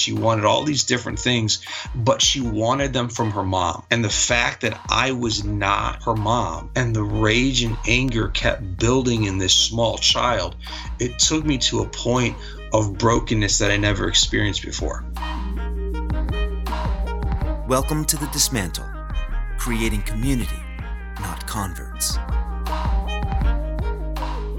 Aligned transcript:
She 0.00 0.14
wanted 0.14 0.46
all 0.46 0.62
these 0.62 0.84
different 0.84 1.18
things, 1.18 1.62
but 1.94 2.22
she 2.22 2.40
wanted 2.40 2.94
them 2.94 3.10
from 3.10 3.32
her 3.32 3.42
mom. 3.42 3.84
And 3.90 4.02
the 4.02 4.08
fact 4.08 4.62
that 4.62 4.80
I 4.88 5.12
was 5.12 5.44
not 5.44 6.02
her 6.04 6.14
mom 6.14 6.70
and 6.74 6.96
the 6.96 7.02
rage 7.02 7.62
and 7.62 7.76
anger 7.86 8.28
kept 8.28 8.78
building 8.78 9.24
in 9.24 9.36
this 9.36 9.52
small 9.52 9.98
child, 9.98 10.56
it 10.98 11.18
took 11.18 11.44
me 11.44 11.58
to 11.58 11.80
a 11.80 11.86
point 11.86 12.34
of 12.72 12.96
brokenness 12.96 13.58
that 13.58 13.70
I 13.70 13.76
never 13.76 14.08
experienced 14.08 14.62
before. 14.62 15.04
Welcome 17.68 18.06
to 18.06 18.16
the 18.16 18.28
Dismantle, 18.32 18.88
creating 19.58 20.00
community, 20.02 20.62
not 21.20 21.46
converts. 21.46 22.16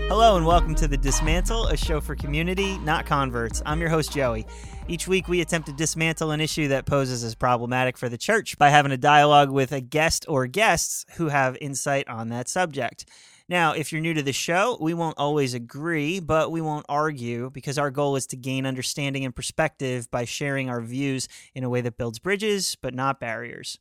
Hello, 0.07 0.35
and 0.35 0.45
welcome 0.45 0.75
to 0.75 0.89
The 0.89 0.97
Dismantle, 0.97 1.67
a 1.67 1.77
show 1.77 2.01
for 2.01 2.15
community, 2.15 2.77
not 2.79 3.05
converts. 3.05 3.63
I'm 3.65 3.79
your 3.79 3.89
host, 3.89 4.11
Joey. 4.11 4.45
Each 4.91 5.07
week, 5.07 5.29
we 5.29 5.39
attempt 5.39 5.69
to 5.69 5.73
dismantle 5.73 6.31
an 6.31 6.41
issue 6.41 6.67
that 6.67 6.85
poses 6.85 7.23
as 7.23 7.33
problematic 7.33 7.97
for 7.97 8.09
the 8.09 8.17
church 8.17 8.57
by 8.57 8.71
having 8.71 8.91
a 8.91 8.97
dialogue 8.97 9.49
with 9.49 9.71
a 9.71 9.79
guest 9.79 10.25
or 10.27 10.47
guests 10.47 11.05
who 11.15 11.29
have 11.29 11.57
insight 11.61 12.09
on 12.09 12.27
that 12.27 12.49
subject. 12.49 13.05
Now, 13.47 13.71
if 13.71 13.93
you're 13.93 14.01
new 14.01 14.13
to 14.13 14.21
the 14.21 14.33
show, 14.33 14.77
we 14.81 14.93
won't 14.93 15.17
always 15.17 15.53
agree, 15.53 16.19
but 16.19 16.51
we 16.51 16.59
won't 16.59 16.85
argue 16.89 17.49
because 17.51 17.77
our 17.77 17.89
goal 17.89 18.17
is 18.17 18.27
to 18.27 18.35
gain 18.35 18.65
understanding 18.65 19.23
and 19.23 19.33
perspective 19.33 20.11
by 20.11 20.25
sharing 20.25 20.69
our 20.69 20.81
views 20.81 21.29
in 21.55 21.63
a 21.63 21.69
way 21.69 21.79
that 21.79 21.95
builds 21.95 22.19
bridges, 22.19 22.75
but 22.81 22.93
not 22.93 23.17
barriers. 23.17 23.79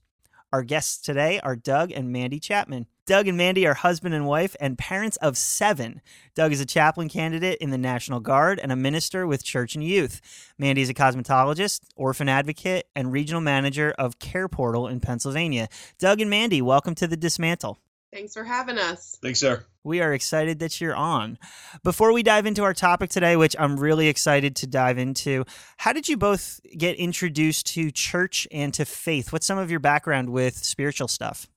Our 0.53 0.63
guests 0.63 0.97
today 0.97 1.41
are 1.41 1.57
Doug 1.57 1.91
and 1.91 2.13
Mandy 2.13 2.39
Chapman. 2.39 2.87
Doug 3.11 3.27
and 3.27 3.37
Mandy 3.37 3.67
are 3.67 3.75
husband 3.75 4.15
and 4.15 4.25
wife 4.25 4.55
and 4.61 4.79
parents 4.79 5.17
of 5.17 5.37
seven. 5.37 6.01
Doug 6.37 6.53
is 6.53 6.61
a 6.61 6.65
chaplain 6.65 7.09
candidate 7.09 7.59
in 7.59 7.71
the 7.71 7.77
National 7.77 8.21
Guard 8.21 8.61
and 8.61 8.71
a 8.71 8.77
minister 8.77 9.27
with 9.27 9.43
Church 9.43 9.75
and 9.75 9.83
Youth. 9.83 10.21
Mandy 10.59 10.83
is 10.83 10.89
a 10.89 10.95
cosmetologist, 10.95 11.81
orphan 11.97 12.29
advocate, 12.29 12.87
and 12.95 13.11
regional 13.11 13.41
manager 13.41 13.93
of 13.99 14.21
Care 14.21 14.47
Portal 14.47 14.87
in 14.87 15.01
Pennsylvania. 15.01 15.67
Doug 15.99 16.21
and 16.21 16.31
Mandy, 16.31 16.63
welcome 16.63 16.95
to 16.95 17.09
the 17.09 17.17
Dismantle. 17.17 17.79
Thanks 18.13 18.33
for 18.33 18.45
having 18.45 18.79
us. 18.79 19.19
Thanks, 19.21 19.41
sir. 19.41 19.65
We 19.83 20.01
are 20.01 20.15
excited 20.15 20.61
that 20.61 20.81
you're 20.81 20.95
on. 20.95 21.37
Before 21.83 22.13
we 22.13 22.23
dive 22.23 22.47
into 22.47 22.63
our 22.63 22.75
topic 22.75 23.11
today, 23.11 23.35
which 23.35 23.57
I'm 23.59 23.77
really 23.77 24.07
excited 24.07 24.55
to 24.55 24.69
dive 24.69 24.99
into, 24.99 25.45
how 25.79 25.93
did 25.93 26.09
you 26.09 26.17
both 26.17 26.61
get 26.79 26.95
introduced 26.95 27.67
to 27.75 27.91
church 27.91 28.47
and 28.53 28.73
to 28.75 28.85
faith? 28.85 29.33
What's 29.33 29.47
some 29.47 29.59
of 29.59 29.69
your 29.69 29.81
background 29.81 30.31
with 30.31 30.59
spiritual 30.59 31.09
stuff? 31.09 31.49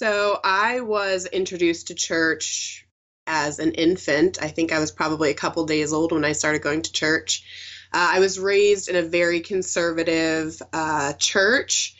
So, 0.00 0.40
I 0.42 0.80
was 0.80 1.26
introduced 1.26 1.88
to 1.88 1.94
church 1.94 2.86
as 3.26 3.58
an 3.58 3.72
infant. 3.72 4.38
I 4.40 4.48
think 4.48 4.72
I 4.72 4.78
was 4.78 4.90
probably 4.90 5.28
a 5.28 5.34
couple 5.34 5.66
days 5.66 5.92
old 5.92 6.12
when 6.12 6.24
I 6.24 6.32
started 6.32 6.62
going 6.62 6.80
to 6.80 6.90
church. 6.90 7.44
Uh, 7.92 8.08
I 8.12 8.18
was 8.18 8.38
raised 8.38 8.88
in 8.88 8.96
a 8.96 9.02
very 9.02 9.40
conservative 9.40 10.62
uh, 10.72 11.12
church 11.18 11.96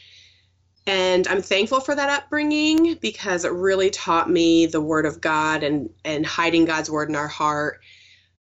and 0.87 1.29
I'm 1.29 1.43
thankful 1.43 1.81
for 1.81 1.95
that 1.95 2.09
upbringing 2.09 2.95
because 3.03 3.45
it 3.45 3.53
really 3.53 3.91
taught 3.91 4.31
me 4.31 4.65
the 4.65 4.81
word 4.81 5.05
of 5.05 5.21
God 5.21 5.63
and 5.63 5.91
and 6.03 6.25
hiding 6.25 6.65
God's 6.65 6.91
word 6.91 7.11
in 7.11 7.17
our 7.17 7.29
heart. 7.29 7.81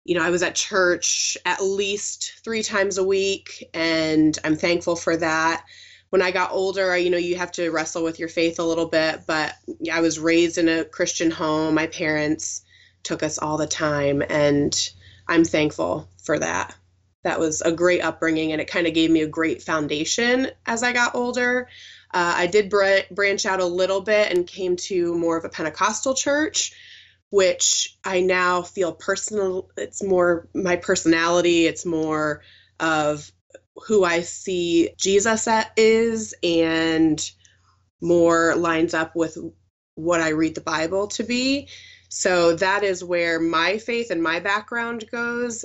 You 0.04 0.14
know, 0.14 0.22
I 0.22 0.30
was 0.30 0.44
at 0.44 0.54
church 0.54 1.36
at 1.44 1.60
least 1.60 2.34
3 2.44 2.62
times 2.62 2.96
a 2.96 3.04
week 3.04 3.68
and 3.74 4.38
I'm 4.44 4.54
thankful 4.54 4.94
for 4.94 5.16
that. 5.16 5.64
When 6.10 6.22
I 6.22 6.30
got 6.30 6.52
older, 6.52 6.96
you 6.96 7.10
know, 7.10 7.18
you 7.18 7.36
have 7.36 7.52
to 7.52 7.70
wrestle 7.70 8.02
with 8.02 8.18
your 8.18 8.28
faith 8.28 8.58
a 8.58 8.64
little 8.64 8.86
bit, 8.86 9.22
but 9.26 9.54
I 9.92 10.00
was 10.00 10.18
raised 10.18 10.58
in 10.58 10.68
a 10.68 10.84
Christian 10.84 11.30
home. 11.30 11.74
My 11.74 11.86
parents 11.86 12.62
took 13.02 13.22
us 13.22 13.38
all 13.38 13.58
the 13.58 13.66
time 13.66 14.22
and 14.28 14.74
I'm 15.26 15.44
thankful 15.44 16.08
for 16.22 16.38
that. 16.38 16.74
That 17.24 17.40
was 17.40 17.60
a 17.60 17.72
great 17.72 18.00
upbringing 18.00 18.52
and 18.52 18.60
it 18.60 18.70
kind 18.70 18.86
of 18.86 18.94
gave 18.94 19.10
me 19.10 19.22
a 19.22 19.28
great 19.28 19.62
foundation 19.62 20.48
as 20.66 20.82
I 20.82 20.92
got 20.92 21.14
older 21.14 21.68
uh, 22.12 22.34
I 22.36 22.46
did 22.46 22.70
br- 22.70 23.06
branch 23.10 23.44
out 23.44 23.60
a 23.60 23.66
little 23.66 24.00
bit 24.00 24.32
and 24.32 24.46
came 24.46 24.76
to 24.76 25.14
more 25.14 25.36
of 25.36 25.44
a 25.44 25.50
Pentecostal 25.50 26.14
church, 26.14 26.72
which 27.30 27.98
I 28.02 28.20
now 28.20 28.62
feel 28.62 28.92
personal. 28.92 29.70
It's 29.76 30.02
more 30.02 30.48
my 30.54 30.76
personality. 30.76 31.66
It's 31.66 31.84
more 31.84 32.42
of 32.80 33.30
who 33.86 34.04
I 34.04 34.20
see 34.20 34.90
Jesus 34.96 35.48
is, 35.76 36.34
and 36.42 37.30
more 38.00 38.54
lines 38.56 38.94
up 38.94 39.16
with 39.16 39.36
what 39.94 40.20
I 40.20 40.30
read 40.30 40.54
the 40.54 40.60
Bible 40.60 41.08
to 41.08 41.24
be. 41.24 41.68
So 42.08 42.54
that 42.56 42.84
is 42.84 43.04
where 43.04 43.40
my 43.40 43.78
faith 43.78 44.10
and 44.10 44.22
my 44.22 44.40
background 44.40 45.04
goes 45.10 45.64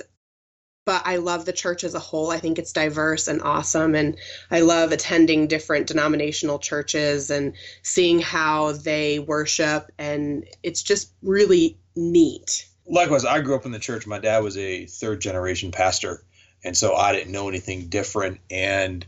but 0.84 1.02
I 1.04 1.16
love 1.16 1.44
the 1.44 1.52
church 1.52 1.84
as 1.84 1.94
a 1.94 2.00
whole. 2.00 2.30
I 2.30 2.38
think 2.38 2.58
it's 2.58 2.72
diverse 2.72 3.28
and 3.28 3.42
awesome. 3.42 3.94
And 3.94 4.16
I 4.50 4.60
love 4.60 4.92
attending 4.92 5.46
different 5.46 5.86
denominational 5.86 6.58
churches 6.58 7.30
and 7.30 7.54
seeing 7.82 8.20
how 8.20 8.72
they 8.72 9.18
worship. 9.18 9.90
And 9.98 10.44
it's 10.62 10.82
just 10.82 11.12
really 11.22 11.78
neat. 11.96 12.68
Likewise, 12.86 13.24
I 13.24 13.40
grew 13.40 13.54
up 13.54 13.64
in 13.64 13.72
the 13.72 13.78
church. 13.78 14.06
My 14.06 14.18
dad 14.18 14.42
was 14.42 14.58
a 14.58 14.86
third 14.86 15.20
generation 15.20 15.70
pastor. 15.70 16.22
And 16.64 16.76
so 16.76 16.94
I 16.94 17.12
didn't 17.12 17.32
know 17.32 17.48
anything 17.48 17.88
different. 17.88 18.40
And 18.50 19.06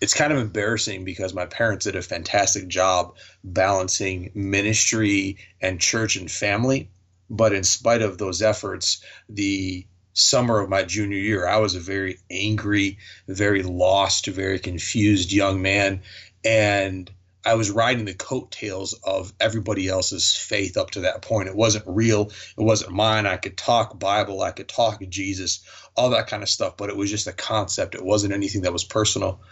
it's 0.00 0.14
kind 0.14 0.32
of 0.32 0.38
embarrassing 0.38 1.04
because 1.04 1.32
my 1.32 1.46
parents 1.46 1.84
did 1.84 1.96
a 1.96 2.02
fantastic 2.02 2.68
job 2.68 3.14
balancing 3.44 4.30
ministry 4.34 5.38
and 5.60 5.80
church 5.80 6.16
and 6.16 6.30
family. 6.30 6.90
But 7.30 7.52
in 7.52 7.64
spite 7.64 8.02
of 8.02 8.18
those 8.18 8.42
efforts, 8.42 9.02
the 9.28 9.86
summer 10.16 10.60
of 10.60 10.70
my 10.70 10.82
junior 10.82 11.18
year. 11.18 11.46
I 11.46 11.58
was 11.58 11.74
a 11.74 11.80
very 11.80 12.18
angry, 12.30 12.96
very 13.28 13.62
lost, 13.62 14.26
very 14.26 14.58
confused 14.58 15.30
young 15.30 15.60
man. 15.60 16.00
And 16.42 17.10
I 17.46 17.54
was 17.54 17.70
riding 17.70 18.06
the 18.06 18.14
coattails 18.14 18.94
of 19.04 19.32
everybody 19.38 19.86
else's 19.86 20.34
faith 20.34 20.76
up 20.76 20.90
to 20.90 21.02
that 21.02 21.22
point. 21.22 21.48
It 21.48 21.54
wasn't 21.54 21.84
real. 21.86 22.32
It 22.58 22.62
wasn't 22.62 22.90
mine. 22.90 23.24
I 23.24 23.36
could 23.36 23.56
talk 23.56 23.96
Bible. 24.00 24.42
I 24.42 24.50
could 24.50 24.68
talk 24.68 25.00
Jesus, 25.08 25.60
all 25.94 26.10
that 26.10 26.26
kind 26.26 26.42
of 26.42 26.48
stuff, 26.48 26.76
but 26.76 26.90
it 26.90 26.96
was 26.96 27.08
just 27.08 27.28
a 27.28 27.32
concept. 27.32 27.94
It 27.94 28.04
wasn't 28.04 28.34
anything 28.34 28.62
that 28.62 28.72
was 28.72 28.82
personal. 28.82 29.42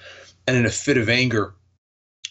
And 0.45 0.57
in 0.57 0.67
a 0.67 0.71
fit 0.71 0.99
of 0.99 1.09
anger, 1.09 1.55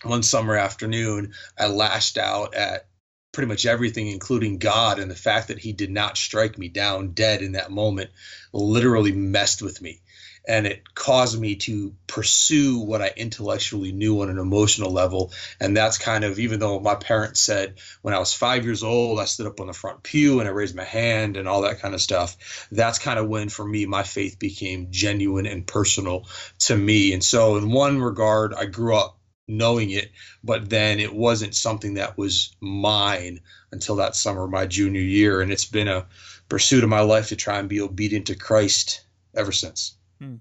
one 0.04 0.22
summer 0.22 0.58
afternoon, 0.58 1.34
I 1.58 1.68
lashed 1.68 2.18
out 2.18 2.56
at 2.56 2.88
pretty 3.32 3.48
much 3.48 3.66
everything, 3.66 4.08
including 4.08 4.58
God, 4.58 5.00
and 5.00 5.10
the 5.10 5.16
fact 5.16 5.48
that 5.48 5.60
He 5.60 5.72
did 5.72 5.92
not 5.92 6.18
strike 6.18 6.58
me 6.58 6.68
down 6.68 7.14
dead 7.14 7.42
in 7.42 7.54
that 7.54 7.72
moment 7.72 8.12
literally 8.52 9.14
messed 9.14 9.62
with 9.62 9.82
me. 9.82 10.02
And 10.46 10.68
it 10.68 10.94
caused 10.94 11.40
me 11.40 11.56
to 11.56 11.96
pursue 12.06 12.80
what 12.80 13.02
I 13.02 13.14
intellectually 13.16 13.94
knew 13.94 14.22
on 14.22 14.30
an 14.30 14.40
emotional 14.40 14.92
level. 14.92 15.32
And 15.60 15.76
that's 15.76 15.98
kind 15.98 16.24
of, 16.24 16.38
even 16.38 16.60
though 16.60 16.80
my 16.80 16.96
parents 16.96 17.40
said 17.40 17.80
when 18.02 18.14
I 18.14 18.20
was 18.20 18.34
five 18.34 18.66
years 18.66 18.84
old, 18.84 19.20
I 19.20 19.26
stood 19.26 19.48
up 19.48 19.62
on 19.62 19.68
the 19.68 19.74
front 19.74 20.04
pew 20.04 20.40
and 20.40 20.50
I 20.50 20.52
raised 20.52 20.76
my 20.76 20.84
hand 20.84 21.38
and 21.38 21.48
all 21.48 21.62
that 21.62 21.80
kind 21.80 21.94
of 21.94 22.02
stuff. 22.02 22.68
That's 22.72 23.00
kind 23.00 23.20
of 23.20 23.30
when, 23.30 23.50
for 23.50 23.66
me, 23.66 23.86
my 23.86 24.04
faith 24.04 24.38
became 24.38 24.88
genuine 24.92 25.46
and 25.46 25.66
personal 25.66 26.28
to 26.60 26.76
me. 26.76 27.14
And 27.14 27.24
so, 27.24 27.56
in 27.58 27.72
one 27.72 28.02
regard, 28.02 28.54
I 28.54 28.66
grew 28.66 28.96
up 28.96 29.18
knowing 29.48 29.92
it, 29.92 30.12
but 30.44 30.70
then 30.70 31.00
it 31.00 31.14
wasn't 31.14 31.56
something 31.56 31.96
that 31.96 32.18
was 32.18 32.56
mine 32.60 33.42
until 33.72 33.98
that 33.98 34.16
summer, 34.16 34.48
my 34.48 34.66
junior 34.66 35.02
year. 35.02 35.42
And 35.42 35.52
it's 35.52 35.66
been 35.66 35.88
a 35.88 36.08
pursuit 36.50 36.84
of 36.84 36.90
my 36.90 37.02
life 37.02 37.30
to 37.30 37.36
try 37.36 37.60
and 37.60 37.70
be 37.70 37.82
obedient 37.82 38.28
to 38.28 38.36
Christ 38.36 39.06
ever 39.36 39.52
since. 39.52 39.96
Hmm. 40.20 40.36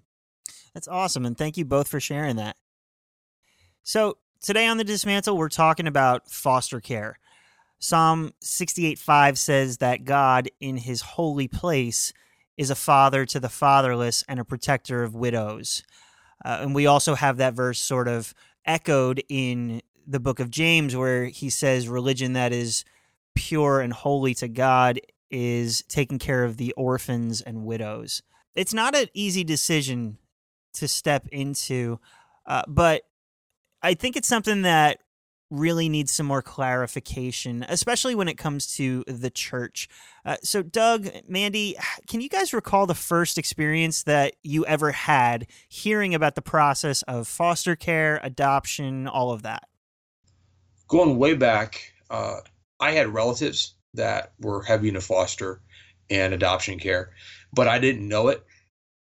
That's 0.75 0.89
awesome. 0.89 1.27
And 1.27 1.37
thank 1.37 1.57
you 1.57 1.65
both 1.65 1.89
for 1.89 2.01
sharing 2.01 2.37
that. 2.37 2.57
So, 3.83 4.19
today 4.41 4.67
on 4.67 4.77
the 4.77 4.85
Dismantle, 4.85 5.37
we're 5.37 5.49
talking 5.49 5.87
about 5.87 6.31
foster 6.31 6.81
care. 6.81 7.19
Psalm 7.79 8.33
68 8.41 8.99
5 8.99 9.39
says 9.39 9.79
that 9.79 10.05
God, 10.05 10.49
in 10.61 10.77
his 10.77 11.01
holy 11.01 11.49
place, 11.49 12.13
is 12.57 12.71
a 12.71 12.77
father 12.77 13.27
to 13.27 13.41
the 13.41 13.49
fatherless 13.49 14.25
and 14.29 14.39
a 14.39 14.45
protector 14.45 15.03
of 15.03 15.15
widows. 15.15 15.83
Uh, 16.45 16.59
and 16.61 16.75
we 16.75 16.87
also 16.87 17.15
have 17.15 17.39
that 17.39 17.55
verse 17.55 17.81
sort 17.81 18.09
of 18.09 18.35
echoed 18.65 19.23
in 19.29 19.83
the 20.07 20.21
book 20.21 20.41
of 20.41 20.51
James, 20.51 20.97
where 20.97 21.27
he 21.27 21.51
says 21.51 21.89
religion 21.89 22.35
that 22.35 22.53
is 22.53 22.85
pure 23.35 23.81
and 23.81 23.93
holy 23.93 24.35
to 24.35 24.49
God 24.49 25.01
is 25.31 25.83
taking 25.89 26.19
care 26.19 26.45
of 26.45 26.57
the 26.57 26.73
orphans 26.73 27.41
and 27.41 27.65
widows. 27.65 28.23
It's 28.55 28.75
not 28.75 28.95
an 28.95 29.09
easy 29.15 29.45
decision 29.45 30.19
to 30.75 30.89
step 30.89 31.27
into, 31.29 31.99
uh, 32.47 32.63
but 32.69 33.03
I 33.83 33.95
think 33.95 34.17
it's 34.17 34.29
something 34.29 34.63
that 34.63 34.99
really 35.53 35.89
needs 35.89 36.11
some 36.11 36.25
more 36.25 36.41
clarification, 36.41 37.65
especially 37.69 38.15
when 38.15 38.27
it 38.27 38.39
comes 38.39 38.75
to 38.75 39.05
the 39.07 39.29
church. 39.29 39.87
Uh, 40.25 40.37
so, 40.43 40.63
Doug, 40.63 41.09
Mandy, 41.29 41.77
can 42.09 42.23
you 42.23 42.31
guys 42.31 42.55
recall 42.55 42.87
the 42.87 42.95
first 42.95 43.37
experience 43.37 44.05
that 44.05 44.35
you 44.43 44.65
ever 44.65 44.93
had 44.93 45.47
hearing 45.69 46.15
about 46.15 46.37
the 46.37 46.43
process 46.43 47.03
of 47.03 47.29
foster 47.29 47.77
care, 47.77 48.19
adoption, 48.23 49.07
all 49.07 49.31
of 49.31 49.43
that? 49.43 49.69
Going 50.89 51.19
way 51.19 51.35
back, 51.35 51.93
uh, 52.09 52.41
I 52.81 52.93
had 52.93 53.13
relatives 53.13 53.75
that 53.95 54.33
were 54.41 54.63
heavy 54.63 54.89
into 54.89 55.03
foster 55.03 55.61
and 56.09 56.33
adoption 56.33 56.79
care, 56.79 57.13
but 57.53 57.69
I 57.69 57.79
didn't 57.79 58.09
know 58.09 58.29
it 58.29 58.45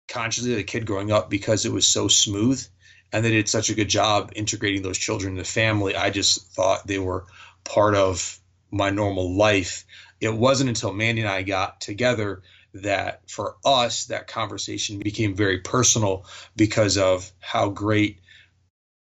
consciously 0.09 0.53
as 0.53 0.59
a 0.59 0.65
kid 0.65 0.87
growing 0.87 1.13
up 1.13 1.31
because 1.31 1.65
it 1.65 1.73
was 1.73 1.87
so 1.87 2.09
smooth 2.09 2.65
and 3.13 3.25
they 3.25 3.31
did 3.31 3.49
such 3.49 3.71
a 3.71 3.75
good 3.75 3.89
job 3.89 4.33
integrating 4.35 4.83
those 4.83 4.99
children 4.99 5.33
in 5.33 5.39
the 5.39 5.45
family. 5.45 5.97
I 5.97 6.11
just 6.11 6.53
thought 6.53 6.87
they 6.87 6.99
were 6.99 7.27
part 7.65 7.95
of 7.95 8.39
my 8.71 8.91
normal 8.91 9.37
life. 9.37 9.85
It 10.21 10.33
wasn't 10.33 10.71
until 10.71 10.93
Mandy 10.93 11.23
and 11.23 11.31
I 11.31 11.43
got 11.43 11.81
together 11.81 12.43
that 12.75 13.29
for 13.29 13.57
us, 13.65 14.07
that 14.07 14.29
conversation 14.29 15.01
became 15.01 15.35
very 15.35 15.59
personal 15.59 16.25
because 16.55 16.99
of 16.99 17.31
how 17.41 17.69
great 17.71 18.21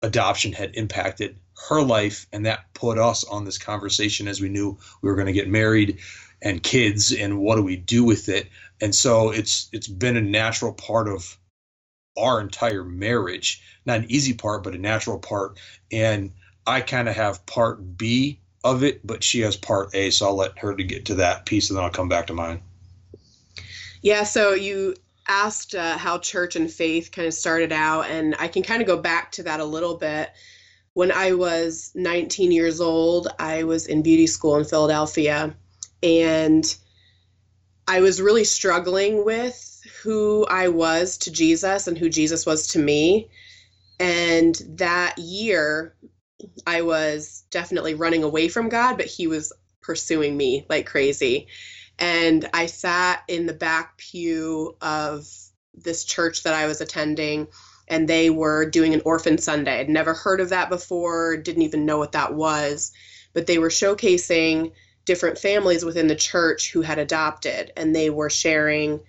adoption 0.02 0.52
had 0.52 0.76
impacted 0.76 1.38
her 1.68 1.82
life. 1.82 2.26
And 2.32 2.46
that 2.46 2.72
put 2.72 2.98
us 2.98 3.24
on 3.24 3.44
this 3.44 3.58
conversation 3.58 4.28
as 4.28 4.40
we 4.40 4.48
knew 4.48 4.78
we 5.02 5.10
were 5.10 5.16
going 5.16 5.26
to 5.26 5.32
get 5.32 5.48
married 5.48 5.98
and 6.40 6.62
kids 6.62 7.12
and 7.12 7.38
what 7.38 7.56
do 7.56 7.62
we 7.62 7.76
do 7.76 8.04
with 8.04 8.30
it. 8.30 8.48
And 8.80 8.94
so 8.94 9.30
it's 9.30 9.68
it's 9.72 9.88
been 9.88 10.16
a 10.16 10.22
natural 10.22 10.72
part 10.72 11.08
of 11.08 11.36
our 12.16 12.40
entire 12.40 12.84
marriage. 12.84 13.62
Not 13.86 14.00
an 14.00 14.10
easy 14.10 14.34
part, 14.34 14.62
but 14.62 14.74
a 14.74 14.78
natural 14.78 15.18
part. 15.18 15.58
And 15.92 16.32
I 16.66 16.80
kind 16.80 17.08
of 17.08 17.16
have 17.16 17.44
part 17.46 17.96
B 17.96 18.40
of 18.62 18.82
it, 18.82 19.06
but 19.06 19.24
she 19.24 19.40
has 19.40 19.56
part 19.56 19.94
A. 19.94 20.10
So 20.10 20.26
I'll 20.26 20.36
let 20.36 20.58
her 20.58 20.74
to 20.74 20.84
get 20.84 21.06
to 21.06 21.14
that 21.16 21.46
piece 21.46 21.70
and 21.70 21.76
then 21.76 21.84
I'll 21.84 21.90
come 21.90 22.08
back 22.08 22.26
to 22.28 22.34
mine. 22.34 22.62
Yeah. 24.02 24.24
So 24.24 24.52
you 24.52 24.94
asked 25.28 25.74
uh, 25.74 25.96
how 25.96 26.18
church 26.18 26.56
and 26.56 26.70
faith 26.70 27.12
kind 27.12 27.28
of 27.28 27.34
started 27.34 27.72
out, 27.72 28.06
and 28.06 28.34
I 28.38 28.48
can 28.48 28.62
kind 28.62 28.82
of 28.82 28.88
go 28.88 28.98
back 28.98 29.32
to 29.32 29.42
that 29.44 29.60
a 29.60 29.64
little 29.64 29.96
bit. 29.96 30.30
When 30.94 31.12
I 31.12 31.32
was 31.32 31.92
19 31.94 32.50
years 32.50 32.80
old, 32.80 33.28
I 33.38 33.62
was 33.62 33.86
in 33.86 34.02
beauty 34.02 34.26
school 34.26 34.56
in 34.56 34.64
Philadelphia, 34.64 35.54
and 36.02 36.76
I 37.90 38.02
was 38.02 38.22
really 38.22 38.44
struggling 38.44 39.24
with 39.24 39.82
who 40.04 40.46
I 40.48 40.68
was 40.68 41.18
to 41.18 41.32
Jesus 41.32 41.88
and 41.88 41.98
who 41.98 42.08
Jesus 42.08 42.46
was 42.46 42.68
to 42.68 42.78
me. 42.78 43.30
And 43.98 44.54
that 44.76 45.18
year, 45.18 45.96
I 46.68 46.82
was 46.82 47.42
definitely 47.50 47.94
running 47.94 48.22
away 48.22 48.46
from 48.46 48.68
God, 48.68 48.96
but 48.96 49.06
He 49.06 49.26
was 49.26 49.52
pursuing 49.80 50.36
me 50.36 50.66
like 50.68 50.86
crazy. 50.86 51.48
And 51.98 52.48
I 52.54 52.66
sat 52.66 53.24
in 53.26 53.46
the 53.46 53.54
back 53.54 53.98
pew 53.98 54.76
of 54.80 55.28
this 55.74 56.04
church 56.04 56.44
that 56.44 56.54
I 56.54 56.68
was 56.68 56.80
attending, 56.80 57.48
and 57.88 58.06
they 58.06 58.30
were 58.30 58.70
doing 58.70 58.94
an 58.94 59.02
Orphan 59.04 59.36
Sunday. 59.36 59.80
I'd 59.80 59.88
never 59.88 60.14
heard 60.14 60.40
of 60.40 60.50
that 60.50 60.70
before, 60.70 61.36
didn't 61.36 61.62
even 61.62 61.86
know 61.86 61.98
what 61.98 62.12
that 62.12 62.34
was, 62.34 62.92
but 63.34 63.48
they 63.48 63.58
were 63.58 63.68
showcasing 63.68 64.70
different 65.04 65.38
families 65.38 65.84
within 65.84 66.06
the 66.06 66.14
church 66.14 66.70
who 66.72 66.82
had 66.82 66.98
adopted, 66.98 67.72
and 67.76 67.94
they 67.94 68.10
were 68.10 68.30
sharing 68.30 69.00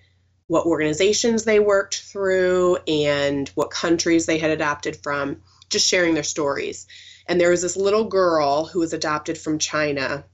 what 0.46 0.66
organizations 0.66 1.44
they 1.44 1.60
worked 1.60 2.02
through 2.02 2.76
and 2.86 3.48
what 3.50 3.70
countries 3.70 4.26
they 4.26 4.38
had 4.38 4.50
adopted 4.50 4.96
from, 4.96 5.40
just 5.70 5.88
sharing 5.88 6.14
their 6.14 6.22
stories. 6.22 6.86
And 7.26 7.40
there 7.40 7.50
was 7.50 7.62
this 7.62 7.76
little 7.76 8.04
girl 8.04 8.66
who 8.66 8.80
was 8.80 8.92
adopted 8.92 9.38
from 9.38 9.58
China. 9.58 10.24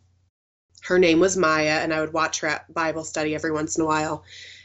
Her 0.83 0.99
name 0.99 1.21
was 1.21 1.37
Maya, 1.37 1.81
and 1.83 1.93
I 1.93 2.01
would 2.01 2.13
watch 2.13 2.41
her 2.41 2.49
at 2.49 2.73
Bible 2.73 3.05
study 3.05 3.35
every 3.35 3.53
once 3.53 3.77
in 3.77 3.83
a 3.83 3.87
while. 3.87 4.25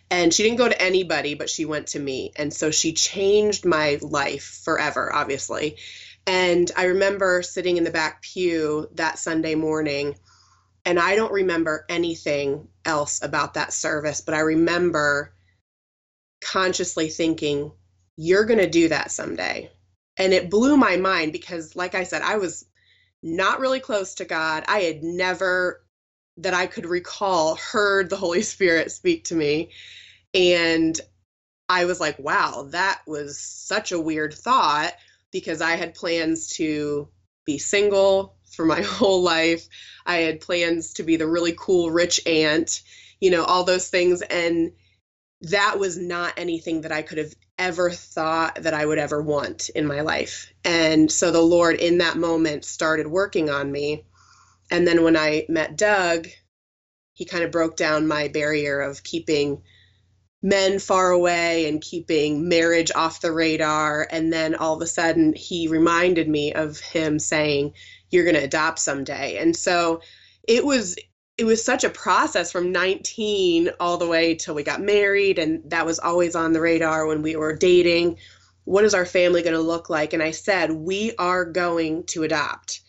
And 0.10 0.34
she 0.34 0.44
didn't 0.44 0.58
go 0.58 0.70
to 0.70 0.82
anybody, 0.82 1.34
but 1.34 1.50
she 1.50 1.66
went 1.66 1.88
to 1.88 2.00
me. 2.00 2.32
And 2.36 2.54
so 2.54 2.72
she 2.72 2.94
changed 2.94 3.66
my 3.66 4.00
life 4.02 4.62
forever, 4.64 5.14
obviously. 5.14 5.78
And 6.26 6.72
I 6.78 6.86
remember 6.86 7.42
sitting 7.42 7.78
in 7.78 7.84
the 7.84 7.92
back 7.92 8.22
pew 8.22 8.90
that 8.94 9.20
Sunday 9.20 9.56
morning, 9.56 10.16
and 10.86 11.00
I 11.00 11.16
don't 11.16 11.32
remember 11.32 11.86
anything 11.90 12.68
else 12.86 13.22
about 13.24 13.54
that 13.54 13.74
service, 13.74 14.22
but 14.22 14.34
I 14.34 14.40
remember 14.40 15.34
consciously 16.42 17.10
thinking, 17.10 17.72
you're 18.18 18.46
going 18.46 18.60
to 18.60 18.70
do 18.70 18.90
that 18.90 19.12
someday. 19.12 19.72
And 20.18 20.34
it 20.34 20.50
blew 20.50 20.78
my 20.78 20.98
mind 20.98 21.32
because, 21.32 21.76
like 21.76 21.96
I 21.96 22.04
said, 22.04 22.22
I 22.22 22.38
was 22.38 22.66
not 23.24 23.60
really 23.60 23.80
close 23.80 24.16
to 24.16 24.26
God. 24.26 24.64
I 24.68 24.80
had 24.80 25.04
never, 25.04 25.84
that 26.38 26.54
I 26.54 26.68
could 26.68 26.86
recall, 26.86 27.56
heard 27.56 28.10
the 28.10 28.18
Holy 28.18 28.42
Spirit 28.44 28.92
speak 28.92 29.24
to 29.26 29.36
me. 29.36 29.72
And 30.34 31.00
I 31.70 31.86
was 31.86 32.00
like, 32.00 32.20
wow, 32.20 32.68
that 32.72 33.02
was 33.08 33.40
such 33.40 33.92
a 33.92 34.00
weird 34.00 34.34
thought 34.34 34.94
because 35.32 35.62
I 35.62 35.72
had 35.72 35.96
plans 35.96 36.50
to 36.58 37.08
be 37.46 37.58
single 37.58 38.36
for 38.54 38.66
my 38.66 38.82
whole 38.84 39.22
life. 39.22 39.68
I 40.06 40.18
had 40.18 40.42
plans 40.42 40.94
to 40.94 41.04
be 41.04 41.16
the 41.16 41.28
really 41.28 41.56
cool 41.58 41.92
rich 41.92 42.22
aunt, 42.26 42.82
you 43.20 43.32
know, 43.32 43.44
all 43.44 43.64
those 43.64 43.90
things. 43.90 44.22
And 44.22 44.74
that 45.42 45.78
was 45.78 45.98
not 45.98 46.34
anything 46.38 46.82
that 46.82 46.92
I 46.92 47.02
could 47.02 47.18
have 47.18 47.34
ever 47.58 47.92
thought 47.92 48.64
that 48.64 48.74
I 48.74 48.86
would 48.86 48.98
ever 48.98 49.22
want 49.22 49.70
in 49.70 49.86
my 49.86 50.02
life. 50.02 50.52
And 50.66 51.12
so 51.12 51.32
the 51.32 51.42
Lord 51.42 51.76
in 51.76 52.00
that 52.00 52.18
moment 52.18 52.66
started 52.66 53.08
working 53.08 53.50
on 53.50 53.72
me. 53.72 54.06
And 54.72 54.88
then 54.88 55.04
when 55.04 55.16
I 55.16 55.46
met 55.50 55.78
Doug, 55.78 56.28
he 57.14 57.26
kind 57.26 57.44
of 57.44 57.52
broke 57.52 57.78
down 57.78 58.08
my 58.08 58.28
barrier 58.28 58.82
of 58.82 59.04
keeping 59.04 59.62
men 60.42 60.80
far 60.80 61.12
away 61.12 61.70
and 61.70 61.82
keeping 61.82 62.50
marriage 62.50 62.92
off 62.94 63.22
the 63.22 63.32
radar. 63.32 64.08
And 64.10 64.32
then 64.34 64.56
all 64.56 64.76
of 64.76 64.82
a 64.82 64.88
sudden, 64.88 65.34
he 65.34 65.68
reminded 65.68 66.28
me 66.28 66.54
of 66.54 66.80
him 66.80 67.20
saying, 67.20 67.74
You're 68.14 68.24
going 68.24 68.36
to 68.36 68.44
adopt 68.44 68.80
someday. 68.80 69.38
And 69.38 69.56
so 69.56 70.02
it 70.48 70.66
was 70.66 70.96
it 71.38 71.46
was 71.46 71.66
such 71.66 71.84
a 71.84 71.90
process 71.90 72.52
from 72.52 72.72
19 72.72 73.72
all 73.80 73.98
the 73.98 74.08
way 74.08 74.36
till 74.36 74.54
we 74.54 74.64
got 74.64 74.82
married 74.82 75.40
and 75.40 75.70
that 75.72 75.86
was 75.86 76.00
always 76.00 76.36
on 76.36 76.54
the 76.54 76.62
radar 76.62 77.08
when 77.08 77.22
we 77.24 77.36
were 77.36 77.56
dating. 77.56 78.18
What 78.66 78.86
is 78.86 78.94
our 78.94 79.06
family 79.06 79.42
going 79.42 79.56
to 79.56 79.62
look 79.62 79.90
like? 79.90 80.14
And 80.14 80.22
i 80.22 80.32
said 80.32 80.72
we 80.72 81.14
are 81.18 81.46
going 81.46 82.04
to 82.08 82.24
adopt. 82.24 82.82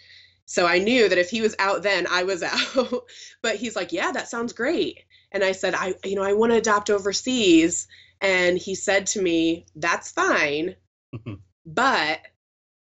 So 0.45 0.67
i 0.67 0.79
knew 0.79 1.09
that 1.09 1.19
if 1.19 1.31
he 1.31 1.41
was 1.41 1.57
out 1.59 1.83
then 1.83 2.07
i 2.11 2.25
was 2.25 2.43
out. 2.77 3.05
But 3.43 3.57
he's 3.57 3.77
like 3.77 3.93
yeah 3.93 4.13
that 4.13 4.29
sounds 4.29 4.53
great. 4.53 5.01
And 5.33 5.43
i 5.43 5.53
said 5.53 5.75
i 5.75 5.95
you 6.05 6.15
know 6.15 6.23
i 6.23 6.35
want 6.35 6.53
to 6.53 6.59
adopt 6.59 6.91
overseas. 6.91 7.89
And 8.21 8.59
he 8.59 8.75
said 8.75 9.07
to 9.09 9.23
me 9.23 9.67
that's 9.75 10.13
fine. 10.13 10.77
But 11.67 12.21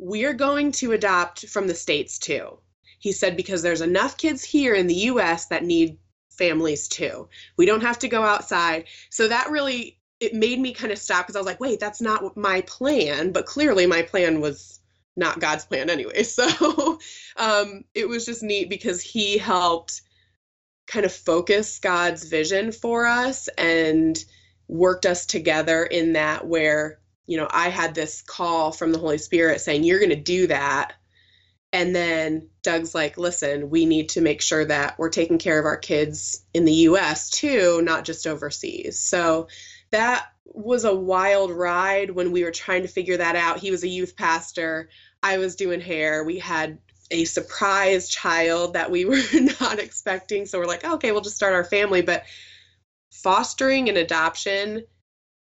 we're 0.02 0.32
going 0.32 0.72
to 0.72 0.92
adopt 0.92 1.46
from 1.46 1.66
the 1.66 1.74
states 1.74 2.18
too 2.18 2.58
he 3.00 3.12
said, 3.12 3.36
because 3.36 3.62
there's 3.62 3.80
enough 3.80 4.18
kids 4.18 4.44
here 4.44 4.74
in 4.74 4.86
the 4.86 4.94
US 4.94 5.46
that 5.46 5.64
need 5.64 5.98
families 6.28 6.86
too. 6.86 7.28
We 7.56 7.66
don't 7.66 7.80
have 7.80 7.98
to 8.00 8.08
go 8.08 8.22
outside. 8.22 8.84
So 9.08 9.26
that 9.26 9.50
really 9.50 9.98
it 10.20 10.34
made 10.34 10.60
me 10.60 10.74
kind 10.74 10.92
of 10.92 10.98
stop 10.98 11.26
because 11.26 11.34
I 11.34 11.38
was 11.38 11.46
like, 11.46 11.60
wait, 11.60 11.80
that's 11.80 12.02
not 12.02 12.36
my 12.36 12.60
plan. 12.62 13.32
But 13.32 13.46
clearly 13.46 13.86
my 13.86 14.02
plan 14.02 14.42
was 14.42 14.80
not 15.16 15.40
God's 15.40 15.64
plan 15.64 15.90
anyway. 15.90 16.22
So 16.24 16.98
um, 17.36 17.84
it 17.94 18.06
was 18.06 18.26
just 18.26 18.42
neat 18.42 18.68
because 18.68 19.00
he 19.00 19.38
helped 19.38 20.02
kind 20.86 21.06
of 21.06 21.12
focus 21.12 21.78
God's 21.78 22.24
vision 22.24 22.70
for 22.70 23.06
us 23.06 23.48
and 23.56 24.22
worked 24.68 25.06
us 25.06 25.24
together 25.24 25.84
in 25.84 26.12
that 26.12 26.46
where, 26.46 27.00
you 27.30 27.36
know, 27.36 27.46
I 27.48 27.68
had 27.68 27.94
this 27.94 28.22
call 28.22 28.72
from 28.72 28.90
the 28.90 28.98
Holy 28.98 29.16
Spirit 29.16 29.60
saying, 29.60 29.84
you're 29.84 30.00
going 30.00 30.10
to 30.10 30.16
do 30.16 30.48
that. 30.48 30.94
And 31.72 31.94
then 31.94 32.48
Doug's 32.64 32.92
like, 32.92 33.16
listen, 33.18 33.70
we 33.70 33.86
need 33.86 34.08
to 34.10 34.20
make 34.20 34.42
sure 34.42 34.64
that 34.64 34.98
we're 34.98 35.10
taking 35.10 35.38
care 35.38 35.56
of 35.56 35.64
our 35.64 35.76
kids 35.76 36.44
in 36.52 36.64
the 36.64 36.72
US 36.72 37.30
too, 37.30 37.82
not 37.82 38.04
just 38.04 38.26
overseas. 38.26 38.98
So 38.98 39.46
that 39.92 40.26
was 40.44 40.84
a 40.84 40.92
wild 40.92 41.52
ride 41.52 42.10
when 42.10 42.32
we 42.32 42.42
were 42.42 42.50
trying 42.50 42.82
to 42.82 42.88
figure 42.88 43.18
that 43.18 43.36
out. 43.36 43.60
He 43.60 43.70
was 43.70 43.84
a 43.84 43.88
youth 43.88 44.16
pastor, 44.16 44.88
I 45.22 45.38
was 45.38 45.54
doing 45.54 45.80
hair. 45.80 46.24
We 46.24 46.40
had 46.40 46.78
a 47.12 47.26
surprise 47.26 48.08
child 48.08 48.74
that 48.74 48.90
we 48.90 49.04
were 49.04 49.22
not 49.60 49.78
expecting. 49.78 50.46
So 50.46 50.58
we're 50.58 50.66
like, 50.66 50.84
okay, 50.84 51.12
we'll 51.12 51.20
just 51.20 51.36
start 51.36 51.54
our 51.54 51.62
family. 51.62 52.02
But 52.02 52.24
fostering 53.12 53.88
and 53.88 53.96
adoption 53.96 54.82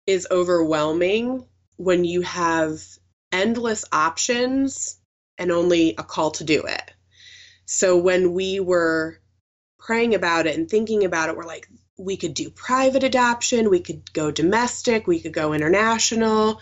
is 0.05 0.27
overwhelming 0.33 1.45
when 1.77 2.05
you 2.05 2.23
have 2.23 2.83
endless 3.33 3.85
options 3.93 4.99
and 5.39 5.53
only 5.53 5.95
a 5.99 6.03
call 6.03 6.31
to 6.33 6.45
do 6.45 6.63
it. 6.63 6.91
So 7.67 7.99
when 7.99 8.33
we 8.33 8.61
were 8.61 9.19
praying 9.79 10.15
about 10.15 10.47
it 10.47 10.57
and 10.57 10.69
thinking 10.69 11.05
about 11.05 11.29
it, 11.29 11.37
we're 11.37 11.45
like, 11.45 11.69
we 11.99 12.17
could 12.17 12.35
do 12.35 12.51
private 12.51 13.05
adoption, 13.05 13.71
we 13.71 13.81
could 13.81 14.13
go 14.13 14.31
domestic, 14.31 15.07
we 15.07 15.21
could 15.21 15.33
go 15.33 15.53
international. 15.53 16.61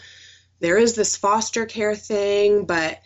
There 0.61 0.79
is 0.79 0.95
this 0.95 1.17
foster 1.17 1.67
care 1.67 1.95
thing, 1.95 2.65
but 2.67 3.01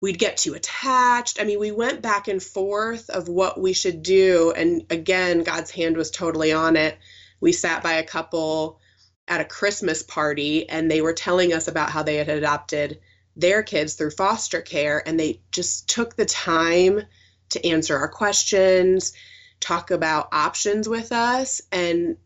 we'd 0.00 0.18
get 0.18 0.38
too 0.38 0.54
attached. 0.54 1.40
I 1.40 1.44
mean, 1.44 1.58
we 1.58 1.72
went 1.72 2.02
back 2.02 2.28
and 2.28 2.42
forth 2.42 3.10
of 3.10 3.28
what 3.28 3.60
we 3.60 3.72
should 3.72 4.02
do. 4.02 4.52
And 4.56 4.84
again, 4.90 5.42
God's 5.42 5.70
hand 5.70 5.96
was 5.96 6.10
totally 6.10 6.52
on 6.52 6.76
it. 6.76 6.98
We 7.40 7.52
sat 7.52 7.82
by 7.82 7.94
a 7.94 8.04
couple 8.04 8.80
at 9.28 9.40
a 9.40 9.44
Christmas 9.44 10.02
party 10.02 10.68
and 10.68 10.90
they 10.90 11.00
were 11.00 11.12
telling 11.12 11.52
us 11.52 11.68
about 11.68 11.90
how 11.90 12.02
they 12.02 12.16
had 12.16 12.28
adopted 12.28 13.00
their 13.34 13.62
kids 13.62 13.94
through 13.94 14.10
foster 14.10 14.60
care 14.60 15.02
and 15.06 15.18
they 15.18 15.40
just 15.50 15.88
took 15.88 16.16
the 16.16 16.24
time 16.24 17.02
to 17.50 17.66
answer 17.66 17.96
our 17.96 18.08
questions, 18.08 19.12
talk 19.60 19.90
about 19.90 20.28
options 20.32 20.88
with 20.88 21.12
us 21.12 21.60
and 21.72 22.16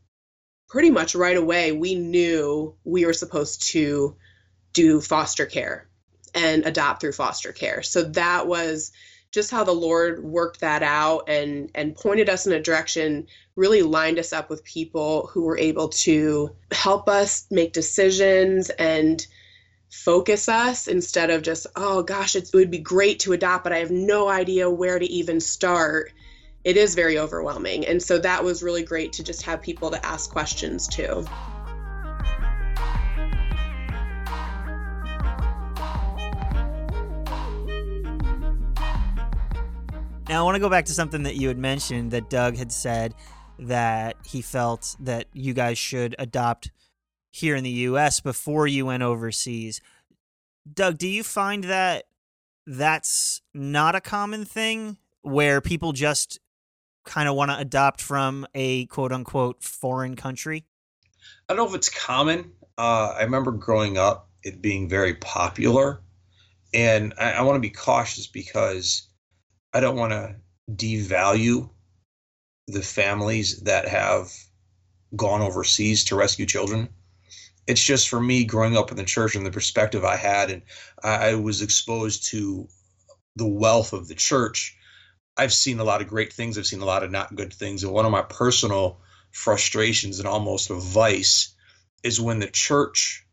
pretty 0.68 0.90
much 0.90 1.14
right 1.14 1.36
away 1.36 1.72
we 1.72 1.94
knew 1.94 2.74
we 2.84 3.04
were 3.04 3.12
supposed 3.12 3.62
to 3.72 4.16
do 4.72 5.00
foster 5.00 5.46
care 5.46 5.88
and 6.34 6.64
adopt 6.64 7.00
through 7.00 7.12
foster 7.12 7.52
care. 7.52 7.82
So 7.82 8.04
that 8.04 8.46
was 8.46 8.92
just 9.32 9.50
how 9.50 9.64
the 9.64 9.72
Lord 9.72 10.22
worked 10.24 10.60
that 10.60 10.82
out 10.82 11.28
and 11.28 11.70
and 11.74 11.94
pointed 11.94 12.28
us 12.28 12.46
in 12.46 12.52
a 12.52 12.60
direction, 12.60 13.26
really 13.56 13.82
lined 13.82 14.18
us 14.18 14.32
up 14.32 14.50
with 14.50 14.64
people 14.64 15.28
who 15.32 15.42
were 15.42 15.58
able 15.58 15.88
to 15.88 16.54
help 16.72 17.08
us 17.08 17.46
make 17.50 17.72
decisions 17.72 18.70
and 18.70 19.24
focus 19.90 20.48
us 20.48 20.86
instead 20.86 21.30
of 21.30 21.42
just, 21.42 21.66
oh 21.76 22.02
gosh, 22.02 22.36
it 22.36 22.50
would 22.54 22.70
be 22.70 22.78
great 22.78 23.20
to 23.20 23.32
adopt, 23.32 23.64
but 23.64 23.72
I 23.72 23.78
have 23.78 23.90
no 23.90 24.28
idea 24.28 24.70
where 24.70 24.98
to 24.98 25.06
even 25.06 25.40
start. 25.40 26.12
It 26.62 26.76
is 26.76 26.94
very 26.94 27.18
overwhelming. 27.18 27.86
And 27.86 28.02
so 28.02 28.18
that 28.18 28.44
was 28.44 28.62
really 28.62 28.84
great 28.84 29.12
to 29.14 29.24
just 29.24 29.42
have 29.42 29.62
people 29.62 29.90
to 29.90 30.06
ask 30.06 30.30
questions 30.30 30.86
to. 30.88 31.26
Now, 40.30 40.42
I 40.42 40.44
want 40.44 40.54
to 40.54 40.60
go 40.60 40.70
back 40.70 40.84
to 40.84 40.92
something 40.92 41.24
that 41.24 41.34
you 41.34 41.48
had 41.48 41.58
mentioned 41.58 42.12
that 42.12 42.30
Doug 42.30 42.56
had 42.56 42.70
said 42.70 43.16
that 43.58 44.14
he 44.24 44.42
felt 44.42 44.94
that 45.00 45.26
you 45.32 45.52
guys 45.52 45.76
should 45.76 46.14
adopt 46.20 46.70
here 47.32 47.56
in 47.56 47.64
the 47.64 47.70
US 47.70 48.20
before 48.20 48.68
you 48.68 48.86
went 48.86 49.02
overseas. 49.02 49.80
Doug, 50.72 50.98
do 50.98 51.08
you 51.08 51.24
find 51.24 51.64
that 51.64 52.04
that's 52.64 53.42
not 53.54 53.96
a 53.96 54.00
common 54.00 54.44
thing 54.44 54.98
where 55.22 55.60
people 55.60 55.90
just 55.90 56.38
kind 57.04 57.28
of 57.28 57.34
want 57.34 57.50
to 57.50 57.58
adopt 57.58 58.00
from 58.00 58.46
a 58.54 58.86
quote 58.86 59.10
unquote 59.10 59.64
foreign 59.64 60.14
country? 60.14 60.64
I 61.48 61.54
don't 61.54 61.56
know 61.56 61.68
if 61.68 61.74
it's 61.74 61.88
common. 61.88 62.52
Uh, 62.78 63.14
I 63.18 63.22
remember 63.24 63.50
growing 63.50 63.98
up 63.98 64.28
it 64.44 64.62
being 64.62 64.88
very 64.88 65.14
popular. 65.14 66.02
And 66.72 67.14
I, 67.18 67.32
I 67.32 67.42
want 67.42 67.56
to 67.56 67.60
be 67.60 67.70
cautious 67.70 68.28
because 68.28 69.08
I 69.72 69.80
don't 69.80 69.96
want 69.96 70.12
to 70.12 70.36
devalue 70.70 71.70
the 72.66 72.82
families 72.82 73.60
that 73.62 73.88
have 73.88 74.32
gone 75.14 75.42
overseas 75.42 76.04
to 76.04 76.16
rescue 76.16 76.46
children. 76.46 76.88
It's 77.66 77.82
just 77.82 78.08
for 78.08 78.20
me 78.20 78.44
growing 78.44 78.76
up 78.76 78.90
in 78.90 78.96
the 78.96 79.04
church 79.04 79.36
and 79.36 79.46
the 79.46 79.50
perspective 79.50 80.04
I 80.04 80.16
had, 80.16 80.50
and 80.50 80.62
I, 81.02 81.34
was 81.34 81.62
exposed 81.62 82.26
to 82.28 82.68
the 83.36 83.46
wealth 83.46 83.92
of 83.92 84.08
the 84.08 84.14
church. 84.14 84.76
I've 85.36 85.52
seen 85.52 85.78
a 85.78 85.84
lot 85.84 86.00
of 86.00 86.08
great 86.08 86.32
things. 86.32 86.58
I've 86.58 86.66
seen 86.66 86.82
a 86.82 86.86
lot 86.86 87.04
of 87.04 87.10
not 87.10 87.34
good 87.34 87.52
things. 87.52 87.84
And 87.84 87.92
one 87.92 88.04
of 88.04 88.12
my 88.12 88.22
personal 88.22 89.00
frustrations 89.30 90.18
and 90.18 90.26
almost 90.26 90.70
a 90.70 90.74
vice 90.74 91.54
is 92.02 92.20
when 92.20 92.40
the 92.40 92.50
church 92.50 93.24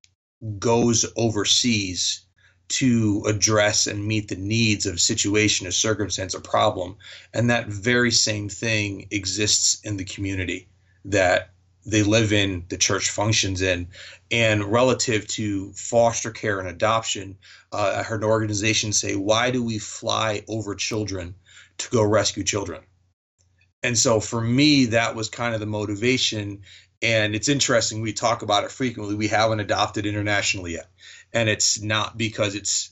goes 0.59 1.05
overseas 1.15 2.26
to 2.69 3.23
address 3.25 3.87
and 3.87 4.05
meet 4.05 4.27
the 4.27 4.35
needs 4.35 4.85
of 4.85 4.95
a 4.95 4.99
situation, 4.99 5.67
a 5.67 5.71
circumstance, 5.71 6.33
a 6.33 6.41
problem. 6.41 6.97
And 7.33 7.49
that 7.49 7.67
very 7.67 8.11
same 8.11 8.49
thing 8.49 9.07
exists 9.11 9.79
in 9.83 9.97
the 9.97 10.03
community 10.03 10.67
that 11.05 11.51
they 11.85 12.03
live 12.03 12.33
in, 12.33 12.65
the 12.67 12.77
church 12.77 13.09
functions 13.09 13.61
in. 13.61 13.87
And 14.29 14.65
relative 14.65 15.25
to 15.29 15.71
foster 15.73 16.31
care 16.31 16.59
and 16.59 16.67
adoption, 16.67 17.37
uh, 17.71 17.95
I 17.99 18.03
heard 18.03 18.23
an 18.23 18.29
organization 18.29 18.91
say, 18.91 19.15
Why 19.15 19.51
do 19.51 19.63
we 19.63 19.79
fly 19.79 20.43
over 20.49 20.75
children 20.75 21.35
to 21.77 21.89
go 21.89 22.03
rescue 22.03 22.43
children? 22.43 22.81
And 23.83 23.97
so 23.97 24.19
for 24.19 24.41
me, 24.41 24.85
that 24.87 25.15
was 25.15 25.29
kind 25.29 25.53
of 25.53 25.61
the 25.61 25.65
motivation. 25.65 26.63
And 27.01 27.35
it's 27.35 27.49
interesting, 27.49 28.01
we 28.01 28.13
talk 28.13 28.41
about 28.41 28.63
it 28.63 28.71
frequently. 28.71 29.15
We 29.15 29.27
haven't 29.27 29.59
adopted 29.59 30.05
internationally 30.05 30.73
yet. 30.73 30.89
And 31.33 31.47
it's 31.49 31.81
not 31.81 32.17
because 32.17 32.55
it's 32.55 32.91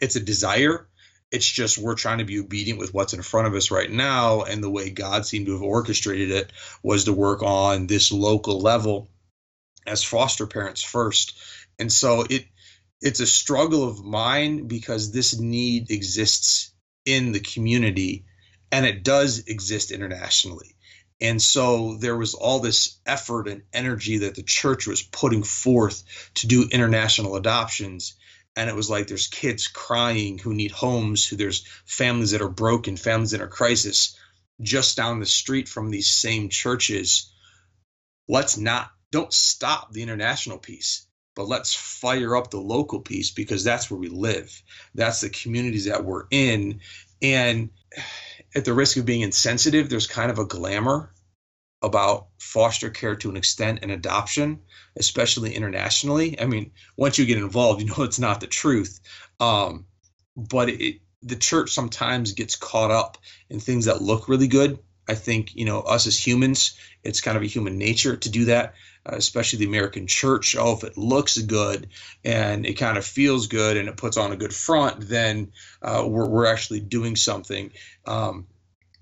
it's 0.00 0.16
a 0.16 0.20
desire 0.20 0.88
it's 1.32 1.50
just 1.50 1.78
we're 1.78 1.94
trying 1.94 2.18
to 2.18 2.24
be 2.24 2.38
obedient 2.38 2.78
with 2.78 2.92
what's 2.92 3.14
in 3.14 3.22
front 3.22 3.46
of 3.46 3.54
us 3.54 3.70
right 3.70 3.90
now. 3.90 4.42
And 4.42 4.62
the 4.62 4.70
way 4.70 4.90
god 4.90 5.26
seemed 5.26 5.46
to 5.46 5.52
have 5.52 5.62
orchestrated 5.62 6.30
it 6.30 6.52
was 6.82 7.04
to 7.04 7.12
work 7.12 7.42
on 7.42 7.86
this 7.86 8.12
local 8.12 8.60
level 8.60 9.08
as 9.86 10.04
foster 10.04 10.46
parents 10.46 10.82
first. 10.82 11.34
And 11.78 11.90
so 11.90 12.24
it 12.28 12.44
it's 13.00 13.20
a 13.20 13.26
struggle 13.26 13.88
of 13.88 14.04
mine 14.04 14.68
because 14.68 15.10
this 15.10 15.36
need 15.36 15.90
exists 15.90 16.72
in 17.04 17.32
the 17.32 17.40
community 17.40 18.26
and 18.70 18.86
it 18.86 19.02
does 19.02 19.40
exist 19.48 19.90
internationally 19.90 20.76
and 21.22 21.40
so 21.40 21.94
there 21.94 22.16
was 22.16 22.34
all 22.34 22.58
this 22.58 22.98
effort 23.06 23.46
and 23.46 23.62
energy 23.72 24.18
that 24.18 24.34
the 24.34 24.42
church 24.42 24.88
was 24.88 25.02
putting 25.02 25.44
forth 25.44 26.02
to 26.34 26.48
do 26.48 26.68
international 26.68 27.36
adoptions. 27.36 28.16
And 28.56 28.68
it 28.68 28.74
was 28.74 28.90
like 28.90 29.06
there's 29.06 29.28
kids 29.28 29.68
crying 29.68 30.38
who 30.38 30.52
need 30.52 30.72
homes, 30.72 31.24
who 31.24 31.36
there's 31.36 31.64
families 31.86 32.32
that 32.32 32.42
are 32.42 32.48
broken, 32.48 32.96
families 32.96 33.30
that 33.30 33.40
are 33.40 33.46
crisis 33.46 34.18
just 34.60 34.96
down 34.96 35.20
the 35.20 35.26
street 35.26 35.68
from 35.68 35.90
these 35.90 36.10
same 36.10 36.48
churches. 36.48 37.32
Let's 38.28 38.58
not, 38.58 38.90
don't 39.12 39.32
stop 39.32 39.92
the 39.92 40.02
international 40.02 40.58
piece, 40.58 41.06
but 41.36 41.46
let's 41.46 41.72
fire 41.72 42.34
up 42.34 42.50
the 42.50 42.60
local 42.60 42.98
piece 42.98 43.30
because 43.30 43.62
that's 43.62 43.88
where 43.88 44.00
we 44.00 44.08
live. 44.08 44.60
That's 44.92 45.20
the 45.20 45.30
communities 45.30 45.84
that 45.84 46.04
we're 46.04 46.24
in. 46.32 46.80
And 47.22 47.70
at 48.54 48.64
the 48.64 48.74
risk 48.74 48.96
of 48.96 49.06
being 49.06 49.22
insensitive, 49.22 49.88
there's 49.88 50.06
kind 50.06 50.30
of 50.30 50.38
a 50.38 50.44
glamour 50.44 51.12
about 51.82 52.28
foster 52.38 52.90
care 52.90 53.16
to 53.16 53.28
an 53.28 53.36
extent 53.36 53.80
and 53.82 53.90
adoption, 53.90 54.60
especially 54.96 55.54
internationally. 55.54 56.40
I 56.40 56.46
mean, 56.46 56.72
once 56.96 57.18
you 57.18 57.26
get 57.26 57.38
involved, 57.38 57.80
you 57.80 57.88
know 57.96 58.04
it's 58.04 58.18
not 58.18 58.40
the 58.40 58.46
truth. 58.46 59.00
Um, 59.40 59.86
but 60.36 60.68
it, 60.68 61.00
the 61.22 61.36
church 61.36 61.70
sometimes 61.70 62.32
gets 62.32 62.56
caught 62.56 62.90
up 62.90 63.18
in 63.50 63.60
things 63.60 63.86
that 63.86 64.02
look 64.02 64.28
really 64.28 64.48
good. 64.48 64.78
I 65.12 65.14
think, 65.14 65.54
you 65.54 65.66
know, 65.66 65.80
us 65.80 66.06
as 66.06 66.26
humans, 66.26 66.78
it's 67.04 67.20
kind 67.20 67.36
of 67.36 67.42
a 67.42 67.46
human 67.54 67.76
nature 67.76 68.16
to 68.16 68.30
do 68.30 68.46
that, 68.46 68.74
uh, 69.04 69.16
especially 69.16 69.58
the 69.58 69.66
American 69.66 70.06
church. 70.06 70.56
Oh, 70.58 70.72
if 70.72 70.84
it 70.84 70.96
looks 70.96 71.36
good 71.38 71.88
and 72.24 72.64
it 72.64 72.74
kind 72.74 72.96
of 72.96 73.04
feels 73.04 73.46
good 73.46 73.76
and 73.76 73.88
it 73.90 73.98
puts 73.98 74.16
on 74.16 74.32
a 74.32 74.36
good 74.36 74.54
front, 74.54 75.06
then 75.08 75.52
uh, 75.82 76.04
we're, 76.06 76.28
we're 76.28 76.46
actually 76.46 76.80
doing 76.80 77.14
something. 77.14 77.72
Um, 78.06 78.46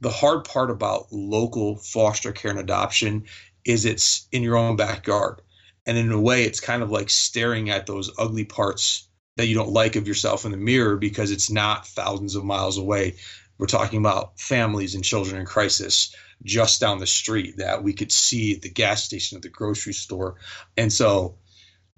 the 0.00 0.10
hard 0.10 0.44
part 0.44 0.70
about 0.70 1.12
local 1.12 1.76
foster 1.76 2.32
care 2.32 2.50
and 2.50 2.60
adoption 2.60 3.26
is 3.64 3.84
it's 3.84 4.26
in 4.32 4.42
your 4.42 4.56
own 4.56 4.74
backyard. 4.74 5.42
And 5.86 5.96
in 5.96 6.10
a 6.10 6.20
way, 6.20 6.42
it's 6.42 6.60
kind 6.60 6.82
of 6.82 6.90
like 6.90 7.10
staring 7.10 7.70
at 7.70 7.86
those 7.86 8.10
ugly 8.18 8.44
parts 8.44 9.06
that 9.36 9.46
you 9.46 9.54
don't 9.54 9.72
like 9.72 9.96
of 9.96 10.08
yourself 10.08 10.44
in 10.44 10.50
the 10.50 10.56
mirror 10.58 10.96
because 10.96 11.30
it's 11.30 11.50
not 11.50 11.86
thousands 11.86 12.34
of 12.34 12.44
miles 12.44 12.78
away. 12.78 13.16
We're 13.60 13.66
talking 13.66 13.98
about 13.98 14.40
families 14.40 14.94
and 14.94 15.04
children 15.04 15.38
in 15.38 15.44
crisis 15.44 16.16
just 16.42 16.80
down 16.80 16.98
the 16.98 17.06
street 17.06 17.58
that 17.58 17.82
we 17.82 17.92
could 17.92 18.10
see 18.10 18.54
at 18.54 18.62
the 18.62 18.70
gas 18.70 19.04
station, 19.04 19.36
at 19.36 19.42
the 19.42 19.50
grocery 19.50 19.92
store. 19.92 20.36
And 20.78 20.90
so 20.90 21.36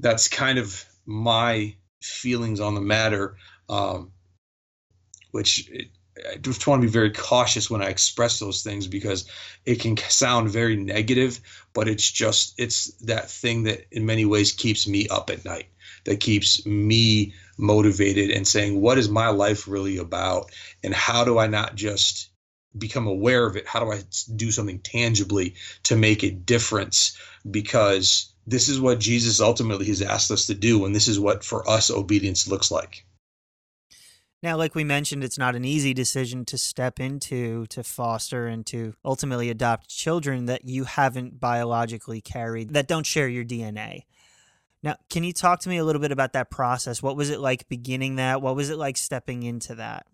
that's 0.01 0.27
kind 0.27 0.59
of 0.59 0.85
my 1.07 1.77
feelings 2.03 2.59
on 2.59 2.75
the 2.75 2.81
matter, 2.81 3.37
um, 3.69 4.11
which 5.31 5.71
I 6.29 6.39
just 6.39 6.67
want 6.67 6.83
to 6.83 6.89
be 6.89 6.93
very 6.93 7.13
cautious 7.13 7.71
when 7.71 7.81
I 7.81 7.91
express 7.91 8.41
those 8.41 8.65
things 8.65 8.89
because 8.89 9.31
it 9.65 9.79
can 9.79 9.97
sound 9.97 10.51
very 10.51 10.75
negative, 10.75 11.39
but 11.75 11.87
it's 11.87 12.11
just 12.11 12.55
it's 12.59 12.93
that 13.03 13.31
thing 13.31 13.63
that 13.65 13.87
in 13.93 14.05
many 14.05 14.25
ways 14.25 14.51
keeps 14.51 14.89
me 14.89 15.07
up 15.07 15.31
at 15.31 15.45
night, 15.45 15.69
that 16.05 16.21
keeps 16.21 16.65
me 16.67 17.35
motivated 17.59 18.31
and 18.31 18.47
saying 18.47 18.81
what 18.81 18.99
is 18.99 19.09
my 19.09 19.29
life 19.29 19.69
really 19.69 19.99
about 19.99 20.51
and 20.83 20.95
how 20.95 21.25
do 21.25 21.39
I 21.39 21.47
not 21.47 21.75
just 21.75 22.31
become 22.77 23.07
aware 23.07 23.47
of 23.47 23.57
it? 23.57 23.67
How 23.67 23.81
do 23.81 23.93
I 23.93 24.03
do 24.35 24.51
something 24.51 24.79
tangibly 24.81 25.55
to 25.85 25.97
make 25.97 26.23
a 26.23 26.31
difference 26.31 27.17
because 27.49 28.33
this 28.47 28.69
is 28.69 28.81
what 28.81 28.99
Jesus 28.99 29.41
ultimately 29.41 29.87
has 29.87 30.03
asked 30.03 30.31
us 30.31 30.47
to 30.47 30.55
do 30.55 30.85
and 30.85 30.95
this 30.95 31.09
is 31.09 31.21
what 31.21 31.45
for 31.45 31.69
us 31.69 31.91
obedience 31.91 32.49
looks 32.49 32.71
like. 32.71 33.05
Now, 34.43 34.57
like 34.57 34.75
we 34.75 34.83
mentioned, 34.83 35.23
it's 35.23 35.39
not 35.39 35.55
an 35.55 35.65
easy 35.65 35.95
decision 35.95 36.45
to 36.47 36.59
step 36.59 36.99
into, 36.99 37.67
to 37.67 37.85
foster, 37.85 38.49
and 38.49 38.67
to 38.67 38.95
ultimately 39.05 39.51
adopt 39.51 39.89
children 39.89 40.47
that 40.47 40.65
you 40.65 40.83
haven't 40.83 41.39
biologically 41.39 42.21
carried, 42.21 42.75
that 42.75 42.89
don't 42.89 43.07
share 43.07 43.29
your 43.29 43.45
DNA. 43.45 44.03
Now, 44.83 44.97
can 45.11 45.25
you 45.25 45.33
talk 45.33 45.61
to 45.61 45.69
me 45.69 45.77
a 45.79 45.85
little 45.85 46.01
bit 46.03 46.13
about 46.13 46.33
that 46.35 46.51
process? 46.51 47.03
What 47.03 47.17
was 47.17 47.31
it 47.31 47.41
like 47.41 47.69
beginning 47.69 48.17
that? 48.17 48.43
What 48.43 48.57
was 48.57 48.71
it 48.71 48.79
like 48.79 48.97
stepping 48.97 49.43
into 49.43 49.77
that? 49.77 50.07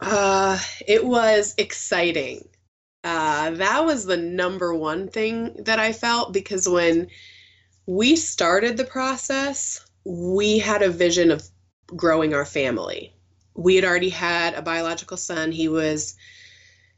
Uh, 0.00 0.58
it 0.86 1.04
was 1.04 1.54
exciting. 1.58 2.48
Uh, 3.02 3.50
that 3.52 3.84
was 3.84 4.04
the 4.06 4.16
number 4.16 4.74
one 4.74 5.08
thing 5.08 5.54
that 5.64 5.78
I 5.78 5.92
felt 5.92 6.32
because 6.32 6.68
when 6.68 7.08
we 7.86 8.16
started 8.16 8.76
the 8.76 8.84
process, 8.84 9.84
we 10.04 10.58
had 10.58 10.82
a 10.82 10.90
vision 10.90 11.30
of 11.30 11.48
growing 11.96 12.34
our 12.34 12.44
family 12.46 13.14
we 13.54 13.76
had 13.76 13.84
already 13.84 14.08
had 14.10 14.54
a 14.54 14.62
biological 14.62 15.16
son. 15.16 15.52
He 15.52 15.68
was 15.68 16.16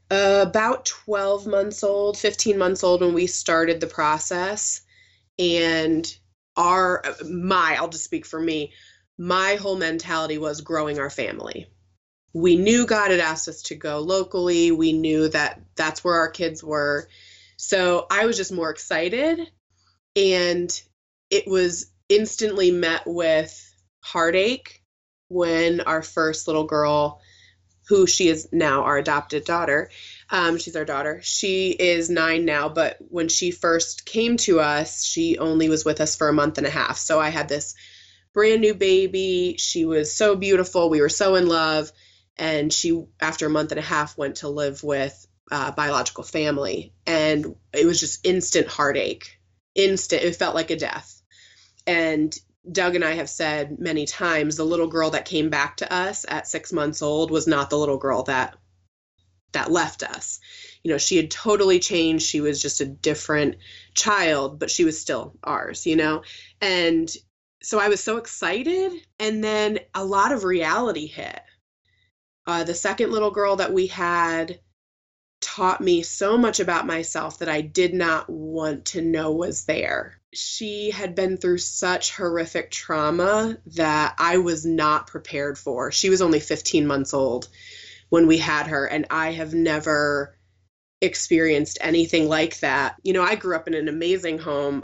Uh, 0.09 0.45
about 0.47 0.85
12 0.85 1.47
months 1.47 1.83
old, 1.83 2.17
15 2.17 2.57
months 2.57 2.83
old 2.83 3.01
when 3.01 3.13
we 3.13 3.27
started 3.27 3.81
the 3.81 3.87
process. 3.87 4.81
And 5.39 6.05
our, 6.57 7.03
my, 7.29 7.77
I'll 7.79 7.87
just 7.89 8.03
speak 8.03 8.25
for 8.25 8.39
me, 8.39 8.73
my 9.17 9.55
whole 9.55 9.77
mentality 9.77 10.37
was 10.37 10.61
growing 10.61 10.99
our 10.99 11.09
family. 11.09 11.67
We 12.33 12.55
knew 12.55 12.85
God 12.85 13.11
had 13.11 13.19
asked 13.19 13.47
us 13.47 13.61
to 13.63 13.75
go 13.75 13.99
locally. 13.99 14.71
We 14.71 14.93
knew 14.93 15.29
that 15.29 15.61
that's 15.75 16.03
where 16.03 16.15
our 16.15 16.29
kids 16.29 16.63
were. 16.63 17.07
So 17.57 18.05
I 18.11 18.25
was 18.25 18.37
just 18.37 18.51
more 18.51 18.69
excited. 18.69 19.39
And 20.15 20.81
it 21.29 21.47
was 21.47 21.91
instantly 22.09 22.71
met 22.71 23.03
with 23.05 23.73
heartache 24.01 24.83
when 25.29 25.81
our 25.81 26.01
first 26.01 26.47
little 26.47 26.65
girl, 26.65 27.21
who 27.89 28.07
she 28.07 28.27
is 28.27 28.49
now 28.51 28.83
our 28.83 28.97
adopted 28.97 29.45
daughter, 29.45 29.89
um, 30.29 30.57
she's 30.57 30.75
our 30.75 30.85
daughter. 30.85 31.21
She 31.23 31.69
is 31.71 32.09
nine 32.09 32.45
now, 32.45 32.67
but 32.69 32.97
when 32.99 33.29
she 33.29 33.51
first 33.51 34.05
came 34.05 34.37
to 34.37 34.59
us, 34.59 35.03
she 35.03 35.37
only 35.37 35.69
was 35.69 35.85
with 35.85 36.01
us 36.01 36.15
for 36.15 36.27
a 36.27 36.33
month 36.33 36.57
and 36.57 36.67
a 36.67 36.71
half. 36.71 36.97
So 36.97 37.19
I 37.19 37.29
had 37.29 37.47
this 37.47 37.75
brand 38.33 38.61
new 38.61 38.73
baby. 38.73 39.55
She 39.57 39.85
was 39.85 40.13
so 40.13 40.35
beautiful. 40.35 40.89
We 40.89 41.01
were 41.01 41.09
so 41.09 41.35
in 41.35 41.47
love. 41.47 41.91
And 42.37 42.71
she, 42.71 43.05
after 43.21 43.47
a 43.47 43.49
month 43.49 43.71
and 43.71 43.79
a 43.79 43.83
half, 43.83 44.17
went 44.17 44.37
to 44.37 44.49
live 44.49 44.83
with 44.83 45.25
uh, 45.49 45.71
biological 45.71 46.23
family. 46.23 46.93
And 47.05 47.55
it 47.73 47.85
was 47.85 47.99
just 47.99 48.25
instant 48.25 48.67
heartache. 48.67 49.39
Instant. 49.75 50.23
It 50.23 50.35
felt 50.35 50.55
like 50.55 50.71
a 50.71 50.75
death. 50.75 51.21
And 51.87 52.37
Doug 52.69 52.95
and 52.95 53.05
I 53.05 53.13
have 53.13 53.29
said 53.29 53.79
many 53.79 54.05
times 54.05 54.57
the 54.57 54.65
little 54.65 54.87
girl 54.87 55.11
that 55.11 55.23
came 55.23 55.49
back 55.49 55.77
to 55.77 55.91
us 55.91 56.25
at 56.27 56.47
six 56.47 56.73
months 56.73 57.01
old 57.01 57.31
was 57.31 57.47
not 57.47 57.69
the 57.69 57.77
little 57.77 57.97
girl 57.97 58.23
that 58.23 58.57
that 59.53 59.71
left 59.71 60.03
us. 60.03 60.39
You 60.83 60.91
know, 60.91 60.97
she 60.97 61.17
had 61.17 61.31
totally 61.31 61.79
changed. 61.79 62.25
She 62.25 62.41
was 62.41 62.61
just 62.61 62.81
a 62.81 62.85
different 62.85 63.57
child, 63.93 64.59
but 64.59 64.71
she 64.71 64.85
was 64.85 64.99
still 64.99 65.35
ours, 65.43 65.85
you 65.85 65.95
know? 65.95 66.23
And 66.61 67.11
so 67.61 67.79
I 67.79 67.89
was 67.89 68.03
so 68.03 68.17
excited. 68.17 68.91
And 69.19 69.43
then 69.43 69.79
a 69.93 70.05
lot 70.05 70.31
of 70.31 70.43
reality 70.43 71.07
hit. 71.07 71.41
Uh, 72.45 72.63
the 72.63 72.73
second 72.73 73.11
little 73.11 73.31
girl 73.31 73.57
that 73.57 73.73
we 73.73 73.87
had 73.87 74.59
taught 75.41 75.81
me 75.81 76.01
so 76.01 76.37
much 76.37 76.59
about 76.59 76.87
myself 76.87 77.39
that 77.39 77.49
I 77.49 77.61
did 77.61 77.93
not 77.93 78.29
want 78.29 78.85
to 78.85 79.01
know 79.01 79.31
was 79.31 79.65
there. 79.65 80.19
She 80.33 80.91
had 80.91 81.15
been 81.15 81.37
through 81.37 81.59
such 81.59 82.15
horrific 82.15 82.71
trauma 82.71 83.57
that 83.75 84.15
I 84.17 84.37
was 84.37 84.65
not 84.65 85.07
prepared 85.07 85.57
for. 85.57 85.91
She 85.91 86.09
was 86.09 86.21
only 86.21 86.39
15 86.39 86.87
months 86.87 87.13
old 87.13 87.49
when 88.09 88.27
we 88.27 88.37
had 88.37 88.67
her, 88.67 88.85
and 88.85 89.05
I 89.09 89.31
have 89.31 89.53
never 89.53 90.37
experienced 91.01 91.77
anything 91.81 92.27
like 92.27 92.59
that. 92.59 92.95
You 93.03 93.13
know, 93.13 93.23
I 93.23 93.35
grew 93.35 93.55
up 93.55 93.67
in 93.67 93.73
an 93.73 93.87
amazing 93.87 94.39
home. 94.39 94.83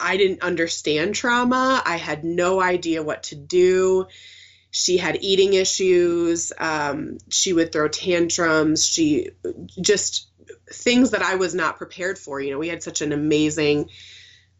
I 0.00 0.16
didn't 0.16 0.42
understand 0.42 1.14
trauma, 1.14 1.82
I 1.84 1.96
had 1.96 2.24
no 2.24 2.60
idea 2.60 3.02
what 3.02 3.24
to 3.24 3.34
do. 3.34 4.06
She 4.70 4.98
had 4.98 5.18
eating 5.22 5.54
issues. 5.54 6.52
Um, 6.56 7.18
she 7.30 7.52
would 7.52 7.72
throw 7.72 7.88
tantrums. 7.88 8.86
She 8.86 9.30
just 9.80 10.30
things 10.70 11.10
that 11.10 11.22
i 11.22 11.36
was 11.36 11.54
not 11.54 11.78
prepared 11.78 12.18
for. 12.18 12.40
You 12.40 12.50
know 12.52 12.58
we 12.58 12.68
had 12.68 12.82
such 12.82 13.00
an 13.00 13.12
amazing 13.12 13.90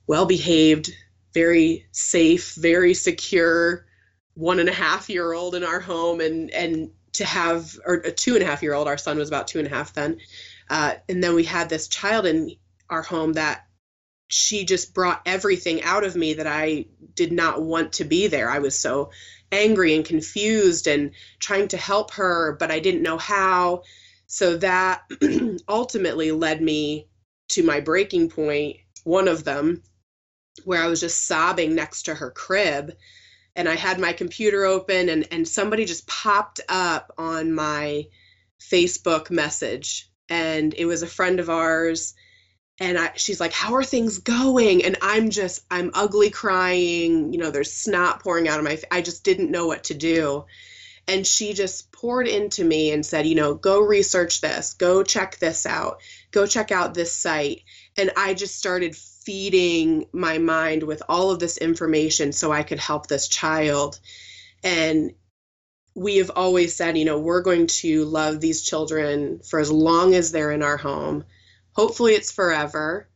well 0.07 0.26
behaved 0.26 0.90
very 1.35 1.87
safe 1.92 2.54
very 2.54 2.95
secure 2.95 3.87
one 4.35 4.61
and 4.61 4.68
a 4.68 4.73
half 4.73 5.11
year 5.11 5.33
old 5.33 5.54
in 5.54 5.64
our 5.64 5.80
home 5.80 6.21
and 6.21 6.50
and 6.50 6.90
to 7.12 7.25
have 7.25 7.79
or 7.85 7.95
a 7.95 8.12
two 8.12 8.35
and 8.35 8.43
a 8.43 8.47
half 8.47 8.62
year 8.62 8.75
old 8.75 8.88
our 8.88 8.99
son 8.99 9.19
was 9.19 9.29
about 9.29 9.49
two 9.49 9.59
and 9.59 9.67
a 9.67 9.71
half 9.71 9.93
then 9.93 10.19
uh, 10.71 10.95
and 11.09 11.23
then 11.23 11.35
we 11.35 11.45
had 11.45 11.69
this 11.69 11.88
child 11.88 12.27
in 12.27 12.55
our 12.91 13.03
home 13.03 13.35
that 13.35 13.65
she 14.29 14.65
just 14.65 14.93
brought 14.93 15.23
everything 15.25 15.83
out 15.83 16.05
of 16.05 16.17
me 16.17 16.35
that 16.35 16.47
i 16.47 16.85
did 17.15 17.33
not 17.33 17.62
want 17.62 17.95
to 17.95 18.05
be 18.05 18.27
there 18.27 18.50
i 18.50 18.59
was 18.59 18.79
so 18.79 19.11
angry 19.53 19.95
and 19.95 20.05
confused 20.05 20.87
and 20.87 21.12
trying 21.38 21.69
to 21.69 21.77
help 21.77 22.12
her, 22.12 22.56
but 22.59 22.71
I 22.71 22.80
didn't 22.80 23.02
know 23.02 23.19
how. 23.19 23.82
So 24.26 24.56
that 24.59 25.02
ultimately 25.69 26.32
led 26.32 26.61
me 26.61 27.09
to 27.50 27.63
my 27.63 27.80
breaking 27.80 28.28
point, 28.30 28.76
one 29.04 29.28
of 29.28 29.45
them, 29.45 29.82
where 30.65 30.82
I 30.82 30.89
was 30.89 31.00
just 31.00 31.26
sobbing 31.26 31.75
next 31.75 32.04
to 32.04 32.15
her 32.15 32.30
crib. 32.30 32.93
And 33.58 33.68
I 33.68 33.75
had 33.75 33.99
my 33.99 34.14
computer 34.14 34.64
open, 34.64 35.10
and, 35.10 35.28
and 35.30 35.47
somebody 35.47 35.84
just 35.84 36.06
popped 36.06 36.60
up 36.68 37.12
on 37.18 37.52
my 37.52 38.06
Facebook 38.60 39.30
message. 39.30 40.08
And 40.30 40.73
it 40.75 40.86
was 40.86 41.02
a 41.02 41.06
friend 41.06 41.40
of 41.40 41.50
ours 41.50 42.14
and 42.80 42.99
I, 42.99 43.12
she's 43.16 43.40
like 43.40 43.52
how 43.52 43.75
are 43.75 43.84
things 43.84 44.18
going 44.18 44.84
and 44.84 44.97
i'm 45.02 45.30
just 45.30 45.64
i'm 45.71 45.90
ugly 45.94 46.30
crying 46.30 47.32
you 47.32 47.38
know 47.38 47.50
there's 47.50 47.73
snot 47.73 48.23
pouring 48.23 48.49
out 48.49 48.58
of 48.58 48.64
my 48.64 48.78
i 48.90 49.02
just 49.02 49.25
didn't 49.25 49.50
know 49.50 49.66
what 49.66 49.84
to 49.84 49.94
do 49.94 50.44
and 51.06 51.26
she 51.26 51.54
just 51.54 51.90
poured 51.90 52.28
into 52.28 52.62
me 52.64 52.92
and 52.92 53.04
said 53.04 53.26
you 53.26 53.34
know 53.34 53.54
go 53.54 53.80
research 53.80 54.40
this 54.40 54.75
go 54.75 55.02
check 55.02 55.38
this 55.38 55.66
out 55.66 56.00
go 56.30 56.47
check 56.47 56.71
out 56.71 56.94
this 56.94 57.12
site 57.12 57.62
and 57.97 58.10
i 58.16 58.34
just 58.34 58.56
started 58.56 58.94
feeding 59.28 60.06
my 60.12 60.38
mind 60.38 60.82
with 60.82 61.02
all 61.08 61.30
of 61.30 61.38
this 61.38 61.58
information 61.58 62.32
so 62.32 62.50
i 62.50 62.62
could 62.62 62.78
help 62.78 63.06
this 63.06 63.28
child 63.28 64.00
and 64.64 65.12
we 65.95 66.17
have 66.17 66.30
always 66.34 66.75
said 66.75 66.97
you 66.97 67.04
know 67.04 67.19
we're 67.19 67.43
going 67.43 67.67
to 67.67 68.04
love 68.04 68.41
these 68.41 68.62
children 68.62 69.41
for 69.41 69.60
as 69.60 69.71
long 69.71 70.14
as 70.14 70.32
they're 70.32 70.52
in 70.52 70.62
our 70.62 70.78
home 70.78 71.25
Hopefully, 71.78 72.14
it's 72.14 72.32
forever, 72.32 73.08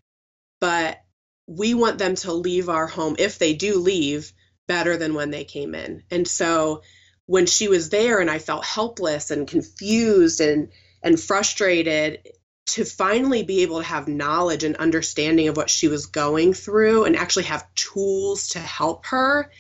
but 0.61 1.03
we 1.48 1.75
want 1.75 1.98
them 1.98 2.14
to 2.14 2.33
leave 2.33 2.68
our 2.68 2.87
home, 2.87 3.16
if 3.18 3.37
they 3.37 3.55
do 3.55 3.81
leave, 3.81 4.33
better 4.68 4.96
than 4.96 5.14
when 5.14 5.33
they 5.33 5.42
came 5.42 5.75
in. 5.75 6.05
And 6.12 6.29
so 6.29 6.83
when 7.27 7.46
she 7.46 7.66
was 7.66 7.90
there 7.90 8.20
and 8.20 8.31
I 8.31 8.38
felt 8.38 8.64
helpless 8.64 9.33
and 9.33 9.48
confused 9.48 10.40
and 10.40 10.68
and 11.03 11.18
frustrated 11.18 12.29
to 12.64 12.85
finally 12.85 13.42
be 13.42 13.62
able 13.62 13.79
to 13.79 13.87
have 13.87 14.09
knowledge 14.09 14.64
and 14.64 14.77
understanding 14.77 15.48
of 15.48 15.57
what 15.57 15.70
she 15.70 15.88
was 15.88 16.07
going 16.07 16.55
through 16.55 17.05
and 17.05 17.16
actually 17.16 17.44
have 17.44 17.72
tools 17.75 18.48
to 18.51 18.59
help 18.59 19.07
her, 19.07 19.51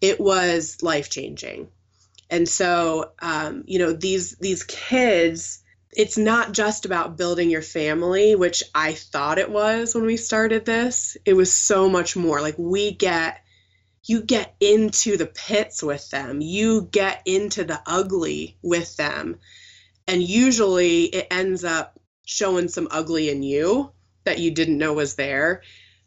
it 0.00 0.20
was 0.20 0.82
life 0.82 1.08
changing. 1.08 1.68
And 2.30 2.48
so, 2.48 3.12
um, 3.20 3.64
you 3.66 3.78
know, 3.78 3.92
these 3.92 4.36
these 4.36 4.64
kids 4.64 5.62
it's 5.96 6.18
not 6.18 6.52
just 6.52 6.84
about 6.84 7.16
building 7.16 7.50
your 7.50 7.62
family, 7.62 8.34
which 8.34 8.64
I 8.74 8.94
thought 8.94 9.38
it 9.38 9.50
was 9.50 9.94
when 9.94 10.04
we 10.04 10.16
started 10.16 10.64
this. 10.64 11.16
It 11.24 11.34
was 11.34 11.52
so 11.52 11.88
much 11.88 12.16
more. 12.16 12.40
Like 12.40 12.56
we 12.58 12.90
get 12.92 13.40
you 14.06 14.22
get 14.22 14.54
into 14.60 15.16
the 15.16 15.26
pits 15.26 15.82
with 15.82 16.10
them. 16.10 16.40
You 16.40 16.82
get 16.90 17.22
into 17.24 17.64
the 17.64 17.80
ugly 17.86 18.58
with 18.60 18.96
them. 18.96 19.38
And 20.06 20.22
usually 20.22 21.04
it 21.04 21.28
ends 21.30 21.64
up 21.64 21.93
showing 22.24 22.68
some 22.68 22.88
ugly 22.90 23.30
in 23.30 23.42
you 23.42 23.92
that 24.24 24.38
you 24.38 24.50
didn't 24.50 24.78
know 24.78 24.94
was 24.94 25.14
there. 25.14 25.62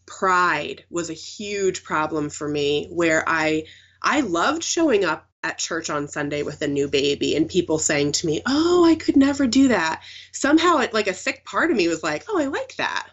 Pride 0.06 0.86
was 0.90 1.10
a 1.10 1.14
huge 1.14 1.84
problem 1.84 2.30
for 2.30 2.48
me 2.48 2.88
where 2.92 3.24
I 3.28 3.66
I 4.02 4.22
loved 4.22 4.64
showing 4.64 5.06
up 5.06 5.30
at 5.44 5.58
church 5.58 5.90
on 5.90 6.08
Sunday 6.08 6.44
with 6.44 6.62
a 6.62 6.68
new 6.68 6.88
baby 6.88 7.36
and 7.36 7.50
people 7.50 7.80
saying 7.80 8.14
to 8.14 8.26
me, 8.26 8.42
"Oh, 8.46 8.84
I 8.84 8.96
could 8.96 9.16
never 9.16 9.48
do 9.48 9.70
that." 9.70 10.04
Somehow 10.32 10.80
it 10.80 10.94
like 10.94 11.08
a 11.08 11.14
sick 11.14 11.46
part 11.46 11.72
of 11.72 11.78
me 11.78 11.88
was 11.88 12.04
like, 12.04 12.26
"Oh, 12.28 12.40
I 12.40 12.46
like 12.46 12.76
that." 12.78 13.10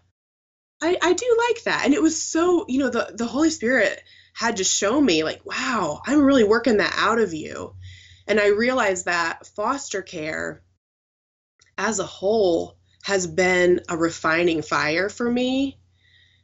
I 0.81 0.97
I 1.03 1.13
do 1.13 1.45
like 1.49 1.65
that. 1.65 1.85
And 1.85 1.95
it 1.95 2.03
was 2.03 2.21
so, 2.21 2.65
you 2.69 2.79
know, 2.79 2.91
the 2.91 3.13
the 3.15 3.27
Holy 3.27 3.51
Spirit 3.51 4.03
had 4.35 4.57
to 4.59 4.65
show 4.65 5.01
me 5.01 5.25
like, 5.25 5.45
"Wow, 5.45 6.03
I'm 6.07 6.23
really 6.23 6.45
working 6.45 6.79
that 6.79 6.95
out 6.97 7.19
of 7.19 7.35
you." 7.35 7.75
And 8.27 8.41
I 8.41 8.49
realized 8.49 9.05
that 9.05 9.47
foster 9.47 10.03
care 10.03 10.63
as 11.77 11.99
a 11.99 12.07
whole 12.07 12.79
has 13.05 13.27
been 13.27 13.83
a 13.91 13.99
refining 13.99 14.63
fire 14.63 15.11
for 15.11 15.31
me 15.31 15.79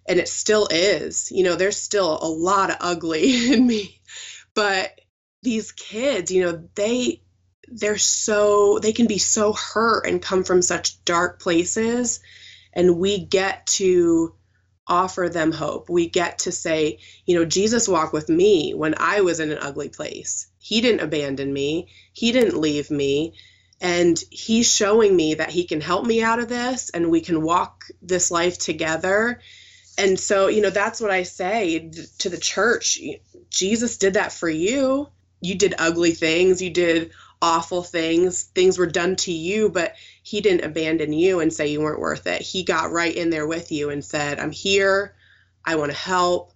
and 0.07 0.21
it 0.21 0.29
still 0.29 0.69
is. 0.71 1.33
You 1.33 1.43
know, 1.43 1.57
there's 1.57 1.79
still 1.79 2.19
a 2.21 2.29
lot 2.29 2.69
of 2.69 2.77
ugly 2.81 3.53
in 3.53 3.67
me. 3.67 3.99
But 4.53 5.01
these 5.43 5.73
kids, 5.73 6.31
you 6.31 6.45
know, 6.45 6.69
they 6.75 7.23
they're 7.67 7.97
so 7.97 8.79
they 8.79 8.93
can 8.93 9.07
be 9.07 9.17
so 9.17 9.55
hurt 9.55 10.07
and 10.07 10.21
come 10.21 10.45
from 10.45 10.61
such 10.61 11.03
dark 11.07 11.41
places 11.41 12.21
and 12.75 12.99
we 12.99 13.25
get 13.25 13.67
to 13.67 14.35
offer 14.87 15.31
them 15.31 15.53
hope. 15.53 15.89
We 15.89 16.11
get 16.11 16.41
to 16.41 16.53
say, 16.53 16.99
you 17.25 17.39
know, 17.39 17.47
Jesus 17.47 17.89
walked 17.89 18.13
with 18.13 18.29
me 18.29 18.75
when 18.75 18.97
I 18.99 19.23
was 19.23 19.41
in 19.41 19.51
an 19.51 19.59
ugly 19.63 19.89
place. 19.89 20.49
He 20.59 20.83
didn't 20.83 21.01
abandon 21.01 21.51
me. 21.51 21.89
He 22.13 22.33
didn't 22.33 22.61
leave 22.61 22.91
me. 22.91 23.33
And 23.81 24.23
he's 24.31 24.73
showing 24.73 25.15
me 25.17 25.35
that 25.35 25.51
he 25.51 25.65
can 25.65 25.81
help 25.81 26.05
me 26.05 26.23
out 26.23 26.39
of 26.39 26.49
this 26.49 26.91
and 26.91 27.11
we 27.11 27.21
can 27.21 27.43
walk 27.43 27.85
this 28.03 28.31
life 28.31 28.59
together. 28.59 29.41
And 29.97 30.19
so, 30.21 30.49
you 30.49 30.61
know, 30.61 30.71
that's 30.71 31.01
what 31.01 31.11
I 31.11 31.23
say 31.23 31.91
to 32.19 32.29
the 32.29 32.39
church. 32.39 32.99
Jesus 33.49 33.97
did 33.97 34.15
that 34.15 34.33
for 34.33 34.49
you 34.49 35.09
you 35.41 35.55
did 35.57 35.75
ugly 35.79 36.13
things, 36.13 36.63
you 36.63 36.71
did 36.71 37.13
awful 37.43 37.83
things. 37.83 38.45
Things 38.45 38.79
were 38.79 38.87
done 38.87 39.17
to 39.17 39.33
you, 39.33 39.71
but 39.71 39.95
he 40.23 40.41
didn't 40.41 40.65
abandon 40.65 41.13
you 41.13 41.41
and 41.41 41.53
say 41.53 41.69
you 41.69 41.81
weren't 41.81 42.01
worth 42.01 42.27
it. 42.27 42.43
He 42.43 42.63
got 42.63 42.93
right 42.93 43.15
in 43.15 43.31
there 43.31 43.47
with 43.47 43.73
you 43.73 43.91
and 43.91 44.05
said, 44.05 44.39
"I'm 44.39 44.53
here. 44.53 45.15
I 45.65 45.77
want 45.77 45.91
to 45.91 45.97
help. 45.97 46.53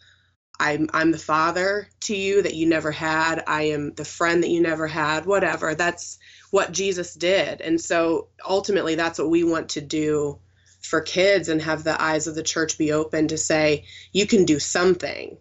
I'm 0.59 0.89
I'm 0.93 1.11
the 1.11 1.19
father 1.19 1.89
to 2.01 2.17
you 2.17 2.43
that 2.43 2.55
you 2.55 2.67
never 2.67 2.91
had. 2.91 3.43
I 3.47 3.63
am 3.63 3.95
the 3.95 4.05
friend 4.05 4.43
that 4.43 4.51
you 4.51 4.61
never 4.61 4.87
had. 4.87 5.27
Whatever. 5.27 5.75
That's 5.75 6.19
what 6.51 6.73
Jesus 6.73 7.15
did. 7.15 7.61
And 7.61 7.81
so 7.81 8.29
ultimately 8.47 8.95
that's 8.95 9.19
what 9.19 9.31
we 9.31 9.43
want 9.43 9.71
to 9.71 9.81
do 9.81 10.39
for 10.81 11.01
kids 11.01 11.49
and 11.49 11.61
have 11.63 11.83
the 11.83 12.01
eyes 12.01 12.27
of 12.27 12.35
the 12.35 12.43
church 12.43 12.79
be 12.79 12.93
open 12.93 13.29
to 13.29 13.39
say 13.39 13.85
you 14.13 14.27
can 14.27 14.45
do 14.45 14.59
something. 14.59 15.37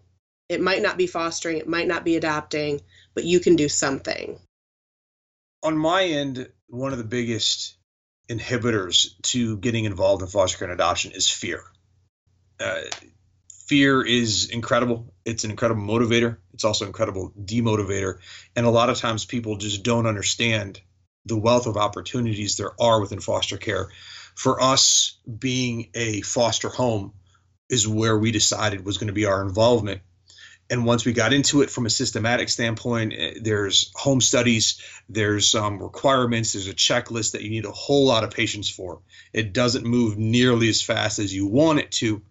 It 0.48 0.60
might 0.60 0.82
not 0.82 0.96
be 0.96 1.06
fostering, 1.06 1.58
it 1.58 1.68
might 1.68 1.86
not 1.86 2.04
be 2.04 2.16
adopting, 2.16 2.80
but 3.14 3.24
you 3.24 3.40
can 3.40 3.56
do 3.56 3.68
something. 3.68 4.38
On 5.62 5.76
my 5.76 6.04
end, 6.04 6.48
one 6.68 6.92
of 6.92 6.98
the 6.98 7.04
biggest 7.04 7.76
inhibitors 8.28 9.20
to 9.22 9.56
getting 9.58 9.84
involved 9.84 10.22
in 10.22 10.28
foster 10.28 10.58
care 10.58 10.68
and 10.68 10.74
adoption 10.74 11.12
is 11.12 11.28
fear. 11.28 11.62
Uh, 12.58 12.82
fear 13.66 14.04
is 14.04 14.50
incredible. 14.50 15.12
It's 15.24 15.44
an 15.44 15.50
incredible 15.50 15.82
motivator. 15.82 16.38
It's 16.52 16.64
also 16.64 16.86
incredible 16.86 17.32
demotivator. 17.38 18.18
And 18.54 18.66
a 18.66 18.70
lot 18.70 18.90
of 18.90 18.98
times 18.98 19.24
people 19.24 19.56
just 19.56 19.82
don't 19.82 20.06
understand 20.06 20.80
the 21.26 21.38
wealth 21.38 21.66
of 21.66 21.76
opportunities 21.76 22.56
there 22.56 22.72
are 22.80 23.00
within 23.00 23.20
foster 23.20 23.56
care. 23.56 23.88
For 24.34 24.60
us, 24.60 25.18
being 25.26 25.90
a 25.94 26.20
foster 26.20 26.68
home 26.68 27.14
is 27.70 27.88
where 27.88 28.18
we 28.18 28.30
decided 28.30 28.84
was 28.84 28.98
going 28.98 29.08
to 29.08 29.14
be 29.14 29.24
our 29.24 29.42
involvement. 29.42 30.02
And 30.70 30.86
once 30.86 31.04
we 31.04 31.12
got 31.12 31.32
into 31.32 31.62
it 31.62 31.70
from 31.70 31.86
a 31.86 31.90
systematic 31.90 32.48
standpoint, 32.48 33.12
eh, 33.16 33.34
there's 33.40 33.92
home 33.94 34.20
studies, 34.20 34.80
there's 35.08 35.54
um, 35.54 35.78
requirements, 35.82 36.52
there's 36.52 36.68
a 36.68 36.74
checklist 36.74 37.32
that 37.32 37.42
you 37.42 37.50
need 37.50 37.66
a 37.66 37.72
whole 37.72 38.06
lot 38.06 38.24
of 38.24 38.30
patience 38.30 38.68
for. 38.70 39.00
It 39.32 39.52
doesn't 39.52 39.84
move 39.84 40.16
nearly 40.16 40.68
as 40.68 40.82
fast 40.82 41.18
as 41.18 41.34
you 41.34 41.46
want 41.46 41.80
it 41.80 41.92
to. 41.92 42.22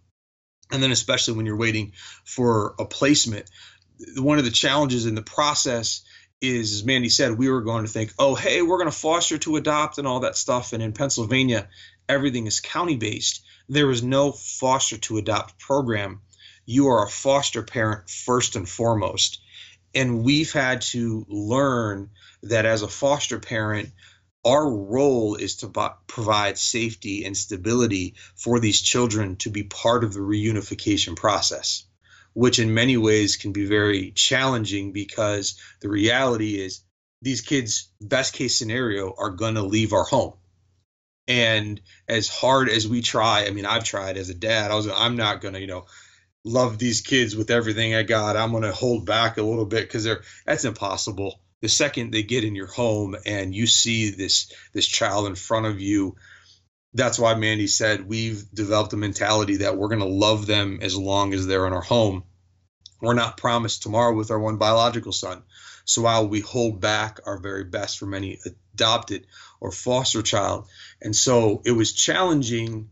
And 0.74 0.84
then, 0.84 0.92
especially 0.92 1.36
when 1.36 1.46
you're 1.46 1.56
waiting 1.56 1.94
for 2.26 2.76
a 2.78 2.86
placement, 2.86 3.50
one 4.18 4.40
of 4.40 4.44
the 4.44 4.52
challenges 4.52 5.06
in 5.06 5.16
the 5.16 5.22
process 5.22 6.02
is, 6.42 6.74
as 6.74 6.84
Mandy 6.84 7.08
said, 7.08 7.38
we 7.38 7.50
were 7.50 7.62
going 7.62 7.86
to 7.86 7.92
think, 7.92 8.12
oh, 8.20 8.36
hey, 8.36 8.62
we're 8.62 8.80
going 8.80 8.92
to 8.92 8.98
foster 8.98 9.38
to 9.38 9.56
adopt 9.56 9.98
and 9.98 10.08
all 10.08 10.22
that 10.22 10.36
stuff. 10.36 10.74
And 10.74 10.84
in 10.84 10.92
Pennsylvania, 10.92 11.70
everything 12.10 12.48
is 12.48 12.60
county 12.60 12.98
based. 12.98 13.46
There 13.70 13.90
is 13.90 14.04
no 14.04 14.34
foster 14.34 14.98
to 14.98 15.18
adopt 15.18 15.58
program 15.58 16.20
you 16.66 16.88
are 16.88 17.06
a 17.06 17.10
foster 17.10 17.64
parent 17.64 18.10
first 18.10 18.56
and 18.56 18.68
foremost. 18.68 19.42
And 19.94 20.24
we've 20.24 20.52
had 20.52 20.82
to 20.82 21.26
learn 21.30 22.10
that 22.44 22.66
as 22.66 22.82
a 22.82 22.88
foster 22.88 23.40
parent, 23.40 23.90
our 24.46 24.70
role 24.70 25.36
is 25.36 25.58
to 25.58 25.92
provide 26.08 26.58
safety 26.58 27.26
and 27.26 27.36
stability 27.36 28.16
for 28.36 28.60
these 28.60 28.82
children 28.82 29.38
to 29.38 29.50
be 29.50 29.64
part 29.64 30.04
of 30.04 30.14
the 30.14 30.20
reunification 30.20 31.16
process, 31.16 31.86
which 32.34 32.60
in 32.60 32.74
many 32.74 32.98
ways 32.98 33.38
can 33.38 33.54
be 33.54 33.66
very 33.66 34.12
challenging 34.12 34.92
because 34.92 35.60
the 35.80 35.90
reality 35.90 36.62
is 36.62 36.82
these 37.22 37.42
kids, 37.42 37.90
best 38.02 38.34
case 38.34 38.58
scenario, 38.58 39.14
are 39.18 39.30
going 39.30 39.56
to 39.56 39.64
leave 39.64 39.94
our 39.94 40.04
home. 40.04 40.34
And 41.26 41.80
as 42.08 42.28
hard 42.28 42.68
as 42.68 42.86
we 42.86 43.02
try, 43.02 43.46
I 43.46 43.52
mean, 43.52 43.66
I've 43.66 43.86
tried 43.86 44.18
as 44.18 44.30
a 44.30 44.34
dad, 44.34 44.72
I 44.72 44.76
was, 44.76 44.90
I'm 44.90 45.16
not 45.16 45.40
going 45.40 45.54
to, 45.54 45.62
you 45.62 45.68
know, 45.68 45.86
love 46.44 46.78
these 46.78 47.00
kids 47.00 47.36
with 47.36 47.50
everything 47.50 47.96
I 47.96 48.04
got. 48.04 48.36
I'm 48.36 48.52
going 48.52 48.64
to 48.64 48.74
hold 48.74 49.06
back 49.06 49.38
a 49.38 49.44
little 49.44 49.66
bit 49.66 49.84
because 49.84 50.04
they're 50.04 50.24
that's 50.46 50.66
impossible. 50.66 51.40
The 51.64 51.70
second 51.70 52.12
they 52.12 52.24
get 52.24 52.44
in 52.44 52.56
your 52.56 52.68
home 52.68 53.16
and 53.26 53.56
you 53.56 53.68
see 53.68 54.10
this 54.10 54.52
this 54.74 54.86
child 54.86 55.28
in 55.28 55.36
front 55.36 55.66
of 55.66 55.80
you, 55.80 56.18
that's 56.94 57.18
why 57.18 57.36
Mandy 57.36 57.68
said 57.68 58.06
we've 58.06 58.44
developed 58.54 58.92
a 58.92 58.98
mentality 58.98 59.56
that 59.56 59.78
we're 59.78 59.88
going 59.88 60.02
to 60.02 60.06
love 60.06 60.46
them 60.46 60.80
as 60.82 60.98
long 60.98 61.34
as 61.34 61.48
they're 61.48 61.66
in 61.66 61.72
our 61.72 61.80
home. 61.82 62.26
We're 63.00 63.14
not 63.14 63.38
promised 63.38 63.82
tomorrow 63.82 64.14
with 64.14 64.30
our 64.30 64.40
one 64.40 64.58
biological 64.58 65.14
son. 65.14 65.44
So 65.86 66.02
while 66.02 66.28
we 66.28 66.42
hold 66.42 66.82
back 66.82 67.22
our 67.26 67.38
very 67.38 67.64
best 67.64 67.98
from 67.98 68.14
any 68.14 68.42
adopted 68.76 69.26
or 69.62 69.72
foster 69.72 70.22
child, 70.22 70.68
and 71.02 71.16
so 71.16 71.62
it 71.64 71.72
was 71.72 71.94
challenging 71.94 72.90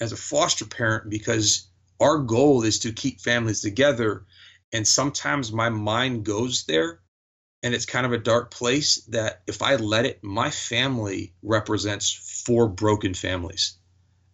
as 0.00 0.12
a 0.12 0.16
foster 0.16 0.66
parent 0.66 1.08
because 1.08 1.66
our 1.98 2.18
goal 2.18 2.62
is 2.64 2.80
to 2.80 2.92
keep 2.92 3.22
families 3.22 3.62
together. 3.62 4.26
And 4.70 4.86
sometimes 4.86 5.50
my 5.50 5.70
mind 5.70 6.26
goes 6.26 6.64
there 6.64 6.98
and 7.62 7.74
it's 7.74 7.86
kind 7.86 8.04
of 8.04 8.12
a 8.12 8.18
dark 8.18 8.50
place 8.50 8.96
that 9.08 9.42
if 9.46 9.62
I 9.62 9.76
let 9.76 10.04
it, 10.04 10.22
my 10.22 10.50
family 10.50 11.32
represents 11.42 12.42
four 12.44 12.68
broken 12.68 13.14
families. 13.14 13.76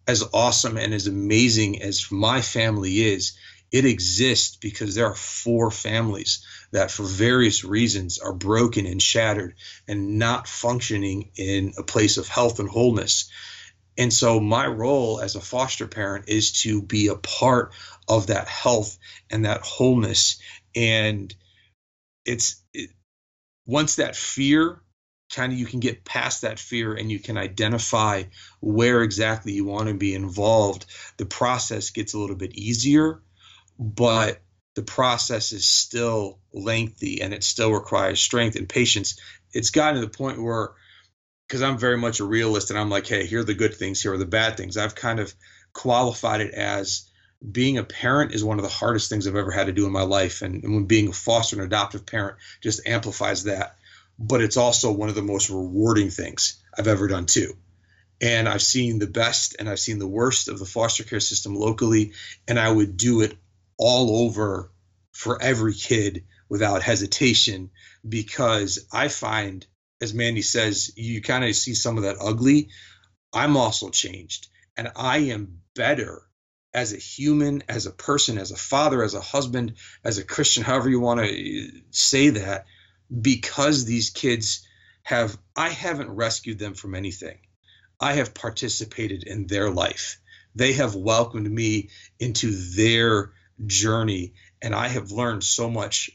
As 0.07 0.23
awesome 0.33 0.77
and 0.77 0.93
as 0.93 1.07
amazing 1.07 1.81
as 1.83 2.11
my 2.11 2.41
family 2.41 3.01
is, 3.01 3.37
it 3.71 3.85
exists 3.85 4.55
because 4.55 4.95
there 4.95 5.05
are 5.05 5.15
four 5.15 5.69
families 5.69 6.43
that, 6.71 6.89
for 6.89 7.03
various 7.03 7.63
reasons, 7.63 8.17
are 8.17 8.33
broken 8.33 8.87
and 8.87 9.01
shattered 9.01 9.55
and 9.87 10.17
not 10.17 10.47
functioning 10.47 11.29
in 11.35 11.73
a 11.77 11.83
place 11.83 12.17
of 12.17 12.27
health 12.27 12.59
and 12.59 12.69
wholeness. 12.69 13.29
And 13.95 14.11
so 14.11 14.39
my 14.39 14.65
role 14.65 15.19
as 15.19 15.35
a 15.35 15.41
foster 15.41 15.85
parent 15.85 16.29
is 16.29 16.63
to 16.63 16.81
be 16.81 17.07
a 17.07 17.15
part 17.15 17.73
of 18.07 18.27
that 18.27 18.47
health 18.47 18.97
and 19.29 19.45
that 19.45 19.61
wholeness. 19.61 20.39
And 20.75 21.33
it's 22.25 22.53
it, 22.53 22.58
once 23.69 23.97
that 23.97 24.15
fear 24.15 24.81
kind 25.31 25.53
of 25.53 25.59
you 25.59 25.65
can 25.67 25.79
get 25.79 26.03
past 26.03 26.41
that 26.41 26.57
fear 26.57 26.95
and 26.95 27.11
you 27.11 27.19
can 27.19 27.37
identify 27.37 28.23
where 28.61 29.03
exactly 29.03 29.51
you 29.53 29.63
want 29.63 29.87
to 29.87 29.93
be 29.93 30.15
involved, 30.15 30.87
the 31.17 31.25
process 31.25 31.91
gets 31.91 32.15
a 32.15 32.19
little 32.19 32.35
bit 32.35 32.55
easier, 32.55 33.21
but 33.77 34.41
the 34.73 34.81
process 34.81 35.51
is 35.51 35.67
still 35.67 36.39
lengthy 36.51 37.21
and 37.21 37.31
it 37.31 37.43
still 37.43 37.71
requires 37.71 38.19
strength 38.19 38.55
and 38.55 38.67
patience. 38.67 39.19
It's 39.53 39.69
gotten 39.69 40.01
to 40.01 40.01
the 40.01 40.17
point 40.17 40.41
where 40.41 40.71
because 41.47 41.61
I'm 41.61 41.77
very 41.77 41.97
much 41.97 42.19
a 42.19 42.25
realist 42.25 42.71
and 42.71 42.79
I'm 42.79 42.89
like, 42.89 43.05
hey, 43.05 43.27
here 43.27 43.41
are 43.41 43.43
the 43.43 43.53
good 43.53 43.75
things, 43.75 44.01
here 44.01 44.13
are 44.13 44.17
the 44.17 44.25
bad 44.25 44.57
things. 44.57 44.77
I've 44.77 44.95
kind 44.95 45.19
of 45.19 45.33
qualified 45.73 46.41
it 46.41 46.53
as 46.55 47.08
being 47.51 47.77
a 47.77 47.83
parent 47.83 48.33
is 48.33 48.43
one 48.43 48.59
of 48.59 48.63
the 48.63 48.69
hardest 48.69 49.09
things 49.09 49.27
I've 49.27 49.35
ever 49.35 49.51
had 49.51 49.67
to 49.67 49.73
do 49.73 49.85
in 49.85 49.91
my 49.91 50.01
life. 50.01 50.41
And, 50.41 50.63
and 50.63 50.73
when 50.73 50.85
being 50.85 51.07
a 51.07 51.13
foster 51.13 51.55
and 51.55 51.65
adoptive 51.65 52.05
parent 52.05 52.37
just 52.61 52.85
amplifies 52.87 53.43
that. 53.43 53.77
But 54.17 54.41
it's 54.41 54.57
also 54.57 54.91
one 54.91 55.09
of 55.09 55.15
the 55.15 55.21
most 55.21 55.49
rewarding 55.49 56.09
things 56.09 56.61
I've 56.77 56.87
ever 56.87 57.07
done 57.07 57.25
too. 57.25 57.53
And 58.21 58.49
I've 58.49 58.61
seen 58.61 58.99
the 58.99 59.07
best 59.07 59.55
and 59.57 59.69
I've 59.69 59.79
seen 59.79 59.99
the 59.99 60.07
worst 60.07 60.49
of 60.49 60.59
the 60.59 60.65
foster 60.65 61.03
care 61.03 61.21
system 61.21 61.55
locally. 61.55 62.13
And 62.47 62.59
I 62.59 62.69
would 62.69 62.97
do 62.97 63.21
it 63.21 63.37
all 63.77 64.25
over 64.25 64.71
for 65.13 65.41
every 65.41 65.73
kid 65.73 66.25
without 66.49 66.81
hesitation 66.81 67.69
because 68.07 68.85
I 68.91 69.07
find 69.07 69.65
as 70.01 70.13
Mandy 70.13 70.41
says, 70.41 70.91
you 70.95 71.21
kind 71.21 71.43
of 71.43 71.55
see 71.55 71.73
some 71.73 71.97
of 71.97 72.03
that 72.03 72.17
ugly. 72.21 72.69
I'm 73.33 73.57
also 73.57 73.89
changed, 73.89 74.47
and 74.77 74.91
I 74.95 75.17
am 75.17 75.61
better 75.75 76.21
as 76.73 76.93
a 76.93 76.97
human, 76.97 77.63
as 77.67 77.85
a 77.85 77.91
person, 77.91 78.37
as 78.37 78.51
a 78.51 78.57
father, 78.57 79.03
as 79.03 79.13
a 79.13 79.21
husband, 79.21 79.75
as 80.03 80.17
a 80.17 80.23
Christian, 80.23 80.63
however 80.63 80.89
you 80.89 80.99
want 80.99 81.21
to 81.21 81.71
say 81.91 82.29
that, 82.29 82.65
because 83.21 83.85
these 83.85 84.09
kids 84.09 84.67
have, 85.03 85.37
I 85.55 85.69
haven't 85.69 86.11
rescued 86.11 86.59
them 86.59 86.75
from 86.75 86.93
anything. 86.93 87.39
I 87.99 88.13
have 88.13 88.33
participated 88.33 89.23
in 89.23 89.47
their 89.47 89.71
life. 89.71 90.19
They 90.55 90.73
have 90.73 90.95
welcomed 90.95 91.49
me 91.49 91.89
into 92.19 92.51
their 92.51 93.33
journey, 93.65 94.33
and 94.61 94.75
I 94.75 94.87
have 94.87 95.11
learned 95.11 95.43
so 95.43 95.69
much 95.69 96.11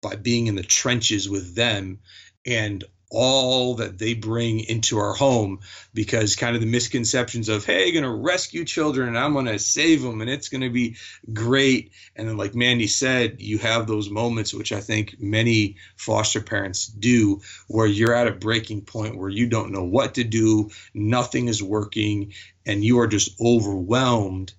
by 0.00 0.16
being 0.16 0.46
in 0.46 0.54
the 0.54 0.62
trenches 0.62 1.28
with 1.28 1.54
them 1.54 2.00
and 2.44 2.84
all 3.10 3.76
that 3.76 3.98
they 3.98 4.14
bring 4.14 4.60
into 4.60 4.98
our 4.98 5.14
home 5.14 5.60
because 5.94 6.34
kind 6.34 6.56
of 6.56 6.60
the 6.60 6.66
misconceptions 6.66 7.48
of 7.48 7.64
hey 7.64 7.92
going 7.92 8.02
to 8.02 8.10
rescue 8.10 8.64
children 8.64 9.08
and 9.08 9.18
i'm 9.18 9.32
going 9.32 9.46
to 9.46 9.58
save 9.58 10.02
them 10.02 10.20
and 10.20 10.28
it's 10.28 10.48
going 10.48 10.62
to 10.62 10.70
be 10.70 10.96
great. 11.32 11.92
And 12.16 12.28
then 12.28 12.36
like 12.36 12.54
mandy 12.54 12.88
said 12.88 13.40
you 13.40 13.58
have 13.58 13.86
those 13.86 14.10
moments 14.10 14.52
which 14.52 14.72
i 14.72 14.80
think 14.80 15.16
many 15.20 15.76
foster 15.96 16.40
parents 16.40 16.86
do 16.86 17.42
where 17.68 17.86
you're 17.86 18.14
at 18.14 18.26
a 18.26 18.32
breaking 18.32 18.82
point 18.82 19.16
where 19.16 19.28
you 19.28 19.46
don't 19.46 19.72
know 19.72 19.84
what 19.84 20.14
to 20.14 20.24
do 20.24 20.70
nothing 20.92 21.48
is 21.48 21.62
working 21.62 22.32
and 22.66 22.84
you 22.84 22.98
are 22.98 23.06
just 23.06 23.40
overwhelmed. 23.40 24.52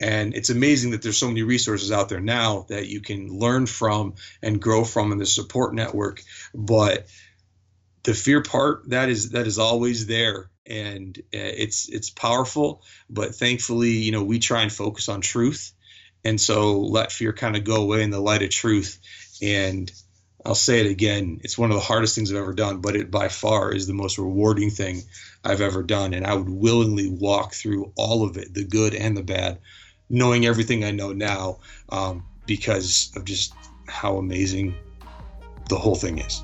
And 0.00 0.34
it's 0.34 0.50
amazing 0.50 0.92
that 0.92 1.02
there's 1.02 1.18
so 1.18 1.26
many 1.26 1.42
resources 1.42 1.90
out 1.90 2.08
there 2.08 2.20
now 2.20 2.66
that 2.68 2.86
you 2.86 3.00
can 3.00 3.36
learn 3.36 3.66
from 3.66 4.14
and 4.40 4.62
grow 4.62 4.84
from 4.84 5.10
in 5.10 5.18
the 5.18 5.26
support 5.26 5.74
network 5.74 6.22
but 6.54 7.08
the 8.08 8.14
fear 8.14 8.42
part 8.42 8.88
that 8.88 9.10
is 9.10 9.32
that 9.32 9.46
is 9.46 9.58
always 9.58 10.06
there 10.06 10.48
and 10.66 11.18
uh, 11.18 11.52
it's 11.64 11.90
it's 11.90 12.08
powerful 12.08 12.82
but 13.10 13.34
thankfully 13.34 13.90
you 13.90 14.12
know 14.12 14.24
we 14.24 14.38
try 14.38 14.62
and 14.62 14.72
focus 14.72 15.10
on 15.10 15.20
truth 15.20 15.74
and 16.24 16.40
so 16.40 16.80
let 16.80 17.12
fear 17.12 17.34
kind 17.34 17.54
of 17.54 17.64
go 17.64 17.82
away 17.82 18.02
in 18.02 18.08
the 18.08 18.18
light 18.18 18.42
of 18.42 18.48
truth 18.48 18.98
and 19.42 19.92
I'll 20.46 20.54
say 20.54 20.80
it 20.80 20.90
again. 20.90 21.40
It's 21.42 21.58
one 21.58 21.70
of 21.70 21.74
the 21.74 21.82
hardest 21.82 22.14
things 22.14 22.30
I've 22.30 22.38
ever 22.38 22.54
done, 22.54 22.80
but 22.80 22.96
it 22.96 23.10
by 23.10 23.28
far 23.28 23.74
is 23.74 23.86
the 23.86 23.92
most 23.92 24.16
rewarding 24.16 24.70
thing 24.70 25.02
I've 25.44 25.60
ever 25.60 25.82
done. 25.82 26.14
And 26.14 26.24
I 26.24 26.32
would 26.34 26.48
willingly 26.48 27.10
walk 27.10 27.52
through 27.52 27.92
all 27.96 28.22
of 28.22 28.38
it, 28.38 28.54
the 28.54 28.64
good 28.64 28.94
and 28.94 29.16
the 29.16 29.24
bad, 29.24 29.58
knowing 30.08 30.46
everything 30.46 30.84
I 30.84 30.92
know 30.92 31.12
now, 31.12 31.58
um, 31.90 32.24
because 32.46 33.10
of 33.16 33.24
just 33.24 33.52
how 33.88 34.16
amazing 34.16 34.74
the 35.68 35.76
whole 35.76 35.96
thing 35.96 36.18
is. 36.18 36.40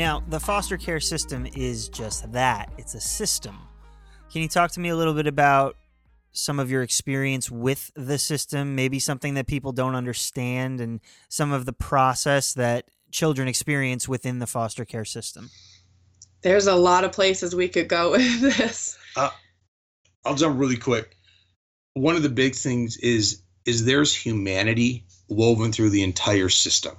Now, 0.00 0.24
the 0.26 0.40
foster 0.40 0.78
care 0.78 0.98
system 0.98 1.46
is 1.54 1.90
just 1.90 2.32
that 2.32 2.72
it's 2.78 2.94
a 2.94 3.00
system. 3.02 3.58
Can 4.32 4.40
you 4.40 4.48
talk 4.48 4.70
to 4.70 4.80
me 4.80 4.88
a 4.88 4.96
little 4.96 5.12
bit 5.12 5.26
about 5.26 5.76
some 6.32 6.58
of 6.58 6.70
your 6.70 6.82
experience 6.82 7.50
with 7.50 7.90
the 7.94 8.16
system, 8.16 8.74
maybe 8.74 8.98
something 8.98 9.34
that 9.34 9.46
people 9.46 9.72
don't 9.72 9.94
understand, 9.94 10.80
and 10.80 11.00
some 11.28 11.52
of 11.52 11.66
the 11.66 11.74
process 11.74 12.54
that 12.54 12.86
children 13.12 13.46
experience 13.46 14.08
within 14.08 14.38
the 14.38 14.46
foster 14.46 14.86
care 14.86 15.04
system? 15.04 15.50
There's 16.40 16.66
a 16.66 16.76
lot 16.76 17.04
of 17.04 17.12
places 17.12 17.54
we 17.54 17.68
could 17.68 17.88
go 17.88 18.10
with 18.12 18.40
this. 18.40 18.96
Uh, 19.14 19.28
I'll 20.24 20.34
jump 20.34 20.58
really 20.58 20.78
quick. 20.78 21.14
One 21.92 22.16
of 22.16 22.22
the 22.22 22.30
big 22.30 22.54
things 22.54 22.96
is 22.96 23.42
is 23.66 23.84
there's 23.84 24.14
humanity 24.14 25.04
woven 25.28 25.72
through 25.72 25.90
the 25.90 26.04
entire 26.04 26.48
system. 26.48 26.96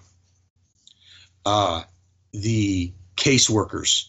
Uh, 1.43 1.81
the 2.33 2.93
caseworkers 3.15 4.05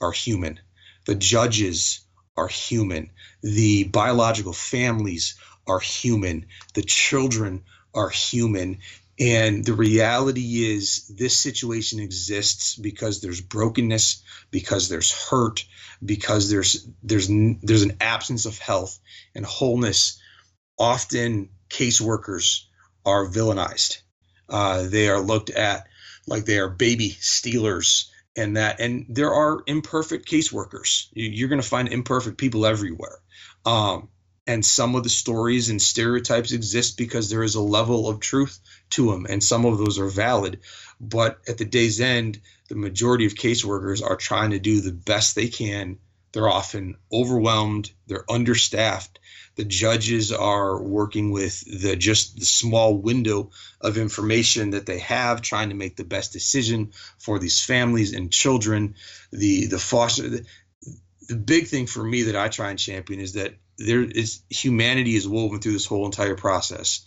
are 0.00 0.12
human. 0.12 0.60
The 1.06 1.14
judges 1.14 2.00
are 2.36 2.48
human. 2.48 3.10
The 3.42 3.84
biological 3.84 4.52
families 4.52 5.36
are 5.66 5.80
human. 5.80 6.46
The 6.74 6.82
children 6.82 7.64
are 7.94 8.08
human. 8.08 8.78
And 9.18 9.64
the 9.64 9.74
reality 9.74 10.64
is, 10.72 11.06
this 11.08 11.36
situation 11.36 12.00
exists 12.00 12.74
because 12.74 13.20
there's 13.20 13.40
brokenness, 13.40 14.22
because 14.50 14.88
there's 14.88 15.12
hurt, 15.12 15.64
because 16.04 16.50
there's 16.50 16.88
there's 17.02 17.28
there's 17.62 17.82
an 17.82 17.96
absence 18.00 18.44
of 18.46 18.58
health 18.58 18.98
and 19.34 19.46
wholeness. 19.46 20.20
Often, 20.76 21.50
caseworkers 21.70 22.64
are 23.06 23.26
villainized. 23.26 23.98
Uh, 24.48 24.88
they 24.88 25.08
are 25.08 25.20
looked 25.20 25.50
at 25.50 25.86
like 26.26 26.44
they 26.44 26.58
are 26.58 26.68
baby 26.68 27.10
stealers 27.20 28.10
and 28.36 28.56
that 28.56 28.80
and 28.80 29.06
there 29.08 29.32
are 29.32 29.62
imperfect 29.66 30.28
caseworkers. 30.28 31.08
You're 31.12 31.48
going 31.48 31.60
to 31.60 31.68
find 31.68 31.88
imperfect 31.88 32.38
people 32.38 32.66
everywhere. 32.66 33.18
Um, 33.64 34.08
and 34.46 34.64
some 34.64 34.94
of 34.94 35.04
the 35.04 35.10
stories 35.10 35.70
and 35.70 35.80
stereotypes 35.80 36.52
exist 36.52 36.98
because 36.98 37.30
there 37.30 37.42
is 37.42 37.54
a 37.54 37.62
level 37.62 38.08
of 38.08 38.20
truth 38.20 38.58
to 38.90 39.10
them 39.10 39.26
and 39.28 39.42
some 39.42 39.64
of 39.64 39.78
those 39.78 39.98
are 39.98 40.08
valid. 40.08 40.60
But 41.00 41.38
at 41.48 41.58
the 41.58 41.64
day's 41.64 42.00
end 42.00 42.40
the 42.68 42.74
majority 42.74 43.26
of 43.26 43.34
caseworkers 43.34 44.02
are 44.02 44.16
trying 44.16 44.50
to 44.50 44.58
do 44.58 44.80
the 44.80 44.92
best 44.92 45.34
they 45.34 45.48
can 45.48 45.98
they're 46.34 46.48
often 46.48 46.96
overwhelmed. 47.12 47.92
They're 48.08 48.30
understaffed. 48.30 49.20
The 49.54 49.64
judges 49.64 50.32
are 50.32 50.82
working 50.82 51.30
with 51.30 51.60
the 51.80 51.94
just 51.94 52.40
the 52.40 52.44
small 52.44 52.96
window 52.98 53.50
of 53.80 53.98
information 53.98 54.70
that 54.70 54.84
they 54.84 54.98
have 54.98 55.42
trying 55.42 55.68
to 55.68 55.76
make 55.76 55.94
the 55.96 56.02
best 56.02 56.32
decision 56.32 56.92
for 57.18 57.38
these 57.38 57.64
families 57.64 58.12
and 58.12 58.32
children. 58.32 58.96
The 59.30 59.66
the 59.66 59.78
foster 59.78 60.28
the, 60.28 60.44
the 61.28 61.36
big 61.36 61.68
thing 61.68 61.86
for 61.86 62.02
me 62.02 62.24
that 62.24 62.36
I 62.36 62.48
try 62.48 62.70
and 62.70 62.78
champion 62.78 63.20
is 63.20 63.34
that 63.34 63.54
there 63.78 64.02
is 64.02 64.42
humanity 64.50 65.14
is 65.14 65.28
woven 65.28 65.60
through 65.60 65.74
this 65.74 65.86
whole 65.86 66.04
entire 66.04 66.36
process. 66.36 67.06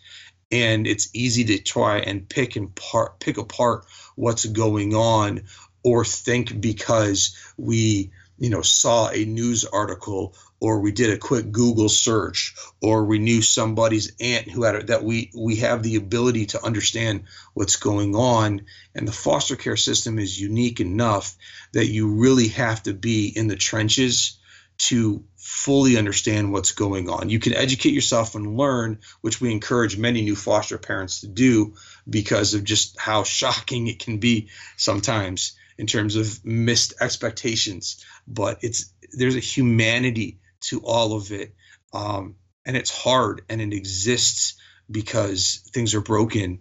And 0.53 0.87
it's 0.87 1.09
easy 1.13 1.43
to 1.45 1.61
try 1.61 1.99
and 1.99 2.29
pick 2.29 2.55
and 2.55 2.73
part 2.73 3.19
pick 3.19 3.37
apart 3.37 3.85
what's 4.15 4.45
going 4.45 4.95
on 4.95 5.43
or 5.83 6.05
think 6.05 6.61
because 6.61 7.35
we 7.57 8.11
you 8.37 8.49
know 8.49 8.61
saw 8.61 9.09
a 9.09 9.25
news 9.25 9.65
article 9.65 10.35
or 10.59 10.79
we 10.79 10.91
did 10.91 11.11
a 11.11 11.17
quick 11.17 11.51
google 11.51 11.89
search 11.89 12.55
or 12.81 13.05
we 13.05 13.19
knew 13.19 13.41
somebody's 13.41 14.13
aunt 14.19 14.49
who 14.49 14.63
had 14.63 14.75
a, 14.75 14.83
that 14.83 15.03
we 15.03 15.31
we 15.35 15.57
have 15.57 15.83
the 15.83 15.95
ability 15.95 16.45
to 16.47 16.63
understand 16.63 17.23
what's 17.53 17.75
going 17.75 18.15
on 18.15 18.61
and 18.95 19.07
the 19.07 19.11
foster 19.11 19.55
care 19.55 19.77
system 19.77 20.19
is 20.19 20.39
unique 20.39 20.79
enough 20.79 21.35
that 21.73 21.87
you 21.87 22.07
really 22.15 22.49
have 22.49 22.81
to 22.83 22.93
be 22.93 23.27
in 23.27 23.47
the 23.47 23.55
trenches 23.55 24.37
to 24.77 25.23
fully 25.35 25.97
understand 25.97 26.51
what's 26.51 26.73
going 26.73 27.09
on. 27.09 27.29
You 27.29 27.39
can 27.39 27.53
educate 27.53 27.93
yourself 27.93 28.35
and 28.35 28.57
learn, 28.57 28.99
which 29.21 29.41
we 29.41 29.51
encourage 29.51 29.97
many 29.97 30.21
new 30.21 30.35
foster 30.35 30.77
parents 30.77 31.21
to 31.21 31.27
do 31.27 31.73
because 32.07 32.53
of 32.53 32.63
just 32.63 32.99
how 32.99 33.23
shocking 33.23 33.87
it 33.87 33.99
can 33.99 34.19
be 34.19 34.49
sometimes 34.75 35.57
in 35.77 35.87
terms 35.87 36.15
of 36.15 36.43
missed 36.45 36.93
expectations. 36.99 38.05
But 38.27 38.59
it's 38.63 38.93
there's 39.11 39.35
a 39.35 39.41
humanity 39.41 40.39
to 40.61 40.81
all 40.83 41.13
of 41.13 41.31
it, 41.31 41.53
um, 41.93 42.35
and 42.65 42.75
it's 42.75 42.95
hard 42.95 43.41
and 43.49 43.61
it 43.61 43.73
exists 43.73 44.55
because 44.89 45.69
things 45.73 45.93
are 45.93 46.01
broken 46.01 46.59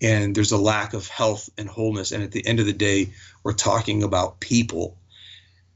and 0.00 0.34
there's 0.34 0.52
a 0.52 0.58
lack 0.58 0.94
of 0.94 1.08
health 1.08 1.48
and 1.58 1.68
wholeness. 1.68 2.12
And 2.12 2.22
at 2.22 2.30
the 2.30 2.46
end 2.46 2.60
of 2.60 2.66
the 2.66 2.72
day, 2.72 3.12
we're 3.42 3.52
talking 3.52 4.02
about 4.02 4.40
people 4.40 4.98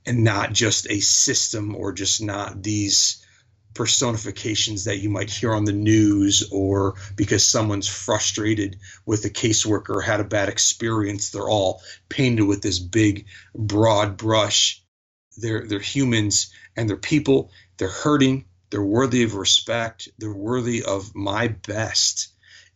and 0.06 0.24
not 0.24 0.52
just 0.52 0.90
a 0.90 1.00
system 1.00 1.76
or 1.76 1.92
just 1.92 2.22
not 2.22 2.62
these 2.62 3.21
personifications 3.74 4.84
that 4.84 4.98
you 4.98 5.08
might 5.10 5.30
hear 5.30 5.54
on 5.54 5.64
the 5.64 5.72
news 5.72 6.48
or 6.52 6.94
because 7.16 7.44
someone's 7.44 7.88
frustrated 7.88 8.76
with 9.06 9.24
a 9.24 9.30
caseworker 9.30 9.96
or 9.96 10.00
had 10.00 10.20
a 10.20 10.24
bad 10.24 10.48
experience 10.48 11.30
they're 11.30 11.48
all 11.48 11.82
painted 12.08 12.44
with 12.44 12.62
this 12.62 12.78
big 12.78 13.26
broad 13.54 14.16
brush. 14.16 14.82
They're 15.36 15.66
they're 15.66 15.80
humans 15.80 16.52
and 16.76 16.88
they're 16.88 16.96
people. 16.96 17.50
They're 17.78 17.88
hurting. 17.88 18.46
They're 18.70 18.82
worthy 18.82 19.22
of 19.22 19.34
respect. 19.34 20.08
They're 20.18 20.32
worthy 20.32 20.82
of 20.82 21.14
my 21.14 21.48
best 21.48 22.28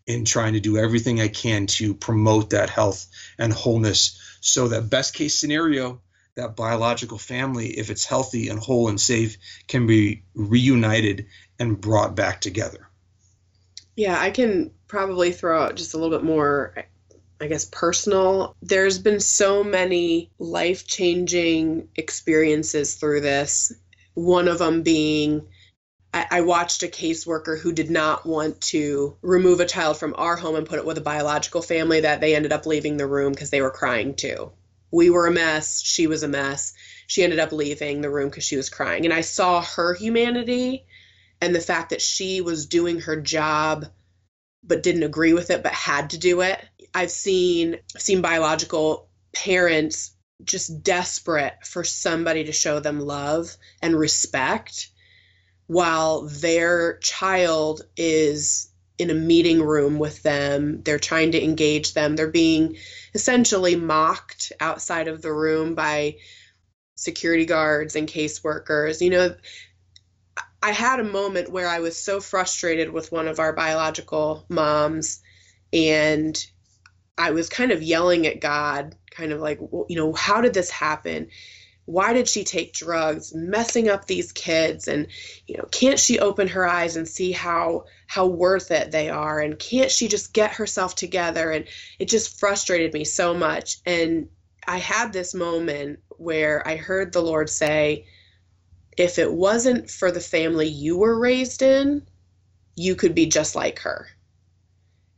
in 0.07 0.25
trying 0.25 0.53
to 0.53 0.61
do 0.61 0.77
everything 0.77 1.21
i 1.21 1.27
can 1.27 1.67
to 1.67 1.93
promote 1.93 2.51
that 2.51 2.71
health 2.71 3.09
and 3.39 3.53
wholeness. 3.53 4.21
So 4.41 4.69
that 4.69 4.89
best 4.89 5.15
case 5.15 5.39
scenario 5.39 6.01
that 6.37 6.55
biological 6.55 7.19
family, 7.19 7.69
if 7.79 7.91
it's 7.91 8.05
healthy 8.05 8.49
and 8.49 8.59
whole 8.59 8.89
and 8.89 9.01
safe, 9.01 9.39
can 9.67 9.87
be 9.87 10.23
reunited 10.35 11.27
and 11.59 11.81
brought 11.81 12.15
back 12.15 12.41
together. 12.41 12.89
Yeah, 13.97 14.21
I 14.21 14.31
can 14.31 14.71
probably 14.87 15.33
throw 15.33 15.63
out 15.63 15.77
just 15.77 15.95
a 15.95 15.99
little 15.99 16.17
bit 16.17 16.25
more, 16.25 16.75
I 17.41 17.47
guess, 17.47 17.65
personal. 17.65 18.55
There's 18.61 18.99
been 18.99 19.21
so 19.21 19.65
many 19.65 20.31
life 20.39 20.87
changing 20.87 21.89
experiences 21.97 22.95
through 22.95 23.23
this. 23.23 23.73
One 24.13 24.49
of 24.49 24.59
them 24.59 24.83
being 24.83 25.49
I, 26.13 26.41
watched 26.41 26.83
a 26.83 26.87
caseworker 26.87 27.61
who 27.61 27.73
did 27.73 27.91
not 27.91 28.25
want 28.25 28.59
to 28.63 29.19
remove 29.21 29.61
a 29.61 29.67
child 29.67 29.99
from 29.99 30.15
our 30.17 30.35
home 30.35 30.57
and 30.57 30.67
put 30.67 30.79
it 30.79 30.87
with 30.87 30.97
a 30.97 31.03
biological 31.03 31.61
family 31.61 32.01
that 32.01 32.23
they 32.23 32.35
ended 32.35 32.55
up 32.55 32.65
leaving 32.65 32.97
the 32.97 33.07
room 33.07 33.33
because 33.33 33.51
they 33.51 33.61
were 33.61 33.71
crying 33.71 34.15
too 34.15 34.51
we 34.91 35.11
were 35.11 35.27
a 35.27 35.33
mess. 35.33 35.83
She 35.83 36.07
was 36.07 36.23
a 36.23 36.29
mess. 36.29 36.73
She 37.07 37.23
ended 37.23 37.39
up 37.39 37.53
leaving 37.53 38.01
the 38.01 38.11
room 38.11 38.29
because 38.29 38.45
she 38.45 38.57
was 38.57 38.69
crying. 38.69 39.05
And 39.05 39.15
I 39.15 39.21
saw 39.21 39.63
her 39.63 39.95
humanity 39.95 40.87
and 41.41 41.55
the 41.55 41.61
fact 41.61 41.91
that 41.91 42.03
she 42.03 42.41
was 42.41 42.67
doing 42.67 43.01
her 43.01 43.21
job 43.21 43.87
but 44.63 44.83
didn't 44.83 45.05
agree 45.05 45.33
with 45.33 45.51
it 45.51 45.63
but 45.63 45.73
had 45.73 46.11
to 46.11 46.19
do 46.19 46.41
it. 46.41 46.59
I've 46.95 47.11
seen 47.11 47.79
seen 47.97 48.23
biological 48.23 49.09
parents 49.33 50.13
just 50.45 50.83
desperate 50.83 51.55
for 51.65 51.85
somebody 51.85 52.45
to 52.45 52.53
show 52.53 52.81
them 52.81 53.01
love 53.01 53.57
and 53.83 53.97
respect 53.97 54.91
while 55.67 56.23
their 56.23 56.99
child 56.99 57.83
is 57.97 58.69
in 58.99 59.11
a 59.11 59.15
meeting 59.15 59.63
room 59.63 59.99
with 59.99 60.23
them. 60.23 60.83
They're 60.83 60.99
trying 60.99 61.33
to 61.33 61.43
engage 61.43 61.95
them. 61.95 62.17
They're 62.17 62.29
being 62.29 62.77
essentially 63.15 63.77
mocked 63.77 64.53
outside 64.61 65.09
of 65.09 65.23
the 65.23 65.33
room 65.33 65.75
by 65.75 66.17
security 66.95 67.45
guards 67.45 67.95
and 67.95 68.09
caseworkers. 68.09 69.01
You 69.01 69.11
know, 69.11 69.35
I 70.63 70.73
had 70.73 71.01
a 71.01 71.05
moment 71.05 71.51
where 71.51 71.69
I 71.69 71.81
was 71.81 71.97
so 71.97 72.21
frustrated 72.21 72.91
with 72.91 73.13
one 73.13 73.29
of 73.29 73.39
our 73.39 73.53
biological 73.53 74.47
moms 74.49 75.21
and 75.73 76.37
I 77.19 77.31
was 77.31 77.49
kind 77.49 77.73
of 77.73 77.83
yelling 77.83 78.27
at 78.27 78.41
God, 78.41 78.95
kind 79.11 79.33
of 79.33 79.41
like, 79.41 79.59
well, 79.61 79.87
you 79.89 79.97
know, 79.97 80.13
how 80.13 80.41
did 80.41 80.55
this 80.55 80.71
happen? 80.71 81.29
Why 81.87 82.13
did 82.13 82.29
she 82.29 82.45
take 82.45 82.73
drugs 82.73 83.35
messing 83.35 83.89
up 83.89 84.07
these 84.07 84.33
kids 84.33 84.89
and 84.89 85.07
you 85.47 85.57
know 85.57 85.65
can't 85.71 85.99
she 85.99 86.19
open 86.19 86.49
her 86.49 86.67
eyes 86.67 86.97
and 86.97 87.09
see 87.09 87.33
how 87.33 87.85
how 88.07 88.27
worth 88.27 88.71
it 88.71 88.91
they 88.91 89.09
are? 89.09 89.41
And 89.41 89.59
can't 89.59 89.91
she 89.91 90.09
just 90.09 90.33
get 90.33 90.55
herself 90.55 90.95
together? 90.95 91.51
And 91.51 91.67
it 91.99 92.09
just 92.09 92.39
frustrated 92.39 92.93
me 92.93 93.05
so 93.05 93.35
much. 93.35 93.79
And 93.87 94.29
i 94.69 94.79
had 94.79 95.13
this 95.13 95.33
moment 95.33 96.01
where 96.09 96.67
i 96.67 96.75
heard 96.75 97.13
the 97.13 97.23
lord 97.23 97.49
say 97.49 98.05
if 98.97 99.19
it 99.19 99.33
wasn't 99.33 99.91
for 99.91 100.11
the 100.11 100.21
family 100.21 100.69
you 100.69 100.97
were 100.97 101.19
raised 101.19 101.63
in, 101.63 102.07
you 102.75 102.95
could 102.97 103.15
be 103.15 103.27
just 103.27 103.55
like 103.55 103.81
her. 103.81 104.09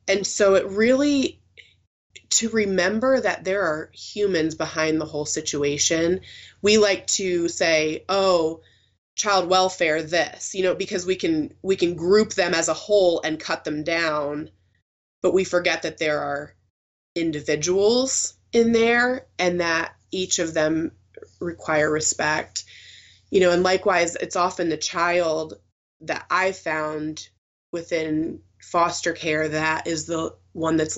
And 0.08 0.26
so 0.26 0.54
it 0.54 0.66
really, 0.66 1.40
to 2.30 2.48
remember 2.50 3.20
that 3.20 3.44
there 3.44 3.62
are 3.62 3.90
humans 3.92 4.54
behind 4.54 5.00
the 5.00 5.06
whole 5.06 5.26
situation, 5.26 6.20
we 6.62 6.78
like 6.78 7.06
to 7.08 7.48
say, 7.48 8.04
oh, 8.08 8.60
child 9.18 9.50
welfare 9.50 10.00
this 10.00 10.54
you 10.54 10.62
know 10.62 10.76
because 10.76 11.04
we 11.04 11.16
can 11.16 11.52
we 11.60 11.74
can 11.74 11.96
group 11.96 12.34
them 12.34 12.54
as 12.54 12.68
a 12.68 12.72
whole 12.72 13.20
and 13.22 13.40
cut 13.40 13.64
them 13.64 13.82
down 13.82 14.48
but 15.22 15.34
we 15.34 15.42
forget 15.42 15.82
that 15.82 15.98
there 15.98 16.20
are 16.20 16.54
individuals 17.16 18.34
in 18.52 18.70
there 18.70 19.26
and 19.38 19.60
that 19.60 19.92
each 20.12 20.38
of 20.38 20.54
them 20.54 20.92
require 21.40 21.90
respect. 21.90 22.64
You 23.30 23.40
know 23.40 23.50
and 23.50 23.62
likewise 23.62 24.14
it's 24.14 24.36
often 24.36 24.68
the 24.68 24.76
child 24.76 25.54
that 26.02 26.24
i 26.30 26.52
found 26.52 27.28
within 27.72 28.40
foster 28.62 29.12
care 29.12 29.48
that 29.48 29.86
is 29.86 30.06
the 30.06 30.34
one 30.52 30.76
that's 30.76 30.96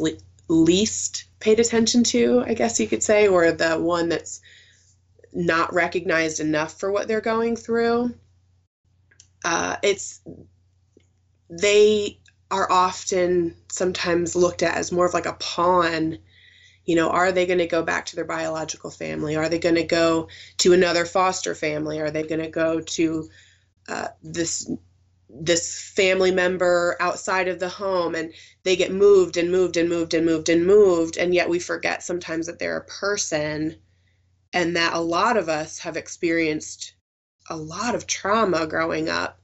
least 0.51 1.25
paid 1.39 1.61
attention 1.61 2.03
to 2.03 2.43
i 2.47 2.55
guess 2.55 2.81
you 2.81 2.87
could 2.87 3.03
say 3.03 3.29
or 3.29 3.53
the 3.53 3.79
one 3.79 4.09
that's 4.09 4.41
not 5.33 5.73
recognized 5.73 6.41
enough 6.41 6.79
for 6.79 6.91
what 6.91 7.09
they're 7.09 7.21
going 7.21 7.57
through. 7.57 8.15
Uh, 9.45 9.77
it's 9.83 10.21
they 11.49 12.21
are 12.51 12.71
often 12.71 13.55
sometimes 13.71 14.37
looked 14.37 14.63
at 14.63 14.77
as 14.77 14.93
more 14.93 15.07
of 15.07 15.15
like 15.15 15.27
a 15.27 15.35
pawn. 15.35 16.19
You 16.85 16.97
know 16.97 17.11
are 17.11 17.33
they 17.33 17.47
going 17.47 17.59
to 17.59 17.67
go 17.67 17.83
back 17.83 18.07
to 18.07 18.17
their 18.17 18.25
biological 18.25 18.91
family? 18.91 19.37
Are 19.37 19.49
they 19.49 19.59
going 19.59 19.77
to 19.77 19.85
go 19.85 20.29
to 20.59 20.73
another 20.73 21.05
foster 21.05 21.55
family? 21.55 22.01
Are 22.01 22.11
they 22.11 22.25
going 22.25 22.43
to 22.43 22.51
go 22.51 22.81
to 22.81 23.29
uh, 23.89 24.09
this 24.23 24.71
this 25.33 25.79
family 25.95 26.31
member 26.31 26.97
outside 27.01 27.49
of 27.49 27.61
the 27.61 27.69
home 27.69 28.15
and 28.15 28.33
they 28.65 28.77
get 28.77 28.93
moved 28.93 29.37
and 29.37 29.51
moved 29.51 29.77
and 29.77 29.89
moved 29.89 30.15
and 30.15 30.27
moved 30.27 30.49
and 30.49 30.67
moved 30.67 31.17
and 31.17 31.35
yet 31.35 31.49
we 31.49 31.59
forget 31.59 32.03
sometimes 32.03 32.47
that 32.47 32.59
they're 32.59 32.79
a 32.79 32.85
person 32.85 33.77
and 34.53 34.77
that 34.77 34.95
a 34.95 35.01
lot 35.01 35.37
of 35.37 35.49
us 35.49 35.79
have 35.79 35.97
experienced 35.97 36.95
a 37.49 37.57
lot 37.57 37.95
of 37.95 38.07
trauma 38.07 38.67
growing 38.67 39.09
up 39.09 39.41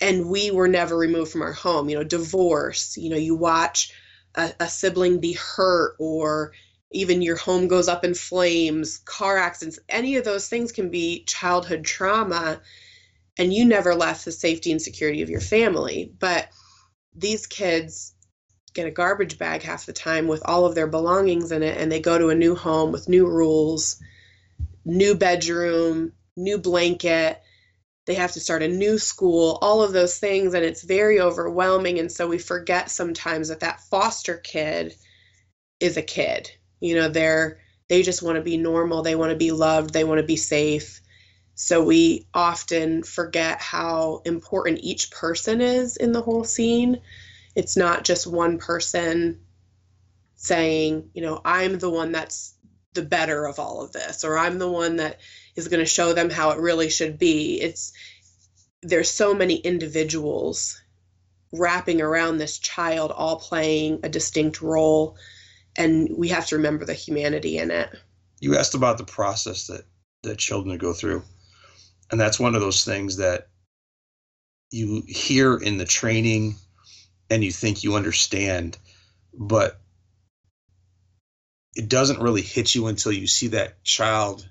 and 0.00 0.28
we 0.28 0.50
were 0.50 0.68
never 0.68 0.96
removed 0.96 1.30
from 1.30 1.42
our 1.42 1.52
home. 1.52 1.88
You 1.88 1.98
know 1.98 2.04
divorce 2.04 2.96
you 2.96 3.10
know 3.10 3.16
you 3.16 3.36
watch 3.36 3.92
a, 4.34 4.52
a 4.60 4.68
sibling 4.68 5.20
be 5.20 5.34
hurt 5.34 5.94
or 5.98 6.52
even 6.90 7.22
your 7.22 7.36
home 7.36 7.68
goes 7.68 7.88
up 7.88 8.04
in 8.04 8.14
flames 8.14 8.98
car 9.04 9.36
accidents 9.36 9.78
any 9.88 10.16
of 10.16 10.24
those 10.24 10.48
things 10.48 10.72
can 10.72 10.90
be 10.90 11.24
childhood 11.24 11.84
trauma 11.84 12.60
and 13.38 13.52
you 13.52 13.64
never 13.64 13.94
left 13.94 14.24
the 14.24 14.32
safety 14.32 14.72
and 14.72 14.80
security 14.80 15.22
of 15.22 15.30
your 15.30 15.40
family 15.40 16.12
but 16.18 16.48
these 17.14 17.46
kids 17.46 18.14
get 18.72 18.86
a 18.86 18.90
garbage 18.90 19.38
bag 19.38 19.62
half 19.62 19.86
the 19.86 19.92
time 19.92 20.26
with 20.26 20.42
all 20.44 20.66
of 20.66 20.74
their 20.74 20.88
belongings 20.88 21.52
in 21.52 21.62
it 21.62 21.78
and 21.78 21.90
they 21.90 22.00
go 22.00 22.18
to 22.18 22.30
a 22.30 22.34
new 22.34 22.54
home 22.54 22.92
with 22.92 23.08
new 23.08 23.26
rules 23.26 24.02
new 24.84 25.14
bedroom 25.14 26.12
new 26.36 26.58
blanket 26.58 27.40
they 28.06 28.14
have 28.14 28.32
to 28.32 28.40
start 28.40 28.62
a 28.62 28.68
new 28.68 28.98
school, 28.98 29.58
all 29.62 29.82
of 29.82 29.92
those 29.92 30.18
things, 30.18 30.54
and 30.54 30.64
it's 30.64 30.82
very 30.82 31.20
overwhelming. 31.20 31.98
And 31.98 32.12
so 32.12 32.28
we 32.28 32.38
forget 32.38 32.90
sometimes 32.90 33.48
that 33.48 33.60
that 33.60 33.80
foster 33.80 34.36
kid 34.36 34.94
is 35.80 35.96
a 35.96 36.02
kid. 36.02 36.50
You 36.80 36.96
know, 36.96 37.08
they're 37.08 37.60
they 37.88 38.02
just 38.02 38.22
want 38.22 38.36
to 38.36 38.42
be 38.42 38.56
normal, 38.56 39.02
they 39.02 39.14
want 39.14 39.30
to 39.30 39.36
be 39.36 39.52
loved, 39.52 39.92
they 39.92 40.04
want 40.04 40.18
to 40.18 40.26
be 40.26 40.36
safe. 40.36 41.00
So 41.54 41.82
we 41.82 42.26
often 42.34 43.02
forget 43.02 43.60
how 43.60 44.22
important 44.24 44.80
each 44.82 45.10
person 45.10 45.60
is 45.60 45.96
in 45.96 46.12
the 46.12 46.22
whole 46.22 46.44
scene. 46.44 47.00
It's 47.54 47.76
not 47.76 48.04
just 48.04 48.26
one 48.26 48.58
person 48.58 49.40
saying, 50.34 51.10
you 51.14 51.22
know, 51.22 51.40
I'm 51.44 51.78
the 51.78 51.90
one 51.90 52.12
that's 52.12 52.54
the 52.94 53.02
better 53.02 53.46
of 53.46 53.58
all 53.58 53.82
of 53.82 53.92
this, 53.92 54.24
or 54.24 54.36
I'm 54.36 54.58
the 54.58 54.70
one 54.70 54.96
that 54.96 55.20
is 55.56 55.68
going 55.68 55.80
to 55.80 55.86
show 55.86 56.12
them 56.12 56.30
how 56.30 56.50
it 56.50 56.58
really 56.58 56.90
should 56.90 57.18
be. 57.18 57.60
It's 57.60 57.92
there's 58.82 59.10
so 59.10 59.32
many 59.32 59.56
individuals 59.56 60.80
wrapping 61.52 62.00
around 62.00 62.38
this 62.38 62.58
child 62.58 63.12
all 63.12 63.36
playing 63.36 64.00
a 64.02 64.08
distinct 64.08 64.60
role 64.60 65.16
and 65.76 66.08
we 66.16 66.28
have 66.28 66.46
to 66.46 66.56
remember 66.56 66.84
the 66.84 66.94
humanity 66.94 67.58
in 67.58 67.70
it. 67.70 67.90
You 68.40 68.56
asked 68.56 68.74
about 68.74 68.98
the 68.98 69.04
process 69.04 69.68
that 69.68 69.84
that 70.22 70.38
children 70.38 70.76
go 70.78 70.92
through. 70.92 71.22
And 72.10 72.20
that's 72.20 72.40
one 72.40 72.54
of 72.54 72.60
those 72.60 72.84
things 72.84 73.16
that 73.16 73.48
you 74.70 75.02
hear 75.06 75.56
in 75.56 75.78
the 75.78 75.84
training 75.84 76.56
and 77.30 77.42
you 77.42 77.52
think 77.52 77.84
you 77.84 77.94
understand, 77.94 78.76
but 79.32 79.80
it 81.74 81.88
doesn't 81.88 82.20
really 82.20 82.42
hit 82.42 82.74
you 82.74 82.86
until 82.86 83.12
you 83.12 83.26
see 83.26 83.48
that 83.48 83.82
child 83.82 84.48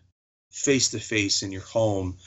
face 0.51 0.91
to 0.91 0.99
face 0.99 1.41
in 1.41 1.51
your 1.51 1.61
home 1.61 2.17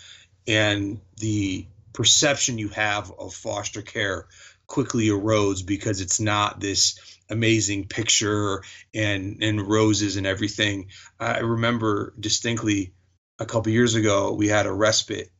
and 0.47 1.01
the 1.19 1.67
perception 1.93 2.59
you 2.59 2.69
have 2.69 3.13
of 3.19 3.35
foster 3.35 3.83
care 3.83 4.27
quickly 4.67 5.07
erodes 5.07 5.65
because 5.65 6.01
it's 6.01 6.21
not 6.21 6.61
this 6.61 6.99
amazing 7.31 7.87
picture 7.87 8.63
and 8.95 9.43
and 9.43 9.61
roses 9.61 10.17
and 10.17 10.27
everything. 10.27 10.89
I 11.19 11.39
remember 11.39 12.13
distinctly 12.19 12.93
a 13.39 13.47
couple 13.47 13.73
years 13.73 13.95
ago 13.95 14.33
we 14.33 14.49
had 14.49 14.67
a 14.67 14.73
respite 14.73 15.31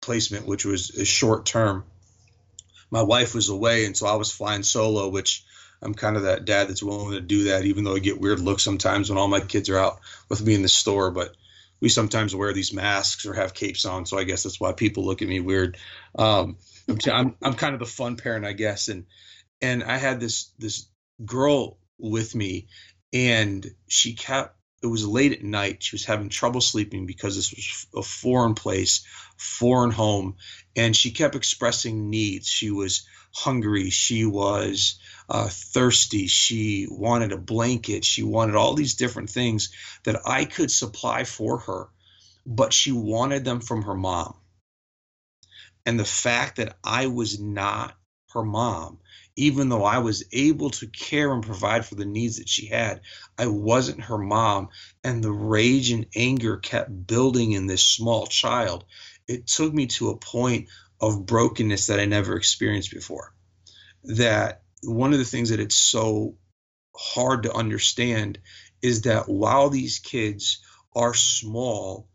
placement 0.00 0.46
which 0.46 0.64
was 0.64 0.90
a 0.90 1.04
short 1.04 1.46
term. 1.46 1.84
My 2.90 3.02
wife 3.02 3.34
was 3.34 3.48
away 3.48 3.84
and 3.84 3.96
so 3.96 4.06
I 4.06 4.16
was 4.16 4.32
flying 4.32 4.62
solo 4.62 5.08
which 5.08 5.44
I'm 5.80 5.94
kind 5.94 6.16
of 6.16 6.22
that 6.24 6.44
dad 6.44 6.68
that's 6.68 6.82
willing 6.82 7.12
to 7.12 7.20
do 7.20 7.44
that 7.44 7.64
even 7.64 7.84
though 7.84 7.94
I 7.94 8.00
get 8.00 8.20
weird 8.20 8.40
looks 8.40 8.62
sometimes 8.62 9.08
when 9.08 9.18
all 9.18 9.28
my 9.28 9.40
kids 9.40 9.68
are 9.68 9.78
out 9.78 10.00
with 10.28 10.44
me 10.44 10.54
in 10.54 10.62
the 10.62 10.68
store 10.68 11.10
but 11.10 11.34
we 11.80 11.88
sometimes 11.88 12.34
wear 12.34 12.52
these 12.52 12.72
masks 12.72 13.26
or 13.26 13.34
have 13.34 13.54
capes 13.54 13.84
on, 13.84 14.06
so 14.06 14.18
I 14.18 14.24
guess 14.24 14.42
that's 14.42 14.60
why 14.60 14.72
people 14.72 15.04
look 15.04 15.22
at 15.22 15.28
me 15.28 15.40
weird. 15.40 15.76
Um, 16.18 16.56
I'm 17.06 17.36
I'm 17.42 17.54
kind 17.54 17.74
of 17.74 17.80
the 17.80 17.86
fun 17.86 18.16
parent, 18.16 18.44
I 18.44 18.52
guess, 18.52 18.88
and 18.88 19.06
and 19.60 19.84
I 19.84 19.96
had 19.96 20.20
this 20.20 20.50
this 20.58 20.88
girl 21.24 21.78
with 21.98 22.34
me, 22.34 22.68
and 23.12 23.66
she 23.86 24.14
kept. 24.14 24.56
It 24.80 24.86
was 24.86 25.06
late 25.06 25.32
at 25.32 25.42
night. 25.42 25.82
She 25.82 25.96
was 25.96 26.04
having 26.04 26.28
trouble 26.28 26.60
sleeping 26.60 27.06
because 27.06 27.34
this 27.34 27.52
was 27.52 27.86
a 27.96 28.02
foreign 28.02 28.54
place, 28.54 29.04
foreign 29.36 29.90
home, 29.90 30.36
and 30.76 30.94
she 30.94 31.10
kept 31.10 31.34
expressing 31.34 32.10
needs. 32.10 32.46
She 32.48 32.70
was 32.70 33.06
hungry. 33.34 33.90
She 33.90 34.24
was 34.24 34.98
uh, 35.28 35.48
thirsty. 35.48 36.28
She 36.28 36.86
wanted 36.88 37.32
a 37.32 37.38
blanket. 37.38 38.04
She 38.04 38.22
wanted 38.22 38.54
all 38.54 38.74
these 38.74 38.94
different 38.94 39.30
things 39.30 39.70
that 40.04 40.20
I 40.26 40.44
could 40.44 40.70
supply 40.70 41.24
for 41.24 41.58
her, 41.58 41.88
but 42.46 42.72
she 42.72 42.92
wanted 42.92 43.44
them 43.44 43.60
from 43.60 43.82
her 43.82 43.96
mom. 43.96 44.36
And 45.84 45.98
the 45.98 46.04
fact 46.04 46.56
that 46.56 46.78
I 46.84 47.06
was 47.06 47.40
not 47.40 47.96
her 48.32 48.44
mom, 48.44 48.98
even 49.38 49.68
though 49.68 49.84
I 49.84 49.98
was 49.98 50.24
able 50.32 50.70
to 50.70 50.88
care 50.88 51.32
and 51.32 51.44
provide 51.44 51.86
for 51.86 51.94
the 51.94 52.04
needs 52.04 52.38
that 52.38 52.48
she 52.48 52.66
had, 52.66 53.02
I 53.38 53.46
wasn't 53.46 54.02
her 54.02 54.18
mom. 54.18 54.70
And 55.04 55.22
the 55.22 55.32
rage 55.32 55.92
and 55.92 56.06
anger 56.16 56.56
kept 56.56 57.06
building 57.06 57.52
in 57.52 57.66
this 57.66 57.84
small 57.84 58.26
child. 58.26 58.84
It 59.28 59.46
took 59.46 59.72
me 59.72 59.86
to 59.86 60.10
a 60.10 60.18
point 60.18 60.68
of 61.00 61.24
brokenness 61.24 61.86
that 61.86 62.00
I 62.00 62.06
never 62.06 62.36
experienced 62.36 62.90
before. 62.90 63.32
That 64.02 64.62
one 64.82 65.12
of 65.12 65.20
the 65.20 65.24
things 65.24 65.50
that 65.50 65.60
it's 65.60 65.76
so 65.76 66.34
hard 66.96 67.44
to 67.44 67.54
understand 67.54 68.40
is 68.82 69.02
that 69.02 69.28
while 69.28 69.70
these 69.70 70.00
kids 70.00 70.64
are 70.96 71.14
small, 71.14 72.08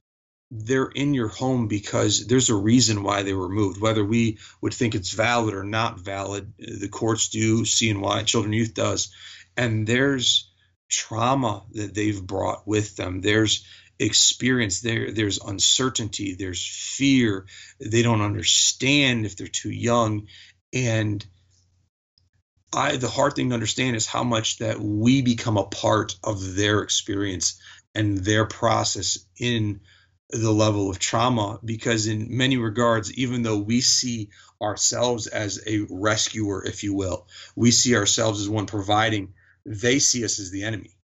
they're 0.55 0.91
in 0.93 1.13
your 1.15 1.29
home 1.29 1.67
because 1.67 2.27
there's 2.27 2.49
a 2.49 2.55
reason 2.55 3.01
why 3.01 3.23
they 3.23 3.33
were 3.33 3.49
moved. 3.49 3.81
Whether 3.81 4.05
we 4.05 4.37
would 4.61 4.73
think 4.73 4.93
it's 4.93 5.11
valid 5.11 5.55
or 5.55 5.63
not 5.63 5.99
valid, 5.99 6.53
the 6.59 6.89
courts 6.89 7.29
do, 7.29 7.63
CNY, 7.63 8.25
Children 8.25 8.53
Youth 8.53 8.73
does. 8.75 9.11
And 9.57 9.87
there's 9.87 10.51
trauma 10.89 11.63
that 11.71 11.95
they've 11.95 12.21
brought 12.21 12.67
with 12.67 12.95
them. 12.95 13.21
There's 13.21 13.65
experience 13.99 14.82
there 14.82 15.11
there's 15.11 15.38
uncertainty 15.38 16.34
there's 16.34 16.65
fear 16.65 17.45
they 17.80 18.01
don't 18.01 18.21
understand 18.21 19.23
if 19.23 19.38
they're 19.38 19.47
too 19.47 19.69
young 19.69 20.28
and 20.73 21.23
I 22.73 22.97
the 22.97 23.07
hard 23.07 23.34
thing 23.34 23.49
to 23.49 23.53
understand 23.53 23.95
is 23.95 24.07
how 24.07 24.23
much 24.23 24.57
that 24.57 24.80
we 24.80 25.21
become 25.21 25.57
a 25.57 25.65
part 25.65 26.17
of 26.23 26.55
their 26.55 26.82
experience 26.82 27.61
and 27.93 28.17
their 28.17 28.45
process 28.45 29.19
in 29.39 29.82
the 30.30 30.51
level 30.51 30.89
of 30.89 30.99
trauma 30.99 31.59
because 31.63 32.07
in 32.07 32.36
many 32.36 32.57
regards 32.57 33.13
even 33.13 33.43
though 33.43 33.57
we 33.57 33.82
see 33.82 34.30
ourselves 34.61 35.28
as 35.28 35.61
a 35.67 35.86
rescuer 35.89 36.65
if 36.65 36.84
you 36.84 36.93
will 36.93 37.28
we 37.55 37.71
see 37.71 37.95
ourselves 37.95 38.41
as 38.41 38.49
one 38.49 38.65
providing 38.65 39.34
they 39.65 39.99
see 39.99 40.24
us 40.26 40.39
as 40.39 40.49
the 40.49 40.63
enemy 40.63 40.95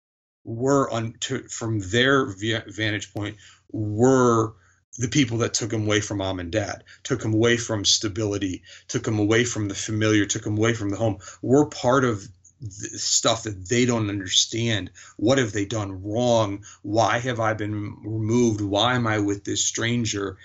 we're 0.45 0.91
on 0.91 1.15
to, 1.21 1.47
from 1.49 1.81
their 1.81 2.27
vantage 2.27 3.13
point 3.13 3.37
we're 3.71 4.53
the 4.99 5.09
people 5.09 5.39
that 5.39 5.55
took 5.55 5.73
him 5.73 5.85
away 5.85 6.01
from 6.01 6.19
mom 6.19 6.41
and 6.41 6.51
dad, 6.51 6.83
took 7.05 7.25
him 7.25 7.33
away 7.33 7.57
from 7.57 7.85
stability, 7.85 8.63
took 8.89 9.07
him 9.07 9.19
away 9.19 9.45
from 9.45 9.69
the 9.69 9.75
familiar, 9.75 10.27
took 10.27 10.45
him 10.45 10.59
away 10.59 10.75
from 10.75 10.91
the 10.91 10.97
home. 10.97 11.19
We're 11.41 11.67
part 11.67 12.05
of 12.05 12.27
stuff 12.61 13.45
that 13.45 13.69
they 13.69 13.87
don't 13.87 14.09
understand. 14.09 14.91
What 15.17 15.39
have 15.39 15.53
they 15.53 15.65
done 15.65 16.03
wrong? 16.03 16.65
Why 16.83 17.19
have 17.19 17.41
I 17.41 17.55
been 17.55 17.97
removed? 18.03 18.61
Why 18.61 18.95
am 18.95 19.07
I 19.07 19.21
with 19.21 19.45
this 19.45 19.65
stranger? 19.65 20.39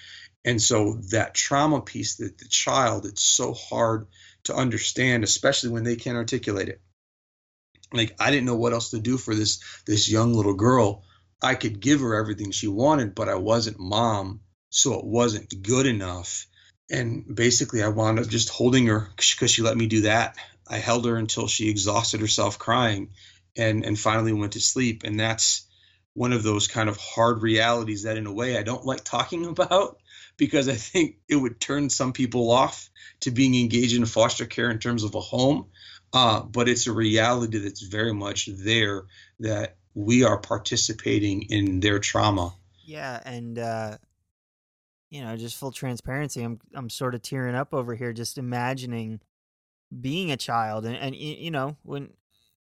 And 0.46 0.62
so 0.62 1.00
that 1.12 1.34
trauma 1.34 1.82
piece 1.82 2.16
that 2.16 2.38
the 2.38 2.48
child, 2.48 3.06
it's 3.06 3.24
so 3.24 3.54
hard 3.54 4.08
to 4.46 4.56
understand, 4.56 5.24
especially 5.24 5.70
when 5.70 5.84
they 5.84 5.96
can't 5.96 6.18
articulate 6.18 6.70
it. 6.70 6.82
Like 7.94 8.16
I 8.20 8.32
didn't 8.32 8.46
know 8.46 8.56
what 8.56 8.74
else 8.74 8.92
to 8.92 9.00
do 9.00 9.18
for 9.18 9.36
this 9.36 9.64
this 9.86 10.10
young 10.10 10.34
little 10.34 10.56
girl. 10.56 11.04
I 11.42 11.56
could 11.56 11.80
give 11.80 12.02
her 12.02 12.16
everything 12.16 12.52
she 12.52 12.68
wanted, 12.68 13.16
but 13.16 13.30
I 13.30 13.36
wasn't 13.36 13.80
mom, 13.80 14.42
so 14.70 14.94
it 14.94 15.06
wasn't 15.06 15.62
good 15.62 15.86
enough. 15.86 16.48
And 16.90 17.36
basically, 17.36 17.84
I 17.84 17.90
wound 17.90 18.20
up 18.20 18.28
just 18.28 18.50
holding 18.50 18.88
her 18.88 19.10
because 19.16 19.52
she 19.52 19.62
let 19.62 19.78
me 19.78 19.88
do 19.88 20.02
that. 20.02 20.38
I 20.68 20.78
held 20.78 21.06
her 21.06 21.16
until 21.16 21.48
she 21.48 21.70
exhausted 21.70 22.22
herself 22.22 22.60
crying, 22.60 23.12
and 23.56 23.86
and 23.86 24.00
finally 24.00 24.34
went 24.34 24.54
to 24.54 24.62
sleep. 24.62 25.04
And 25.04 25.20
that's 25.20 25.68
one 26.14 26.34
of 26.34 26.44
those 26.44 26.68
kind 26.68 26.90
of 26.90 26.98
hard 26.98 27.42
realities 27.42 28.04
that, 28.04 28.18
in 28.18 28.28
a 28.28 28.34
way, 28.34 28.58
I 28.58 28.64
don't 28.64 28.86
like 28.86 29.04
talking 29.04 29.46
about 29.48 29.98
because 30.38 30.68
I 30.68 30.76
think 30.76 31.18
it 31.28 31.36
would 31.36 31.60
turn 31.60 31.90
some 31.90 32.14
people 32.14 32.52
off 32.52 32.90
to 33.22 33.32
being 33.32 33.56
engaged 33.56 33.96
in 33.96 34.06
foster 34.06 34.46
care 34.46 34.70
in 34.72 34.80
terms 34.80 35.04
of 35.04 35.16
a 35.16 35.20
home. 35.20 35.68
Uh, 36.12 36.42
but 36.42 36.70
it's 36.70 36.86
a 36.86 36.92
reality 36.92 37.58
that's 37.58 37.82
very 37.82 38.14
much 38.14 38.46
there 38.46 39.06
that 39.40 39.78
we 39.96 40.24
are 40.24 40.38
participating 40.38 41.44
in 41.50 41.80
their 41.80 42.00
trauma. 42.00 42.54
Yeah, 42.86 43.20
and 43.26 43.58
uh, 43.58 43.98
you 45.10 45.24
know, 45.24 45.36
just 45.38 45.58
full 45.58 45.72
transparency, 45.72 46.44
I'm 46.44 46.60
I'm 46.76 46.90
sort 46.90 47.16
of 47.16 47.22
tearing 47.22 47.56
up 47.56 47.74
over 47.74 47.96
here 47.96 48.14
just 48.14 48.38
imagining 48.38 49.22
being 50.02 50.32
a 50.32 50.38
child, 50.38 50.86
and, 50.86 50.96
and 50.96 51.16
you 51.16 51.52
know, 51.52 51.78
when 51.84 52.14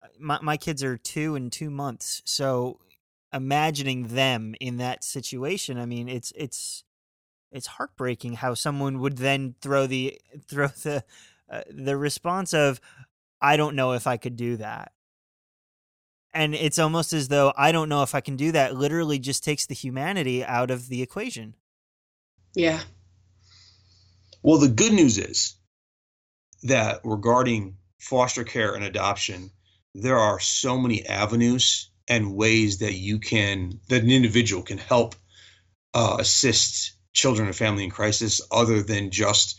uh, 0.02 0.08
my 0.18 0.38
my 0.42 0.56
kids 0.56 0.82
are 0.82 0.96
two 0.96 1.34
and 1.34 1.50
two 1.50 1.70
months, 1.70 2.22
so 2.24 2.78
imagining 3.32 4.08
them 4.08 4.54
in 4.60 4.76
that 4.78 5.04
situation, 5.04 5.78
I 5.78 5.86
mean, 5.86 6.08
it's 6.08 6.32
it's 6.36 6.84
it's 7.50 7.66
heartbreaking 7.66 8.34
how 8.34 8.54
someone 8.54 8.98
would 9.00 9.18
then 9.18 9.54
throw 9.60 9.86
the 9.86 10.20
throw 10.48 10.68
the 10.68 11.04
uh, 11.50 11.62
the 11.70 11.96
response 11.96 12.54
of 12.54 12.80
I 13.40 13.56
don't 13.56 13.76
know 13.76 13.92
if 13.92 14.06
I 14.06 14.16
could 14.16 14.36
do 14.36 14.56
that. 14.56 14.92
And 16.32 16.54
it's 16.54 16.80
almost 16.80 17.12
as 17.12 17.28
though 17.28 17.52
I 17.56 17.70
don't 17.70 17.88
know 17.88 18.02
if 18.02 18.14
I 18.14 18.20
can 18.20 18.36
do 18.36 18.50
that 18.52 18.74
literally 18.74 19.20
just 19.20 19.44
takes 19.44 19.66
the 19.66 19.74
humanity 19.74 20.44
out 20.44 20.70
of 20.70 20.88
the 20.88 21.00
equation. 21.00 21.54
Yeah. 22.54 22.80
Well, 24.42 24.58
the 24.58 24.68
good 24.68 24.92
news 24.92 25.16
is 25.18 25.56
that 26.64 27.00
regarding 27.04 27.76
foster 27.98 28.44
care 28.44 28.74
and 28.74 28.84
adoption, 28.84 29.50
there 29.94 30.18
are 30.18 30.40
so 30.40 30.78
many 30.78 31.06
avenues 31.06 31.90
and 32.08 32.34
ways 32.34 32.78
that 32.78 32.94
you 32.94 33.18
can, 33.18 33.80
that 33.88 34.02
an 34.02 34.10
individual 34.10 34.62
can 34.62 34.78
help 34.78 35.14
uh, 35.94 36.16
assist 36.18 36.96
children 37.12 37.46
and 37.46 37.56
family 37.56 37.84
in 37.84 37.90
crisis 37.90 38.40
other 38.50 38.82
than 38.82 39.10
just 39.10 39.58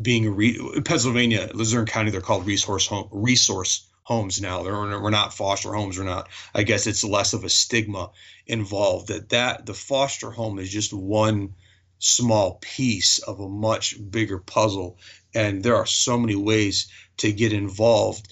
being 0.00 0.26
a 0.26 0.30
re- 0.30 0.80
Pennsylvania, 0.84 1.50
Luzerne 1.54 1.86
County, 1.86 2.10
they're 2.10 2.20
called 2.20 2.46
resource 2.46 2.86
home, 2.86 3.08
resource 3.10 3.88
homes 4.04 4.40
now. 4.40 4.62
They're, 4.62 4.74
we're 4.74 5.10
not 5.10 5.34
foster 5.34 5.72
homes. 5.72 5.98
We're 5.98 6.04
not. 6.04 6.28
I 6.54 6.62
guess 6.62 6.86
it's 6.86 7.04
less 7.04 7.32
of 7.32 7.44
a 7.44 7.48
stigma 7.48 8.10
involved. 8.46 9.08
That 9.08 9.30
that 9.30 9.66
the 9.66 9.74
foster 9.74 10.30
home 10.30 10.58
is 10.58 10.70
just 10.70 10.92
one 10.92 11.54
small 11.98 12.58
piece 12.60 13.18
of 13.18 13.40
a 13.40 13.48
much 13.48 13.96
bigger 14.10 14.38
puzzle, 14.38 14.98
and 15.34 15.62
there 15.62 15.76
are 15.76 15.86
so 15.86 16.18
many 16.18 16.36
ways 16.36 16.88
to 17.18 17.32
get 17.32 17.52
involved. 17.52 18.28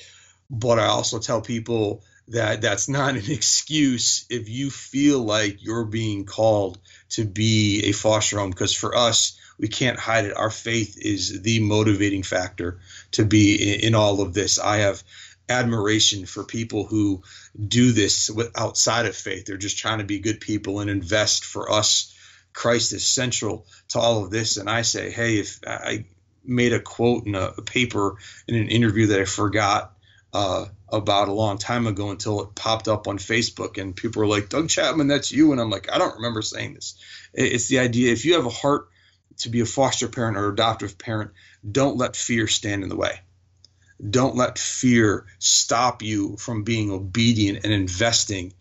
But 0.51 0.79
I 0.79 0.87
also 0.87 1.19
tell 1.19 1.41
people 1.41 2.05
that 2.29 2.61
that's 2.61 2.89
not 2.89 3.17
an 3.17 3.23
excuse 3.31 4.27
if 4.31 4.49
you 4.49 4.71
feel 4.71 5.21
like 5.21 5.63
you're 5.63 5.85
being 5.85 6.25
called 6.25 6.79
to 7.11 7.25
be 7.25 7.85
a 7.87 7.93
foster 7.93 8.39
home 8.39 8.51
because 8.51 8.75
for 8.75 8.97
us 8.97 9.39
we 9.59 9.69
can't 9.69 9.99
hide 9.99 10.27
it. 10.27 10.37
Our 10.37 10.51
faith 10.51 10.99
is 11.01 11.43
the 11.43 11.61
motivating 11.61 12.23
factor 12.23 12.81
to 13.13 13.25
be 13.25 13.75
in, 13.75 13.81
in 13.81 13.95
all 13.95 14.21
of 14.21 14.35
this. 14.35 14.59
I 14.59 14.79
have 14.79 15.03
admiration 15.49 16.27
for 16.27 16.45
people 16.45 16.85
who 16.85 17.23
do 17.67 17.93
this 17.93 18.29
with, 18.29 18.51
outside 18.59 19.07
of 19.07 19.17
faith. 19.17 19.47
They're 19.47 19.57
just 19.57 19.79
trying 19.79 19.99
to 19.99 20.05
be 20.05 20.19
good 20.19 20.41
people 20.41 20.81
and 20.81 20.91
invest 20.91 21.45
for 21.45 21.71
us. 21.71 22.13
Christ 22.53 22.93
is 22.93 23.07
central 23.07 23.67
to 23.89 23.99
all 23.99 24.25
of 24.25 24.31
this. 24.31 24.57
And 24.57 24.69
i 24.69 24.83
say 24.83 25.11
hey 25.11 25.39
if 25.39 25.61
i 25.67 26.05
made 26.47 26.73
a 26.73 26.81
quote 26.81 27.27
in 27.27 27.35
a, 27.35 27.53
a 27.59 27.63
paper 27.63 28.17
in 28.49 28.55
an 28.55 28.69
interview 28.69 29.09
that 29.09 29.21
i 29.21 29.25
forgot 29.25 29.97
uh, 30.37 30.67
about 30.91 31.29
a 31.29 31.33
long 31.33 31.57
time 31.57 31.87
ago 31.87 32.11
until 32.11 32.43
it 32.43 32.55
popped 32.55 32.89
up 32.89 33.09
on 33.09 33.17
Facebook 33.17 33.81
and 33.81 33.97
people 33.97 34.21
were 34.21 34.29
like, 34.29 34.51
Doug 34.51 34.69
Chapman, 34.69 35.09
that's 35.09 35.33
you. 35.33 35.53
And 35.53 35.61
I'm 35.61 35.71
like, 35.71 35.91
I 35.91 35.97
don't 35.97 36.17
remember 36.17 36.43
saying 36.43 36.75
this. 36.75 36.97
It's 37.33 37.69
the 37.69 37.79
idea 37.79 38.13
if 38.13 38.27
you 38.27 38.35
have 38.35 38.45
a 38.45 38.51
heart 38.51 38.89
to 39.39 39.49
be 39.49 39.61
a 39.61 39.67
foster 39.67 40.09
parent 40.09 40.37
or 40.37 40.49
adoptive 40.49 40.99
parent, 40.99 41.31
don't 41.69 41.97
let 41.97 42.17
fear 42.17 42.47
stand 42.49 42.83
in 42.83 42.91
the 42.91 42.97
way. 42.97 43.21
Don't 44.11 44.37
let 44.37 44.59
fear 44.59 45.27
stop 45.39 46.03
you 46.03 46.37
from 46.37 46.65
being 46.65 46.91
obedient 46.91 47.65
and 47.65 47.73
investing. 47.73 48.53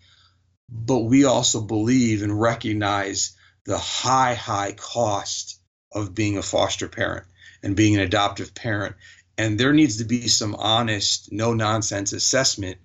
But 0.70 1.00
we 1.00 1.26
also 1.26 1.62
believe 1.62 2.24
and 2.24 2.40
recognize 2.40 3.36
the 3.66 3.78
high, 3.78 4.34
high 4.34 4.72
cost 4.72 5.60
of 5.92 6.16
being 6.16 6.38
a 6.38 6.42
foster 6.42 6.88
parent 6.88 7.26
and 7.64 7.76
being 7.76 7.96
an 7.96 8.02
adoptive 8.02 8.54
parent 8.54 8.96
and 9.38 9.60
there 9.60 9.74
needs 9.74 9.98
to 9.98 10.06
be 10.06 10.28
some 10.28 10.56
honest, 10.56 11.32
no 11.32 11.54
nonsense 11.54 12.14
assessment 12.14 12.78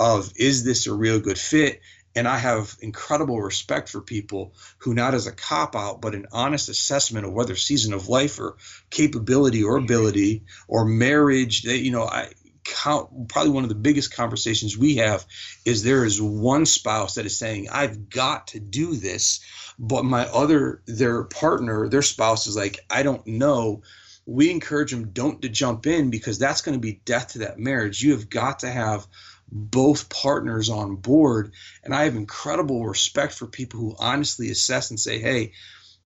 of 0.00 0.32
is 0.36 0.64
this 0.64 0.86
a 0.86 0.94
real 0.94 1.20
good 1.20 1.38
fit? 1.38 1.80
And 2.14 2.28
I 2.28 2.36
have 2.36 2.76
incredible 2.80 3.40
respect 3.40 3.88
for 3.88 4.00
people 4.00 4.54
who, 4.78 4.92
not 4.92 5.14
as 5.14 5.26
a 5.26 5.32
cop 5.32 5.74
out, 5.74 6.02
but 6.02 6.14
an 6.14 6.26
honest 6.32 6.68
assessment 6.68 7.24
of 7.24 7.32
whether 7.32 7.56
season 7.56 7.94
of 7.94 8.08
life 8.08 8.38
or 8.38 8.56
capability 8.90 9.64
or 9.64 9.76
ability 9.76 10.44
or 10.68 10.84
marriage, 10.84 11.62
that, 11.62 11.78
you 11.78 11.90
know, 11.90 12.04
I 12.04 12.32
count 12.64 13.28
probably 13.28 13.52
one 13.52 13.62
of 13.62 13.70
the 13.70 13.74
biggest 13.74 14.14
conversations 14.14 14.76
we 14.76 14.96
have 14.96 15.24
is 15.64 15.82
there 15.82 16.04
is 16.04 16.20
one 16.20 16.66
spouse 16.66 17.14
that 17.14 17.26
is 17.26 17.38
saying, 17.38 17.68
I've 17.70 18.10
got 18.10 18.48
to 18.48 18.60
do 18.60 18.94
this. 18.94 19.40
But 19.78 20.04
my 20.04 20.26
other, 20.26 20.82
their 20.86 21.24
partner, 21.24 21.88
their 21.88 22.02
spouse 22.02 22.46
is 22.46 22.56
like, 22.56 22.80
I 22.90 23.04
don't 23.04 23.26
know 23.26 23.82
we 24.26 24.50
encourage 24.50 24.90
them 24.90 25.10
don't 25.10 25.42
to 25.42 25.48
jump 25.48 25.86
in 25.86 26.10
because 26.10 26.38
that's 26.38 26.62
going 26.62 26.76
to 26.76 26.80
be 26.80 27.00
death 27.04 27.32
to 27.32 27.38
that 27.40 27.58
marriage. 27.58 28.02
You 28.02 28.12
have 28.12 28.30
got 28.30 28.60
to 28.60 28.70
have 28.70 29.06
both 29.50 30.08
partners 30.08 30.70
on 30.70 30.96
board. 30.96 31.52
And 31.82 31.94
I 31.94 32.04
have 32.04 32.16
incredible 32.16 32.86
respect 32.86 33.34
for 33.34 33.46
people 33.46 33.80
who 33.80 33.96
honestly 33.98 34.50
assess 34.50 34.90
and 34.90 35.00
say, 35.00 35.18
hey, 35.18 35.52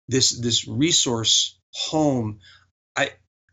this 0.08 0.38
this 0.38 0.66
resource 0.66 1.58
home, 1.72 2.40
I 2.96 3.10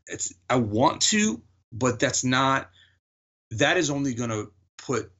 it's 0.07 0.33
I 0.49 0.55
want 0.55 1.01
to, 1.03 1.41
but 1.71 1.99
that's 1.99 2.23
not 2.23 2.69
that 3.51 3.77
is 3.77 3.89
only 3.89 4.13
going 4.13 4.29
to 4.29 4.51
put 4.77 5.11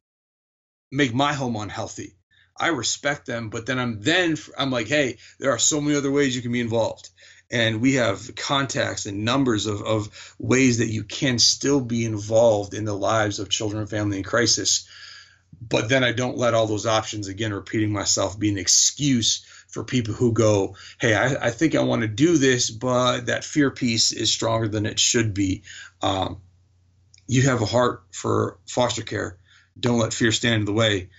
make 0.90 1.14
my 1.14 1.34
home 1.34 1.56
unhealthy. 1.56 2.16
I 2.58 2.68
respect 2.68 3.26
them, 3.26 3.50
but 3.50 3.66
then 3.66 3.78
I'm 3.78 4.00
then 4.00 4.36
I'm 4.58 4.70
like, 4.70 4.88
hey, 4.88 5.18
there 5.38 5.50
are 5.50 5.58
so 5.58 5.80
many 5.80 5.94
other 5.94 6.10
ways 6.10 6.34
you 6.34 6.40
can 6.40 6.52
be 6.52 6.60
involved 6.60 7.10
and 7.50 7.80
we 7.80 7.94
have 7.94 8.34
contacts 8.34 9.06
and 9.06 9.24
numbers 9.24 9.66
of, 9.66 9.82
of 9.82 10.34
ways 10.38 10.78
that 10.78 10.88
you 10.88 11.04
can 11.04 11.38
still 11.38 11.80
be 11.80 12.04
involved 12.04 12.74
in 12.74 12.84
the 12.84 12.96
lives 12.96 13.38
of 13.38 13.48
children 13.48 13.80
and 13.80 13.90
family 13.90 14.18
in 14.18 14.24
crisis. 14.24 14.88
But 15.60 15.88
then 15.88 16.04
i 16.04 16.12
don't 16.12 16.36
let 16.36 16.54
all 16.54 16.66
those 16.66 16.86
options 16.86 17.28
again 17.28 17.54
repeating 17.54 17.90
myself 17.90 18.38
be 18.38 18.50
an 18.50 18.58
excuse 18.58 19.44
for 19.68 19.84
people 19.84 20.14
who 20.14 20.32
go 20.32 20.76
hey 21.00 21.14
i, 21.14 21.46
I 21.46 21.50
think 21.50 21.74
i 21.74 21.82
want 21.82 22.02
to 22.02 22.08
do 22.08 22.36
this 22.36 22.70
but 22.70 23.26
that 23.26 23.44
fear 23.44 23.70
piece 23.70 24.12
is 24.12 24.30
stronger 24.30 24.68
than 24.68 24.86
it 24.86 25.00
should 25.00 25.32
be. 25.32 25.62
Um, 26.02 26.42
you 27.26 27.42
have 27.42 27.62
a 27.62 27.66
heart 27.66 28.04
for 28.12 28.58
foster 28.66 29.02
care. 29.02 29.38
Don't 29.78 29.98
let 29.98 30.14
fear 30.14 30.32
stand 30.32 30.60
in 30.60 30.64
the 30.64 30.72
way. 30.72 31.10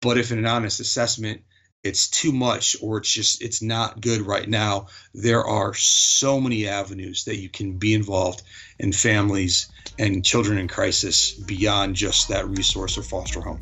But 0.00 0.18
if 0.18 0.30
in 0.32 0.38
an 0.38 0.46
honest 0.46 0.80
assessment 0.80 1.42
it's 1.84 2.08
too 2.08 2.32
much 2.32 2.76
or 2.82 2.98
it's 2.98 3.10
just 3.10 3.42
it's 3.42 3.62
not 3.62 4.00
good 4.00 4.22
right 4.22 4.48
now. 4.48 4.86
There 5.14 5.44
are 5.44 5.74
so 5.74 6.40
many 6.40 6.66
avenues 6.66 7.24
that 7.24 7.36
you 7.36 7.48
can 7.48 7.78
be 7.78 7.94
involved 7.94 8.42
in 8.78 8.92
families 8.92 9.70
and 9.98 10.24
children 10.24 10.58
in 10.58 10.68
crisis 10.68 11.32
beyond 11.32 11.94
just 11.94 12.28
that 12.28 12.48
resource 12.48 12.98
or 12.98 13.02
foster 13.02 13.40
home. 13.40 13.60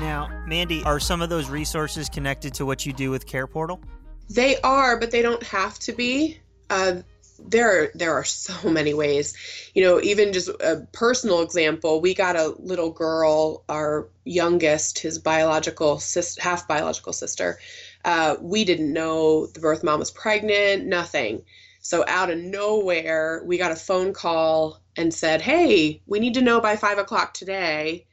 Now 0.00 0.44
mandy 0.46 0.82
are 0.84 1.00
some 1.00 1.22
of 1.22 1.30
those 1.30 1.48
resources 1.48 2.10
connected 2.10 2.52
to 2.54 2.66
what 2.66 2.84
you 2.84 2.92
do 2.92 3.10
with 3.10 3.26
care 3.26 3.46
portal? 3.46 3.80
They 4.28 4.60
are 4.60 4.98
but 4.98 5.10
they 5.10 5.22
don't 5.22 5.42
have 5.42 5.78
to 5.80 5.92
be. 5.92 6.38
Uh, 6.68 6.96
there 7.38 7.90
there 7.94 8.14
are 8.14 8.24
so 8.24 8.68
many 8.70 8.94
ways. 8.94 9.34
You 9.74 9.82
know 9.82 10.00
even 10.00 10.32
just 10.32 10.48
a 10.48 10.86
personal 10.92 11.42
example 11.42 12.00
we 12.00 12.14
got 12.14 12.36
a 12.36 12.54
little 12.58 12.90
girl 12.90 13.64
our 13.68 14.08
youngest 14.24 14.98
his 14.98 15.18
biological 15.18 15.98
sis, 15.98 16.38
half 16.38 16.68
biological 16.68 17.12
sister. 17.12 17.58
Uh, 18.04 18.36
we 18.40 18.64
didn't 18.64 18.92
know 18.92 19.46
the 19.46 19.60
birth 19.60 19.82
mom 19.82 20.00
was 20.00 20.10
pregnant 20.10 20.86
nothing. 20.86 21.42
So 21.80 22.04
out 22.06 22.30
of 22.30 22.38
nowhere 22.38 23.42
we 23.46 23.58
got 23.58 23.72
a 23.72 23.76
phone 23.76 24.12
call 24.12 24.80
and 24.96 25.12
said 25.12 25.42
hey 25.42 26.02
we 26.06 26.20
need 26.20 26.34
to 26.34 26.42
know 26.42 26.60
by 26.60 26.76
five 26.76 26.98
o'clock 26.98 27.34
today 27.34 28.06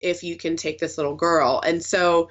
if 0.00 0.22
you 0.22 0.36
can 0.36 0.56
take 0.56 0.78
this 0.78 0.96
little 0.96 1.14
girl. 1.14 1.60
And 1.64 1.82
so 1.84 2.30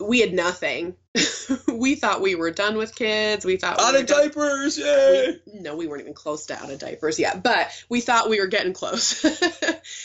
we 0.00 0.20
had 0.20 0.32
nothing. 0.32 0.96
we 1.86 1.94
thought 1.94 2.20
we 2.20 2.34
were 2.34 2.50
done 2.50 2.76
with 2.76 2.96
kids. 2.96 3.44
We 3.44 3.58
thought 3.58 3.78
we 3.78 3.84
were 3.84 3.88
out 3.90 3.94
we 3.94 4.00
of 4.00 4.06
diapers, 4.06 4.76
yeah. 4.76 5.30
no, 5.46 5.76
we 5.76 5.86
weren't 5.86 6.00
even 6.00 6.14
close 6.14 6.46
to 6.46 6.58
out 6.60 6.68
of 6.68 6.80
diapers 6.80 7.16
yet, 7.20 7.44
but 7.44 7.70
we 7.88 8.00
thought 8.00 8.28
we 8.28 8.40
were 8.40 8.48
getting 8.48 8.72
close. 8.72 9.24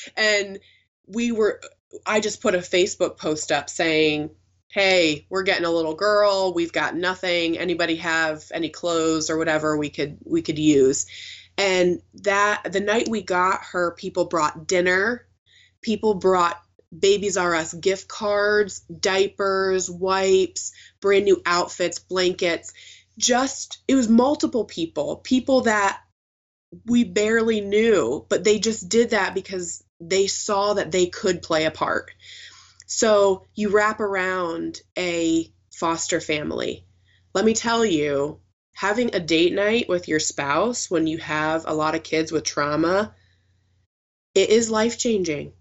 and 0.16 0.60
we 1.08 1.32
were 1.32 1.60
I 2.06 2.20
just 2.20 2.40
put 2.40 2.54
a 2.54 2.60
Facebook 2.60 3.18
post 3.18 3.52
up 3.52 3.68
saying, 3.68 4.30
"Hey, 4.68 5.26
we're 5.28 5.42
getting 5.42 5.66
a 5.66 5.72
little 5.72 5.96
girl. 5.96 6.54
We've 6.54 6.72
got 6.72 6.96
nothing. 6.96 7.58
Anybody 7.58 7.96
have 7.96 8.44
any 8.54 8.70
clothes 8.70 9.32
or 9.32 9.40
whatever 9.40 9.76
we 9.76 9.90
could 9.90 10.20
we 10.24 10.44
could 10.44 10.60
use?" 10.60 11.08
And 11.58 12.04
that 12.22 12.72
the 12.72 12.80
night 12.80 13.10
we 13.10 13.24
got 13.24 13.62
her, 13.72 13.96
people 13.96 14.26
brought 14.26 14.68
dinner. 14.68 15.26
People 15.82 16.14
brought 16.14 16.62
Babies 16.98 17.38
R 17.38 17.56
Us 17.56 17.74
gift 17.74 18.08
cards, 18.08 18.82
diapers, 18.82 19.90
wipes, 19.90 20.74
brand 21.00 21.26
new 21.26 21.42
outfits, 21.46 22.00
blankets. 22.00 22.74
Just, 23.18 23.80
it 23.88 23.96
was 23.96 24.10
multiple 24.10 24.66
people, 24.66 25.18
people 25.18 25.62
that 25.62 26.02
we 26.86 27.04
barely 27.04 27.62
knew, 27.62 28.26
but 28.30 28.44
they 28.44 28.60
just 28.60 28.90
did 28.90 29.12
that 29.12 29.34
because 29.34 29.84
they 30.00 30.28
saw 30.28 30.74
that 30.74 30.92
they 30.92 31.08
could 31.08 31.42
play 31.42 31.66
a 31.66 31.72
part. 31.72 32.12
So 32.88 33.46
you 33.56 33.70
wrap 33.70 34.00
around 34.00 34.82
a 34.98 35.52
foster 35.72 36.20
family. 36.20 36.86
Let 37.34 37.46
me 37.46 37.54
tell 37.54 37.86
you, 37.86 38.40
having 38.74 39.16
a 39.16 39.20
date 39.20 39.54
night 39.54 39.88
with 39.88 40.08
your 40.08 40.20
spouse 40.20 40.90
when 40.90 41.08
you 41.08 41.18
have 41.20 41.66
a 41.66 41.74
lot 41.74 41.96
of 41.96 42.04
kids 42.04 42.32
with 42.32 42.44
trauma, 42.44 43.14
it 44.34 44.50
is 44.50 44.70
life 44.70 44.98
changing. 44.98 45.54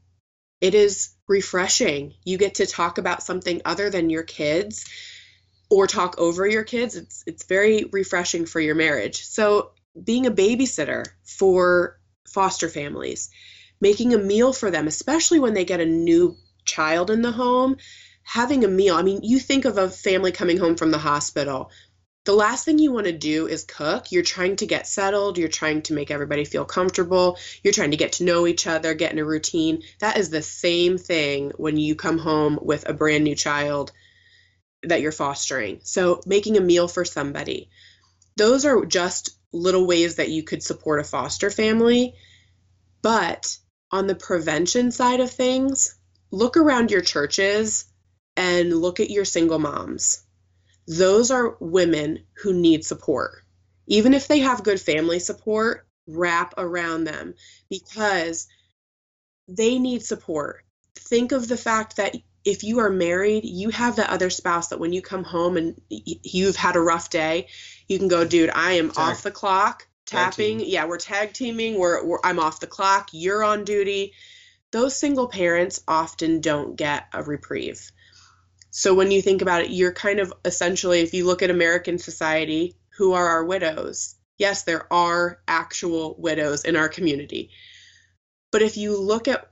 It 0.60 0.74
is 0.74 1.10
refreshing. 1.30 2.12
You 2.24 2.36
get 2.36 2.56
to 2.56 2.66
talk 2.66 2.98
about 2.98 3.22
something 3.22 3.62
other 3.64 3.88
than 3.88 4.10
your 4.10 4.24
kids 4.24 4.84
or 5.70 5.86
talk 5.86 6.16
over 6.18 6.46
your 6.46 6.64
kids. 6.64 6.96
It's 6.96 7.22
it's 7.26 7.44
very 7.44 7.84
refreshing 7.84 8.44
for 8.44 8.60
your 8.60 8.74
marriage. 8.74 9.24
So, 9.24 9.70
being 10.04 10.26
a 10.26 10.32
babysitter 10.32 11.06
for 11.24 11.98
foster 12.28 12.68
families, 12.68 13.30
making 13.80 14.12
a 14.12 14.18
meal 14.18 14.52
for 14.52 14.70
them, 14.70 14.88
especially 14.88 15.38
when 15.38 15.54
they 15.54 15.64
get 15.64 15.80
a 15.80 15.86
new 15.86 16.36
child 16.64 17.10
in 17.10 17.22
the 17.22 17.32
home, 17.32 17.76
having 18.24 18.64
a 18.64 18.68
meal. 18.68 18.96
I 18.96 19.02
mean, 19.02 19.20
you 19.22 19.38
think 19.38 19.64
of 19.64 19.78
a 19.78 19.88
family 19.88 20.32
coming 20.32 20.58
home 20.58 20.76
from 20.76 20.90
the 20.90 20.98
hospital 20.98 21.70
the 22.30 22.36
last 22.36 22.64
thing 22.64 22.78
you 22.78 22.92
want 22.92 23.06
to 23.06 23.12
do 23.12 23.48
is 23.48 23.64
cook. 23.64 24.12
You're 24.12 24.22
trying 24.22 24.54
to 24.54 24.66
get 24.66 24.86
settled. 24.86 25.36
You're 25.36 25.48
trying 25.48 25.82
to 25.82 25.94
make 25.94 26.12
everybody 26.12 26.44
feel 26.44 26.64
comfortable. 26.64 27.36
You're 27.64 27.72
trying 27.72 27.90
to 27.90 27.96
get 27.96 28.12
to 28.12 28.24
know 28.24 28.46
each 28.46 28.68
other, 28.68 28.94
get 28.94 29.10
in 29.10 29.18
a 29.18 29.24
routine. 29.24 29.82
That 29.98 30.16
is 30.16 30.30
the 30.30 30.40
same 30.40 30.96
thing 30.96 31.50
when 31.56 31.76
you 31.76 31.96
come 31.96 32.18
home 32.18 32.56
with 32.62 32.88
a 32.88 32.94
brand 32.94 33.24
new 33.24 33.34
child 33.34 33.90
that 34.84 35.00
you're 35.00 35.10
fostering. 35.10 35.80
So, 35.82 36.20
making 36.24 36.56
a 36.56 36.60
meal 36.60 36.86
for 36.86 37.04
somebody. 37.04 37.68
Those 38.36 38.64
are 38.64 38.86
just 38.86 39.30
little 39.50 39.84
ways 39.84 40.14
that 40.14 40.30
you 40.30 40.44
could 40.44 40.62
support 40.62 41.00
a 41.00 41.02
foster 41.04 41.50
family. 41.50 42.14
But 43.02 43.56
on 43.90 44.06
the 44.06 44.14
prevention 44.14 44.92
side 44.92 45.18
of 45.18 45.32
things, 45.32 45.96
look 46.30 46.56
around 46.56 46.92
your 46.92 47.00
churches 47.00 47.86
and 48.36 48.72
look 48.72 49.00
at 49.00 49.10
your 49.10 49.24
single 49.24 49.58
moms 49.58 50.22
those 50.90 51.30
are 51.30 51.56
women 51.60 52.18
who 52.42 52.52
need 52.52 52.84
support. 52.84 53.44
Even 53.86 54.12
if 54.12 54.26
they 54.26 54.40
have 54.40 54.64
good 54.64 54.80
family 54.80 55.20
support, 55.20 55.86
wrap 56.08 56.54
around 56.58 57.04
them 57.04 57.34
because 57.68 58.48
they 59.46 59.78
need 59.78 60.02
support. 60.02 60.64
Think 60.96 61.30
of 61.30 61.46
the 61.46 61.56
fact 61.56 61.96
that 61.96 62.16
if 62.44 62.64
you 62.64 62.80
are 62.80 62.90
married, 62.90 63.44
you 63.44 63.70
have 63.70 63.96
that 63.96 64.10
other 64.10 64.30
spouse 64.30 64.68
that 64.68 64.80
when 64.80 64.92
you 64.92 65.00
come 65.00 65.22
home 65.22 65.56
and 65.56 65.80
you've 65.88 66.56
had 66.56 66.74
a 66.74 66.80
rough 66.80 67.08
day, 67.08 67.46
you 67.86 67.96
can 67.96 68.08
go, 68.08 68.24
dude, 68.24 68.50
I 68.52 68.72
am 68.72 68.90
tag. 68.90 68.98
off 68.98 69.22
the 69.22 69.30
clock, 69.30 69.86
tapping. 70.06 70.58
Yeah, 70.58 70.86
we're 70.86 70.98
tag 70.98 71.32
teaming. 71.34 71.78
We're, 71.78 72.04
we're 72.04 72.18
I'm 72.24 72.40
off 72.40 72.58
the 72.58 72.66
clock. 72.66 73.10
You're 73.12 73.44
on 73.44 73.64
duty. 73.64 74.14
Those 74.72 74.98
single 74.98 75.28
parents 75.28 75.84
often 75.86 76.40
don't 76.40 76.74
get 76.74 77.06
a 77.12 77.22
reprieve. 77.22 77.92
So 78.70 78.94
when 78.94 79.10
you 79.10 79.20
think 79.20 79.42
about 79.42 79.62
it, 79.62 79.70
you're 79.70 79.92
kind 79.92 80.20
of 80.20 80.32
essentially, 80.44 81.00
if 81.00 81.12
you 81.14 81.26
look 81.26 81.42
at 81.42 81.50
American 81.50 81.98
society, 81.98 82.76
who 82.96 83.12
are 83.12 83.26
our 83.26 83.44
widows? 83.44 84.14
Yes, 84.38 84.62
there 84.62 84.90
are 84.92 85.40
actual 85.48 86.16
widows 86.18 86.64
in 86.64 86.76
our 86.76 86.88
community. 86.88 87.50
But 88.52 88.62
if 88.62 88.76
you 88.76 88.98
look 89.00 89.28
at 89.28 89.50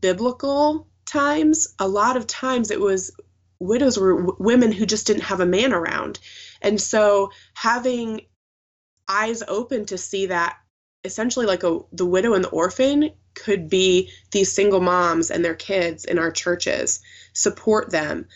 biblical 0.00 0.88
times, 1.06 1.74
a 1.78 1.88
lot 1.88 2.16
of 2.16 2.26
times 2.26 2.70
it 2.70 2.80
was 2.80 3.10
widows 3.58 3.98
were 3.98 4.16
w- 4.16 4.36
women 4.38 4.72
who 4.72 4.86
just 4.86 5.06
didn't 5.06 5.22
have 5.24 5.40
a 5.40 5.46
man 5.46 5.72
around. 5.72 6.18
And 6.60 6.80
so 6.80 7.30
having 7.54 8.22
eyes 9.08 9.42
open 9.46 9.86
to 9.86 9.98
see 9.98 10.26
that 10.26 10.56
essentially 11.04 11.46
like 11.46 11.64
a 11.64 11.80
the 11.92 12.06
widow 12.06 12.34
and 12.34 12.44
the 12.44 12.48
orphan 12.48 13.10
could 13.34 13.68
be 13.68 14.10
these 14.30 14.52
single 14.52 14.80
moms 14.80 15.30
and 15.30 15.44
their 15.44 15.54
kids 15.54 16.04
in 16.04 16.18
our 16.18 16.30
churches 16.30 17.00
support 17.32 17.90
them. 17.90 18.26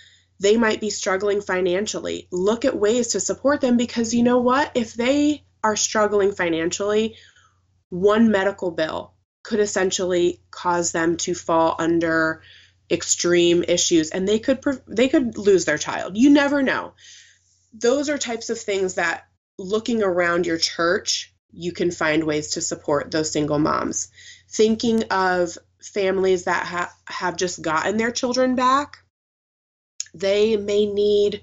They 0.41 0.57
might 0.57 0.81
be 0.81 0.91
struggling 0.91 1.41
financially. 1.41 2.29
Look 2.31 2.65
at 2.65 2.79
ways 2.79 3.09
to 3.09 3.21
support 3.21 3.61
them 3.61 3.77
because 3.77 4.15
you 4.15 4.23
know 4.23 4.39
what? 4.39 4.73
If 4.75 4.95
they 4.95 5.45
are 5.65 5.77
struggling 5.77 6.33
financially, 6.33 7.17
one 7.89 8.31
medical 8.31 8.71
bill 8.71 9.15
could 9.43 9.61
essentially 9.61 10.43
cause 10.51 10.93
them 10.93 11.17
to 11.17 11.35
fall 11.35 11.77
under 11.79 12.43
extreme 12.91 13.65
issues 13.67 14.11
and 14.11 14.29
they 14.29 14.39
could 14.39 14.63
they 14.87 15.09
could 15.09 15.39
lose 15.39 15.65
their 15.65 15.79
child. 15.79 16.17
You 16.17 16.31
never 16.31 16.63
know. 16.63 16.95
Those 17.73 18.09
are 18.09 18.19
types 18.19 18.51
of 18.51 18.59
things 18.59 18.95
that 18.95 19.27
looking 19.59 20.03
around 20.03 20.47
your 20.47 20.59
church, 20.59 21.33
you 21.51 21.73
can 21.73 21.91
find 21.91 22.25
ways 22.25 22.53
to 22.53 22.61
support 22.61 23.11
those 23.11 23.31
single 23.31 23.59
moms. 23.59 24.09
Thinking 24.57 25.03
of 25.11 25.59
families 25.83 26.45
that 26.45 26.65
ha- 26.65 26.95
have 27.09 27.37
just 27.37 27.61
gotten 27.61 27.99
their 27.99 28.11
children 28.11 28.55
back, 28.55 28.99
they 30.15 30.57
may 30.57 30.87
need 30.87 31.43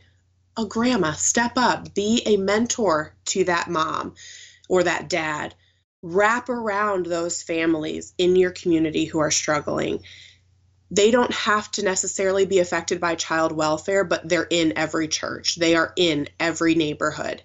a 0.57 0.65
grandma 0.65 1.11
step 1.11 1.53
up, 1.55 1.93
be 1.93 2.23
a 2.25 2.37
mentor 2.37 3.15
to 3.25 3.43
that 3.43 3.69
mom 3.69 4.15
or 4.67 4.81
that 4.83 5.09
dad. 5.09 5.53
Wrap 6.01 6.49
around 6.49 7.05
those 7.05 7.43
families 7.43 8.15
in 8.17 8.35
your 8.35 8.49
community 8.49 9.05
who 9.05 9.19
are 9.19 9.31
struggling. 9.31 10.01
They 10.89 11.11
don't 11.11 11.33
have 11.33 11.69
to 11.73 11.83
necessarily 11.83 12.47
be 12.47 12.59
affected 12.59 12.99
by 12.99 13.13
child 13.13 13.51
welfare, 13.51 14.03
but 14.03 14.27
they're 14.27 14.47
in 14.49 14.73
every 14.75 15.07
church, 15.07 15.55
they 15.55 15.75
are 15.75 15.93
in 15.95 16.29
every 16.39 16.73
neighborhood. 16.73 17.43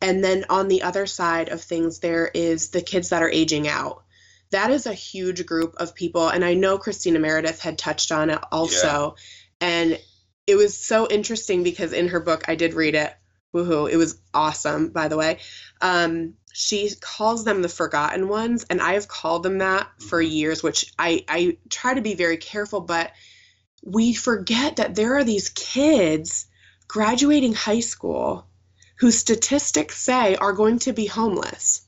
And 0.00 0.24
then 0.24 0.46
on 0.48 0.68
the 0.68 0.82
other 0.82 1.04
side 1.06 1.50
of 1.50 1.60
things, 1.60 1.98
there 1.98 2.30
is 2.32 2.70
the 2.70 2.80
kids 2.80 3.10
that 3.10 3.22
are 3.22 3.30
aging 3.30 3.68
out 3.68 4.02
that 4.50 4.70
is 4.70 4.86
a 4.86 4.94
huge 4.94 5.46
group 5.46 5.74
of 5.76 5.94
people. 5.94 6.28
And 6.28 6.44
I 6.44 6.54
know 6.54 6.78
Christina 6.78 7.18
Meredith 7.18 7.60
had 7.60 7.78
touched 7.78 8.12
on 8.12 8.30
it 8.30 8.40
also. 8.50 9.16
Yeah. 9.60 9.68
And 9.68 10.00
it 10.46 10.56
was 10.56 10.76
so 10.76 11.08
interesting 11.08 11.62
because 11.62 11.92
in 11.92 12.08
her 12.08 12.20
book, 12.20 12.44
I 12.48 12.56
did 12.56 12.74
read 12.74 12.94
it. 12.94 13.14
Woohoo. 13.54 13.90
It 13.90 13.96
was 13.96 14.20
awesome, 14.34 14.90
by 14.90 15.08
the 15.08 15.16
way. 15.16 15.38
Um, 15.80 16.34
she 16.52 16.90
calls 17.00 17.44
them 17.44 17.62
the 17.62 17.68
forgotten 17.68 18.28
ones. 18.28 18.66
And 18.68 18.80
I 18.80 18.94
have 18.94 19.08
called 19.08 19.42
them 19.42 19.58
that 19.58 19.88
for 20.00 20.22
mm-hmm. 20.22 20.32
years, 20.32 20.62
which 20.62 20.92
I, 20.98 21.24
I 21.28 21.58
try 21.68 21.94
to 21.94 22.00
be 22.00 22.14
very 22.14 22.36
careful, 22.36 22.80
but 22.80 23.12
we 23.84 24.14
forget 24.14 24.76
that 24.76 24.94
there 24.94 25.16
are 25.16 25.24
these 25.24 25.48
kids 25.48 26.46
graduating 26.88 27.54
high 27.54 27.80
school 27.80 28.46
whose 28.98 29.16
statistics 29.16 29.98
say 29.98 30.34
are 30.34 30.52
going 30.52 30.80
to 30.80 30.92
be 30.92 31.06
homeless 31.06 31.82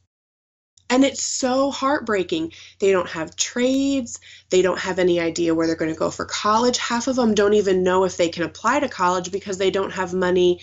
and 0.93 1.07
it's 1.07 1.23
so 1.23 1.71
heartbreaking. 1.71 2.53
They 2.79 2.93
don't 2.93 3.09
have 3.09 3.35
trades. 3.35 4.21
They 4.51 4.61
don't 4.61 4.79
have 4.79 4.99
any 4.99 5.21
idea 5.21 5.55
where 5.55 5.67
they're 5.67 5.75
going 5.75 5.91
to 5.91 5.99
go 5.99 6.11
for 6.11 6.27
college. 6.27 6.77
Half 6.77 7.07
of 7.07 7.17
them 7.17 7.35
don't 7.35 7.55
even 7.55 7.83
know 7.83 8.05
if 8.05 8.19
they 8.19 8.29
can 8.29 8.43
apply 8.43 8.81
to 8.81 8.91
college 8.91 9.33
because 9.33 9.57
they 9.57 9.71
don't 9.71 9.95
have 9.95 10.13
money 10.13 10.61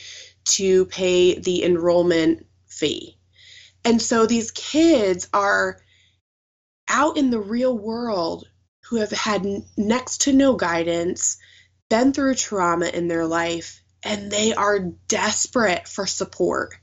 to 0.50 0.86
pay 0.86 1.40
the 1.40 1.64
enrollment 1.64 2.46
fee. 2.68 3.18
And 3.84 4.00
so 4.00 4.28
these 4.28 4.52
kids 4.52 5.28
are 5.34 5.82
out 6.88 7.18
in 7.18 7.32
the 7.32 7.40
real 7.40 7.76
world 7.76 8.48
who 8.88 8.98
have 8.98 9.12
had 9.12 9.44
next 9.78 10.22
to 10.22 10.34
no 10.34 10.54
guidance, 10.54 11.40
been 11.90 12.14
through 12.14 12.36
trauma 12.36 12.86
in 12.86 13.08
their 13.08 13.26
life, 13.26 13.82
and 14.04 14.32
they 14.32 14.54
are 14.54 14.92
desperate 15.08 15.88
for 15.88 16.06
support. 16.06 16.76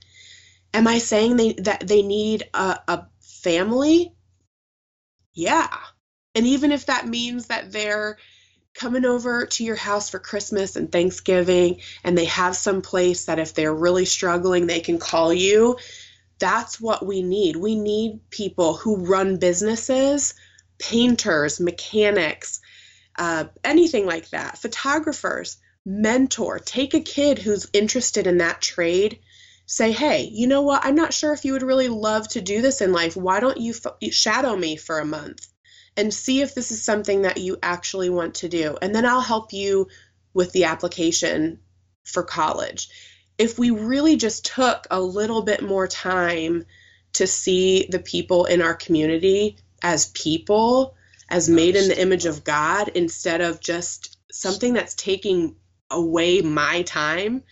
Am 0.75 0.89
I 0.89 0.99
saying 0.99 1.37
they 1.37 1.53
that 1.53 1.87
they 1.87 2.03
need 2.03 2.51
a, 2.53 2.81
a 2.89 3.07
family? 3.43 4.15
Yeah. 5.35 5.77
And 6.35 6.47
even 6.47 6.73
if 6.73 6.87
that 6.87 7.07
means 7.07 7.47
that 7.47 7.73
they're 7.73 8.19
coming 8.75 9.05
over 9.05 9.47
to 9.47 9.65
your 9.65 9.77
house 9.77 10.11
for 10.11 10.19
Christmas 10.19 10.77
and 10.77 10.93
Thanksgiving 10.93 11.81
and 12.05 12.17
they 12.17 12.27
have 12.27 12.55
some 12.55 12.83
place 12.83 13.25
that 13.25 13.39
if 13.39 13.55
they're 13.55 13.75
really 13.75 14.05
struggling, 14.05 14.67
they 14.67 14.81
can 14.81 14.99
call 14.99 15.33
you. 15.33 15.79
That's 16.39 16.81
what 16.81 17.05
we 17.05 17.23
need. 17.23 17.57
We 17.57 17.75
need 17.75 18.29
people 18.29 18.75
who 18.75 19.07
run 19.07 19.39
businesses, 19.39 20.35
painters, 20.79 21.59
mechanics, 21.59 22.61
uh, 23.19 23.45
anything 23.65 24.05
like 24.05 24.29
that, 24.31 24.59
photographers, 24.59 25.57
mentor. 25.87 26.59
Take 26.59 26.93
a 26.93 27.01
kid 27.01 27.39
who's 27.39 27.71
interested 27.73 28.27
in 28.27 28.39
that 28.39 28.61
trade. 28.61 29.21
Say, 29.67 29.93
hey, 29.93 30.31
you 30.33 30.47
know 30.47 30.63
what? 30.63 30.85
I'm 30.85 30.95
not 30.95 31.13
sure 31.13 31.33
if 31.33 31.45
you 31.45 31.53
would 31.53 31.63
really 31.63 31.89
love 31.89 32.29
to 32.29 32.41
do 32.41 32.63
this 32.63 32.81
in 32.81 32.93
life. 32.93 33.17
Why 33.17 33.41
don't 33.41 33.59
you 33.59 33.75
f- 33.75 34.13
shadow 34.13 34.57
me 34.57 34.77
for 34.77 34.99
a 34.99 35.05
month? 35.05 35.47
and 35.97 36.13
see 36.13 36.43
if 36.43 36.55
this 36.55 36.71
is 36.71 36.83
something 36.83 37.23
that 37.23 37.39
you 37.39 37.59
actually 37.63 38.11
want 38.11 38.35
to 38.37 38.49
do. 38.49 38.77
And 38.83 38.95
then 38.95 39.07
I'll 39.07 39.21
help 39.21 39.53
you 39.53 39.89
with 40.35 40.53
the 40.53 40.65
application 40.65 41.59
for 42.05 42.23
college. 42.23 42.89
If 43.39 43.59
we 43.59 43.71
really 43.71 44.17
just 44.17 44.45
took 44.45 44.87
a 44.91 45.01
little 45.01 45.43
bit 45.43 45.63
more 45.63 45.87
time 45.87 46.65
to 47.15 47.27
see 47.27 47.87
the 47.91 47.99
people 47.99 48.45
in 48.45 48.61
our 48.61 48.75
community 48.75 49.57
as 49.83 50.11
people, 50.11 50.95
as 51.29 51.49
made 51.49 51.77
in 51.77 51.89
the 51.89 52.01
image 52.01 52.27
of 52.27 52.45
God, 52.45 52.89
instead 52.95 53.41
of 53.41 53.61
just 53.61 54.19
something 54.31 54.75
that's 54.75 54.95
taking 54.95 55.57
away 55.91 56.43
my 56.43 56.83
time, 56.83 57.43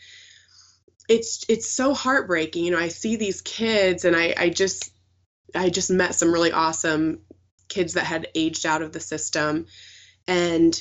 it's 1.08 1.44
it's 1.48 1.70
so 1.70 1.94
heartbreaking. 1.94 2.64
You 2.64 2.72
know, 2.72 2.78
I 2.78 2.88
see 2.88 3.16
these 3.16 3.42
kids 3.42 4.04
and 4.04 4.16
I, 4.16 4.34
I 4.36 4.48
just 4.48 4.90
I 5.54 5.70
just 5.70 5.90
met 5.90 6.14
some 6.14 6.32
really 6.32 6.52
awesome 6.52 7.20
kids 7.68 7.94
that 7.94 8.04
had 8.04 8.28
aged 8.34 8.66
out 8.66 8.82
of 8.82 8.92
the 8.92 9.00
system 9.00 9.66
and 10.26 10.80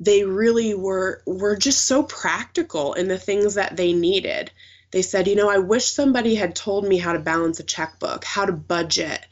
they 0.00 0.24
really 0.24 0.74
were 0.74 1.22
were 1.26 1.56
just 1.56 1.86
so 1.86 2.02
practical 2.02 2.94
in 2.94 3.08
the 3.08 3.18
things 3.18 3.54
that 3.54 3.76
they 3.76 3.92
needed 3.92 4.50
they 4.90 5.02
said 5.02 5.28
you 5.28 5.36
know 5.36 5.48
i 5.48 5.58
wish 5.58 5.86
somebody 5.86 6.34
had 6.34 6.56
told 6.56 6.86
me 6.86 6.96
how 6.96 7.12
to 7.12 7.18
balance 7.18 7.60
a 7.60 7.64
checkbook 7.64 8.24
how 8.24 8.44
to 8.44 8.52
budget 8.52 9.24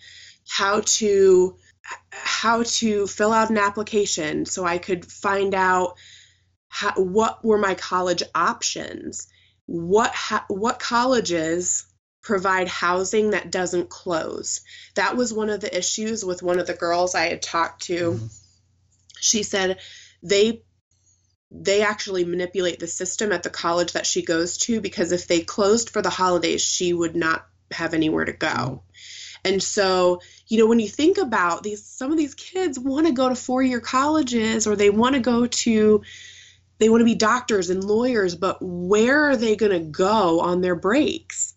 how 0.49 0.80
to 0.85 1.57
how 2.11 2.62
to 2.62 3.07
fill 3.07 3.33
out 3.33 3.51
an 3.51 3.59
application 3.59 4.47
so 4.47 4.64
i 4.64 4.78
could 4.78 5.05
find 5.05 5.55
out 5.55 5.97
how, 6.68 6.93
what 6.95 7.45
were 7.45 7.59
my 7.59 7.74
college 7.74 8.22
options 8.35 9.28
what 9.73 10.14
what 10.49 10.79
colleges 10.79 11.87
provide 12.20 12.68
housing 12.68 13.31
that 13.31 13.51
doesn't 13.51 13.89
close. 13.89 14.61
That 14.97 15.16
was 15.16 15.33
one 15.33 15.49
of 15.49 15.61
the 15.61 15.77
issues 15.77 16.23
with 16.23 16.43
one 16.43 16.61
of 16.61 16.66
the 16.66 16.75
girls 16.75 17.14
I 17.14 17.29
had 17.29 17.41
talked 17.41 17.85
to. 17.85 18.12
Mm-hmm. 18.12 18.27
She 19.18 19.43
said 19.43 19.79
they 20.23 20.62
they 21.51 21.81
actually 21.81 22.27
manipulate 22.27 22.81
the 22.81 22.87
system 22.87 23.33
at 23.33 23.43
the 23.43 23.51
college 23.51 23.93
that 23.93 24.07
she 24.07 24.23
goes 24.23 24.59
to 24.59 24.83
because 24.83 25.11
if 25.11 25.27
they 25.27 25.41
closed 25.41 25.89
for 25.89 26.03
the 26.03 26.11
holidays, 26.11 26.62
she 26.62 26.93
would 26.93 27.16
not 27.16 27.47
have 27.70 27.95
anywhere 27.95 28.27
to 28.27 28.33
go. 28.33 28.47
Mm-hmm. 28.47 29.55
And 29.55 29.62
so, 29.62 30.20
you 30.49 30.59
know, 30.59 30.66
when 30.66 30.81
you 30.81 30.89
think 30.89 31.16
about 31.16 31.62
these 31.62 31.83
some 31.83 32.12
of 32.12 32.18
these 32.18 32.35
kids 32.35 32.79
want 32.79 33.07
to 33.07 33.12
go 33.14 33.31
to 33.31 33.35
four-year 33.35 33.81
colleges 33.81 34.66
or 34.66 34.77
they 34.77 34.91
want 34.91 35.14
to 35.14 35.20
go 35.23 35.47
to 35.47 36.03
they 36.83 36.89
want 36.89 37.01
to 37.01 37.07
be 37.07 37.14
doctors 37.14 37.70
and 37.70 37.85
lawyers, 37.85 38.35
but 38.35 38.59
where 38.61 39.30
are 39.30 39.37
they 39.37 39.57
going 39.57 39.72
to 39.72 39.91
go 39.91 40.41
on 40.41 40.61
their 40.61 40.76
breaks? 40.76 41.55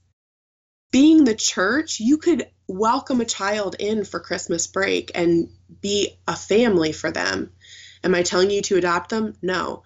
being 0.96 1.26
the 1.26 1.36
church, 1.36 2.00
you 2.00 2.18
could 2.18 2.48
welcome 2.70 3.20
a 3.20 3.26
child 3.26 3.76
in 3.80 4.06
for 4.06 4.22
Christmas 4.22 4.66
break 4.66 5.12
and 5.14 5.50
be 5.82 6.18
a 6.26 6.38
family 6.38 6.94
for 6.94 7.12
them. 7.12 7.52
Am 8.02 8.16
I 8.16 8.24
telling 8.24 8.50
you 8.50 8.62
to 8.62 8.78
adopt 8.78 9.10
them? 9.10 9.36
No. 9.42 9.84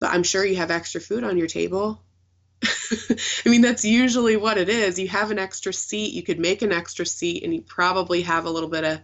But 0.00 0.12
I'm 0.12 0.22
sure 0.22 0.44
you 0.44 0.54
have 0.54 0.70
extra 0.70 1.00
food 1.00 1.24
on 1.24 1.36
your 1.36 1.48
table. 1.48 2.00
I 2.62 3.48
mean, 3.48 3.62
that's 3.62 3.84
usually 3.84 4.36
what 4.36 4.56
it 4.56 4.68
is. 4.68 5.00
You 5.00 5.08
have 5.08 5.32
an 5.32 5.40
extra 5.40 5.72
seat, 5.72 6.14
you 6.14 6.22
could 6.22 6.38
make 6.38 6.62
an 6.62 6.70
extra 6.70 7.06
seat, 7.06 7.42
and 7.42 7.52
you 7.52 7.62
probably 7.62 8.22
have 8.22 8.44
a 8.44 8.50
little 8.50 8.70
bit 8.70 8.84
of 8.84 9.00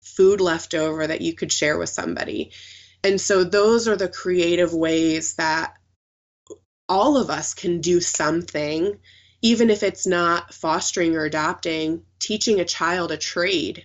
food 0.00 0.40
left 0.40 0.72
over 0.72 1.06
that 1.06 1.20
you 1.20 1.34
could 1.34 1.52
share 1.52 1.76
with 1.76 1.90
somebody. 1.90 2.52
And 3.04 3.20
so, 3.20 3.44
those 3.44 3.88
are 3.88 3.96
the 3.96 4.08
creative 4.08 4.74
ways 4.74 5.34
that 5.34 5.74
all 6.88 7.16
of 7.16 7.30
us 7.30 7.54
can 7.54 7.80
do 7.80 8.00
something 8.00 8.98
even 9.42 9.70
if 9.70 9.82
it's 9.82 10.06
not 10.06 10.52
fostering 10.52 11.14
or 11.14 11.24
adopting, 11.24 12.02
teaching 12.18 12.60
a 12.60 12.64
child 12.64 13.12
a 13.12 13.16
trade 13.16 13.84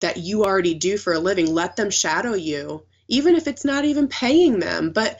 that 0.00 0.18
you 0.18 0.44
already 0.44 0.74
do 0.74 0.98
for 0.98 1.12
a 1.12 1.18
living, 1.18 1.52
let 1.52 1.76
them 1.76 1.90
shadow 1.90 2.34
you, 2.34 2.84
even 3.08 3.34
if 3.34 3.46
it's 3.46 3.64
not 3.64 3.84
even 3.84 4.08
paying 4.08 4.58
them, 4.58 4.90
but 4.90 5.18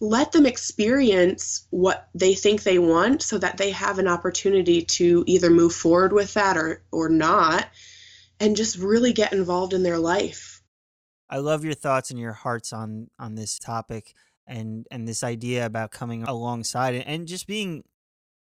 let 0.00 0.32
them 0.32 0.44
experience 0.44 1.66
what 1.70 2.08
they 2.14 2.34
think 2.34 2.62
they 2.62 2.78
want 2.78 3.22
so 3.22 3.38
that 3.38 3.56
they 3.56 3.70
have 3.70 3.98
an 3.98 4.08
opportunity 4.08 4.82
to 4.82 5.24
either 5.26 5.48
move 5.48 5.74
forward 5.74 6.12
with 6.12 6.34
that 6.34 6.58
or 6.58 6.82
or 6.90 7.08
not 7.08 7.66
and 8.38 8.56
just 8.56 8.76
really 8.76 9.14
get 9.14 9.32
involved 9.32 9.72
in 9.72 9.82
their 9.82 9.98
life. 9.98 10.55
I 11.30 11.38
love 11.38 11.64
your 11.64 11.74
thoughts 11.74 12.10
and 12.10 12.20
your 12.20 12.32
hearts 12.32 12.72
on 12.72 13.10
on 13.18 13.34
this 13.36 13.58
topic 13.58 14.14
and 14.46 14.86
and 14.90 15.08
this 15.08 15.24
idea 15.24 15.66
about 15.66 15.90
coming 15.92 16.22
alongside 16.24 16.94
and 16.96 17.26
just 17.28 17.46
being 17.46 17.84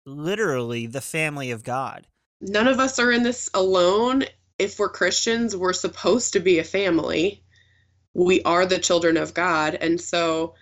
literally 0.05 0.87
the 0.87 1.01
family 1.01 1.51
of 1.51 1.63
God. 1.63 2.07
None 2.41 2.67
of 2.67 2.79
us 2.79 2.99
are 2.99 3.11
in 3.11 3.23
this 3.23 3.49
alone. 3.53 4.25
If 4.59 4.79
we're 4.79 4.89
Christians, 4.89 5.55
we're 5.55 5.73
supposed 5.73 6.33
to 6.33 6.39
be 6.39 6.59
a 6.59 6.63
family. 6.63 7.43
We 8.13 8.43
are 8.43 8.65
the 8.65 8.79
children 8.79 9.17
of 9.17 9.33
God. 9.33 9.75
And 9.75 10.01
so 10.01 10.55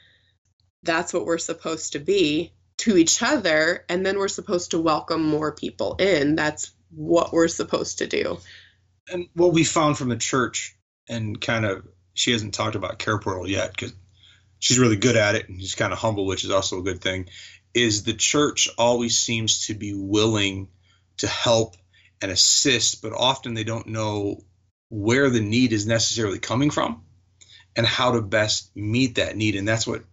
that's 0.83 1.13
what 1.13 1.25
we're 1.25 1.37
supposed 1.37 1.93
to 1.93 1.99
be 1.99 2.53
to 2.79 2.97
each 2.97 3.21
other. 3.23 3.85
And 3.89 4.05
then 4.05 4.17
we're 4.17 4.27
supposed 4.27 4.71
to 4.71 4.79
welcome 4.81 5.23
more 5.23 5.53
people 5.53 5.95
in. 5.99 6.35
That's 6.35 6.71
what 6.91 7.33
we're 7.33 7.47
supposed 7.49 7.99
to 7.99 8.07
do. 8.07 8.39
And 9.11 9.27
what 9.35 9.53
we 9.53 9.63
found 9.63 9.97
from 9.97 10.09
the 10.09 10.17
church, 10.17 10.75
and 11.09 11.39
kind 11.41 11.65
of, 11.65 11.87
she 12.13 12.31
hasn't 12.31 12.53
talked 12.53 12.75
about 12.75 12.99
Care 12.99 13.19
Portal 13.19 13.47
yet 13.47 13.71
because 13.71 13.93
she's 14.59 14.79
really 14.79 14.95
good 14.95 15.17
at 15.17 15.35
it 15.35 15.49
and 15.49 15.59
she's 15.59 15.75
kind 15.75 15.93
of 15.93 15.99
humble, 15.99 16.25
which 16.25 16.43
is 16.43 16.51
also 16.51 16.79
a 16.79 16.83
good 16.83 17.01
thing, 17.01 17.27
is 17.73 18.03
the 18.03 18.13
church 18.13 18.69
always 18.77 19.17
seems 19.17 19.67
to 19.67 19.73
be 19.73 19.93
willing 19.93 20.69
to 21.17 21.27
help 21.27 21.75
and 22.21 22.31
assist, 22.31 23.01
but 23.01 23.13
often 23.13 23.53
they 23.53 23.63
don't 23.63 23.87
know 23.87 24.43
where 24.89 25.29
the 25.29 25.41
need 25.41 25.73
is 25.73 25.87
necessarily 25.87 26.39
coming 26.39 26.69
from 26.69 27.03
and 27.75 27.85
how 27.85 28.11
to 28.11 28.21
best 28.21 28.75
meet 28.75 29.15
that 29.15 29.35
need. 29.35 29.55
And 29.55 29.67
that's 29.67 29.87
what 29.87 30.03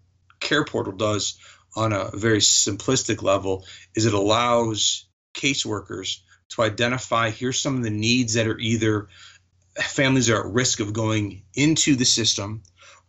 Care 0.40 0.64
Portal 0.64 0.92
does 0.92 1.38
on 1.74 1.92
a 1.92 2.10
very 2.14 2.38
simplistic 2.38 3.22
level 3.22 3.66
is 3.94 4.06
it 4.06 4.14
allows 4.14 5.06
caseworkers 5.34 6.20
to 6.50 6.62
identify 6.62 7.30
here's 7.30 7.60
some 7.60 7.76
of 7.76 7.82
the 7.82 7.90
needs 7.90 8.34
that 8.34 8.46
are 8.46 8.58
either 8.58 9.08
families 9.82 10.30
are 10.30 10.40
at 10.40 10.52
risk 10.52 10.80
of 10.80 10.92
going 10.92 11.42
into 11.54 11.96
the 11.96 12.04
system 12.04 12.62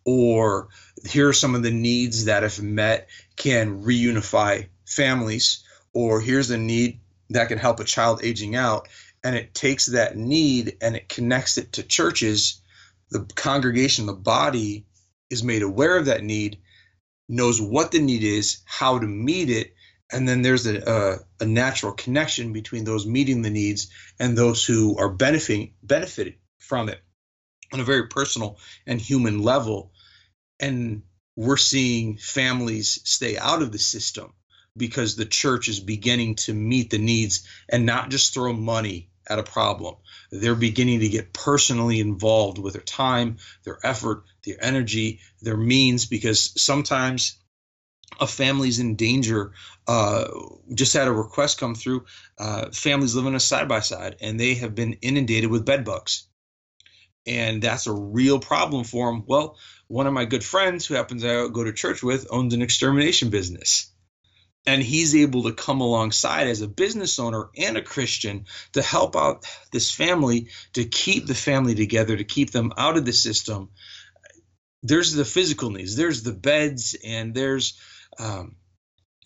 or 0.05 0.69
here 1.05 1.29
are 1.29 1.33
some 1.33 1.55
of 1.55 1.63
the 1.63 1.71
needs 1.71 2.25
that 2.25 2.43
if 2.43 2.61
met 2.61 3.09
can 3.35 3.83
reunify 3.83 4.67
families 4.85 5.63
or 5.93 6.21
here's 6.21 6.51
a 6.51 6.57
need 6.57 6.99
that 7.29 7.47
can 7.47 7.57
help 7.57 7.79
a 7.79 7.83
child 7.83 8.21
aging 8.23 8.55
out 8.55 8.87
and 9.23 9.35
it 9.35 9.53
takes 9.53 9.87
that 9.87 10.15
need 10.15 10.77
and 10.81 10.95
it 10.95 11.09
connects 11.09 11.57
it 11.57 11.73
to 11.73 11.83
churches 11.83 12.61
the 13.11 13.25
congregation 13.35 14.05
the 14.05 14.13
body 14.13 14.85
is 15.29 15.43
made 15.43 15.61
aware 15.61 15.97
of 15.97 16.05
that 16.05 16.23
need 16.23 16.59
knows 17.27 17.61
what 17.61 17.91
the 17.91 17.99
need 17.99 18.23
is 18.23 18.59
how 18.65 18.97
to 18.97 19.05
meet 19.05 19.49
it 19.49 19.73
and 20.11 20.27
then 20.27 20.41
there's 20.41 20.65
a, 20.65 20.81
a, 21.39 21.43
a 21.43 21.45
natural 21.45 21.91
connection 21.91 22.51
between 22.51 22.83
those 22.83 23.05
meeting 23.05 23.43
the 23.43 23.49
needs 23.49 23.91
and 24.19 24.35
those 24.35 24.65
who 24.65 24.97
are 24.97 25.09
benefiting 25.09 25.73
benefited 25.83 26.35
from 26.59 26.89
it 26.89 27.01
on 27.73 27.79
a 27.79 27.83
very 27.83 28.07
personal 28.07 28.57
and 28.85 28.99
human 28.99 29.41
level 29.41 29.91
and 30.59 31.03
we're 31.35 31.57
seeing 31.57 32.17
families 32.17 32.99
stay 33.05 33.37
out 33.37 33.61
of 33.61 33.71
the 33.71 33.79
system 33.79 34.33
because 34.75 35.15
the 35.15 35.25
church 35.25 35.67
is 35.67 35.79
beginning 35.79 36.35
to 36.35 36.53
meet 36.53 36.89
the 36.89 36.97
needs 36.97 37.47
and 37.69 37.85
not 37.85 38.09
just 38.09 38.33
throw 38.33 38.53
money 38.53 39.09
at 39.27 39.39
a 39.39 39.43
problem. 39.43 39.95
They're 40.31 40.55
beginning 40.55 41.01
to 41.01 41.09
get 41.09 41.33
personally 41.33 41.99
involved 41.99 42.57
with 42.57 42.73
their 42.73 42.81
time, 42.81 43.37
their 43.63 43.79
effort, 43.83 44.23
their 44.43 44.57
energy, 44.59 45.19
their 45.41 45.57
means, 45.57 46.07
because 46.07 46.61
sometimes 46.61 47.37
a 48.19 48.27
family's 48.27 48.79
in 48.79 48.95
danger. 48.95 49.53
Uh, 49.87 50.27
just 50.73 50.93
had 50.93 51.07
a 51.07 51.11
request 51.11 51.59
come 51.59 51.75
through. 51.75 52.05
Uh, 52.37 52.69
families 52.71 53.15
living 53.15 53.35
a 53.35 53.39
side 53.39 53.67
by 53.67 53.79
side, 53.79 54.15
and 54.21 54.39
they 54.39 54.55
have 54.55 54.75
been 54.75 54.93
inundated 55.01 55.49
with 55.49 55.65
bed 55.65 55.85
bugs, 55.85 56.27
and 57.29 57.61
that's 57.61 57.87
a 57.87 57.93
real 57.93 58.39
problem 58.39 58.83
for 58.83 59.09
him. 59.09 59.23
Well, 59.27 59.57
one 59.87 60.07
of 60.07 60.13
my 60.13 60.25
good 60.25 60.43
friends 60.43 60.87
who 60.87 60.95
happens 60.95 61.21
to 61.21 61.49
go 61.49 61.63
to 61.63 61.73
church 61.73 62.01
with 62.03 62.27
owns 62.31 62.53
an 62.55 62.61
extermination 62.63 63.29
business. 63.29 63.91
and 64.65 64.83
he's 64.83 65.15
able 65.15 65.43
to 65.43 65.53
come 65.53 65.81
alongside 65.81 66.47
as 66.47 66.61
a 66.61 66.67
business 66.67 67.17
owner 67.19 67.49
and 67.57 67.77
a 67.77 67.81
Christian 67.81 68.45
to 68.73 68.81
help 68.81 69.15
out 69.15 69.45
this 69.71 69.91
family 69.91 70.49
to 70.73 70.85
keep 70.85 71.25
the 71.25 71.35
family 71.35 71.75
together, 71.75 72.15
to 72.15 72.23
keep 72.23 72.51
them 72.51 72.73
out 72.77 72.97
of 72.97 73.05
the 73.05 73.13
system. 73.13 73.69
There's 74.83 75.13
the 75.13 75.25
physical 75.25 75.71
needs, 75.71 75.95
there's 75.95 76.23
the 76.23 76.33
beds, 76.33 76.95
and 77.03 77.33
there's 77.33 77.79
um, 78.19 78.57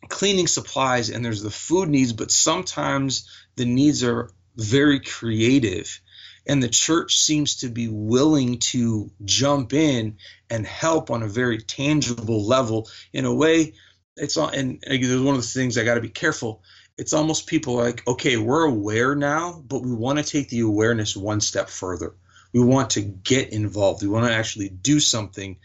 cleaning 0.07 0.47
supplies, 0.47 1.09
and 1.09 1.23
there's 1.25 1.43
the 1.43 1.51
food 1.51 1.89
needs, 1.89 2.13
but 2.13 2.31
sometimes 2.31 3.29
the 3.55 3.65
needs 3.65 4.03
are 4.03 4.31
very 4.55 4.99
creative. 4.99 5.99
And 6.45 6.61
the 6.61 6.69
church 6.69 7.17
seems 7.17 7.57
to 7.57 7.69
be 7.69 7.87
willing 7.87 8.59
to 8.59 9.11
jump 9.23 9.73
in 9.73 10.17
and 10.49 10.65
help 10.65 11.09
on 11.09 11.23
a 11.23 11.27
very 11.27 11.59
tangible 11.59 12.45
level 12.45 12.89
in 13.13 13.25
a 13.25 13.33
way 13.33 13.73
it's 14.15 14.37
all 14.37 14.49
and 14.49 14.83
there's 14.85 15.21
one 15.21 15.35
of 15.35 15.41
the 15.41 15.47
things 15.47 15.77
I 15.77 15.83
got 15.83 15.95
to 15.95 16.01
be 16.01 16.09
careful. 16.09 16.63
It's 16.97 17.13
almost 17.13 17.47
people 17.47 17.75
like, 17.75 18.07
okay, 18.07 18.37
we're 18.37 18.65
aware 18.65 19.15
now, 19.15 19.63
but 19.65 19.81
we 19.81 19.91
want 19.91 20.19
to 20.19 20.23
take 20.23 20.49
the 20.49 20.59
awareness 20.59 21.17
one 21.17 21.41
step 21.41 21.69
further. 21.69 22.15
We 22.53 22.61
want 22.61 22.91
to 22.91 23.01
get 23.01 23.51
involved. 23.51 24.03
We 24.03 24.09
want 24.09 24.27
to 24.27 24.33
actually 24.33 24.69
do 24.69 24.99
something. 24.99 25.57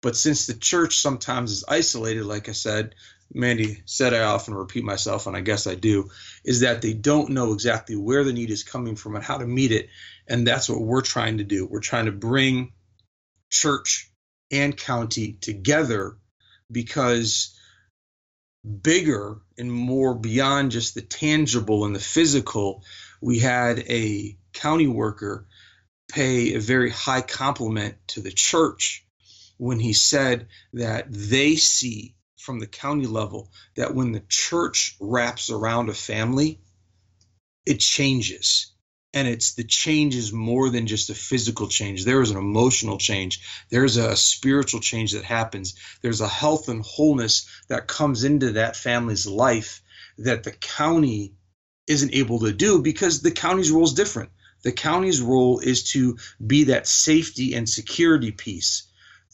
But 0.00 0.16
since 0.16 0.46
the 0.46 0.54
church 0.54 0.98
sometimes 0.98 1.50
is 1.50 1.64
isolated, 1.66 2.24
like 2.24 2.48
I 2.48 2.52
said, 2.52 2.94
Mandy 3.32 3.82
said 3.86 4.14
I 4.14 4.22
often 4.22 4.54
repeat 4.54 4.84
myself, 4.84 5.26
and 5.26 5.36
I 5.36 5.40
guess 5.40 5.66
I 5.66 5.74
do, 5.74 6.10
is 6.44 6.60
that 6.60 6.82
they 6.82 6.94
don't 6.94 7.30
know 7.30 7.52
exactly 7.52 7.96
where 7.96 8.24
the 8.24 8.32
need 8.32 8.50
is 8.50 8.62
coming 8.62 8.96
from 8.96 9.16
and 9.16 9.24
how 9.24 9.38
to 9.38 9.46
meet 9.46 9.72
it. 9.72 9.88
And 10.26 10.46
that's 10.46 10.68
what 10.68 10.80
we're 10.80 11.02
trying 11.02 11.38
to 11.38 11.44
do. 11.44 11.66
We're 11.66 11.80
trying 11.80 12.06
to 12.06 12.12
bring 12.12 12.72
church 13.50 14.10
and 14.50 14.76
county 14.76 15.32
together 15.40 16.16
because 16.70 17.56
bigger 18.82 19.38
and 19.58 19.70
more 19.70 20.14
beyond 20.14 20.72
just 20.72 20.94
the 20.94 21.02
tangible 21.02 21.84
and 21.84 21.94
the 21.94 22.00
physical, 22.00 22.82
we 23.20 23.38
had 23.38 23.78
a 23.80 24.36
county 24.52 24.88
worker 24.88 25.46
pay 26.08 26.54
a 26.54 26.60
very 26.60 26.90
high 26.90 27.20
compliment 27.20 27.96
to 28.08 28.20
the 28.20 28.32
church 28.32 29.04
when 29.58 29.78
he 29.78 29.92
said 29.92 30.48
that 30.72 31.06
they 31.10 31.56
see 31.56 32.15
from 32.46 32.60
the 32.60 32.66
county 32.68 33.06
level 33.06 33.50
that 33.74 33.92
when 33.92 34.12
the 34.12 34.22
church 34.28 34.96
wraps 35.00 35.50
around 35.50 35.88
a 35.88 35.94
family, 35.94 36.60
it 37.66 37.80
changes. 37.80 38.72
And 39.12 39.26
it's 39.26 39.54
the 39.54 39.64
change 39.64 40.14
is 40.14 40.32
more 40.32 40.70
than 40.70 40.86
just 40.86 41.10
a 41.10 41.14
physical 41.14 41.66
change. 41.66 42.04
There 42.04 42.22
is 42.22 42.30
an 42.30 42.36
emotional 42.36 42.98
change. 42.98 43.40
There's 43.68 43.96
a 43.96 44.14
spiritual 44.14 44.78
change 44.78 45.12
that 45.12 45.24
happens. 45.24 45.74
There's 46.02 46.20
a 46.20 46.28
health 46.28 46.68
and 46.68 46.84
wholeness 46.84 47.48
that 47.68 47.88
comes 47.88 48.22
into 48.22 48.52
that 48.52 48.76
family's 48.76 49.26
life 49.26 49.82
that 50.18 50.44
the 50.44 50.52
county 50.52 51.34
isn't 51.88 52.14
able 52.14 52.38
to 52.40 52.52
do 52.52 52.80
because 52.80 53.22
the 53.22 53.32
county's 53.32 53.72
role 53.72 53.84
is 53.84 53.94
different. 53.94 54.30
The 54.62 54.72
county's 54.72 55.20
role 55.20 55.58
is 55.58 55.90
to 55.92 56.18
be 56.44 56.64
that 56.64 56.86
safety 56.86 57.54
and 57.54 57.68
security 57.68 58.30
piece. 58.30 58.84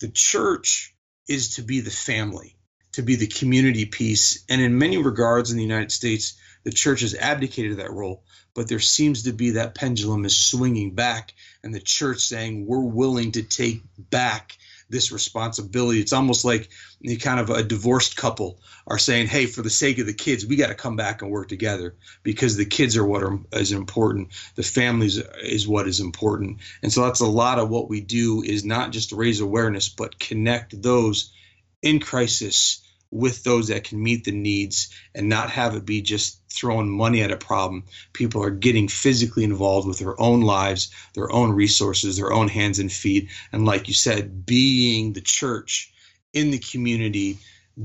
The 0.01 0.09
church 0.09 0.95
is 1.29 1.57
to 1.57 1.63
be 1.63 1.81
the 1.81 1.91
family 1.91 2.57
to 2.93 3.03
be 3.03 3.17
the 3.17 3.27
community 3.27 3.87
piece. 3.87 4.45
And 4.49 4.61
in 4.61 4.79
many 4.79 4.99
regards 4.99 5.51
in 5.51 5.57
the 5.57 5.63
united 5.63 5.93
states 5.93 6.35
the 6.65 6.71
church 6.71 7.01
has 7.01 7.15
abdicated 7.15 7.79
that 7.79 7.93
role 7.93 8.23
but 8.55 8.69
there 8.69 8.81
seems 8.81 9.25
to 9.25 9.33
be 9.33 9.51
that 9.53 9.75
pendulum 9.75 10.25
is 10.25 10.37
swinging 10.37 10.95
back 10.95 11.33
and 11.63 11.75
the 11.75 11.81
church 11.81 12.21
saying 12.21 12.67
we're 12.67 12.81
willing 12.81 13.33
to 13.33 13.43
take 13.43 13.83
back 13.99 14.57
this 14.91 15.11
responsibility. 15.11 16.01
It's 16.01 16.13
almost 16.13 16.45
like 16.45 16.69
the 17.01 17.17
kind 17.17 17.41
of 17.41 17.49
a 17.49 17.63
divorced 17.63 18.15
couple 18.15 18.61
are 18.87 18.99
saying 18.99 19.27
hey 19.27 19.47
for 19.47 19.63
the 19.63 19.71
sake 19.71 19.99
of 19.99 20.07
the 20.07 20.13
kids 20.13 20.45
we 20.45 20.57
got 20.57 20.69
to 20.69 20.75
come 20.75 20.97
back 20.97 21.23
and 21.23 21.31
work 21.31 21.49
together 21.49 21.95
because 22.23 22.57
the 22.57 22.67
kids 22.67 22.97
are 22.97 23.05
what 23.05 23.23
are, 23.23 23.39
is 23.53 23.73
important. 23.73 24.29
The 24.55 24.63
families 24.63 25.17
is 25.17 25.67
what 25.67 25.89
is 25.89 26.01
important. 26.01 26.59
And 26.83 26.93
so 26.93 27.03
that's 27.03 27.21
a 27.21 27.27
lot 27.27 27.59
of 27.59 27.71
what 27.71 27.89
we 27.89 28.03
do 28.03 28.43
is 28.43 28.65
not 28.65 28.93
just 28.93 29.13
raise 29.13 29.41
awareness 29.41 29.89
but 29.89 30.19
connect 30.19 30.81
those 30.81 31.33
in 31.81 31.99
crisis 31.99 32.82
with 33.13 33.45
those 33.45 33.69
that 33.69 33.85
can 33.85 34.03
meet 34.03 34.25
the 34.25 34.33
needs 34.33 34.89
and 35.15 35.29
not 35.29 35.51
have 35.51 35.77
it 35.77 35.85
be 35.85 36.01
just 36.01 36.41
throwing 36.51 36.89
money 36.89 37.23
at 37.23 37.31
a 37.31 37.37
problem. 37.37 37.85
People 38.15 38.43
are 38.43 38.51
getting 38.51 38.89
physically 38.89 39.45
involved 39.45 39.87
with 39.87 39.99
their 39.99 40.21
own 40.21 40.41
lives, 40.41 40.91
their 41.15 41.31
own 41.31 41.53
resources, 41.53 42.17
their 42.17 42.33
own 42.33 42.49
hands 42.49 42.79
and 42.79 42.91
feet. 42.91 43.29
And 43.53 43.67
like 43.67 43.87
you 43.87 43.95
said, 43.95 44.47
being 44.47 45.13
the 45.13 45.21
church 45.21 45.93
in 46.33 46.51
the 46.51 46.59
community, 46.59 47.39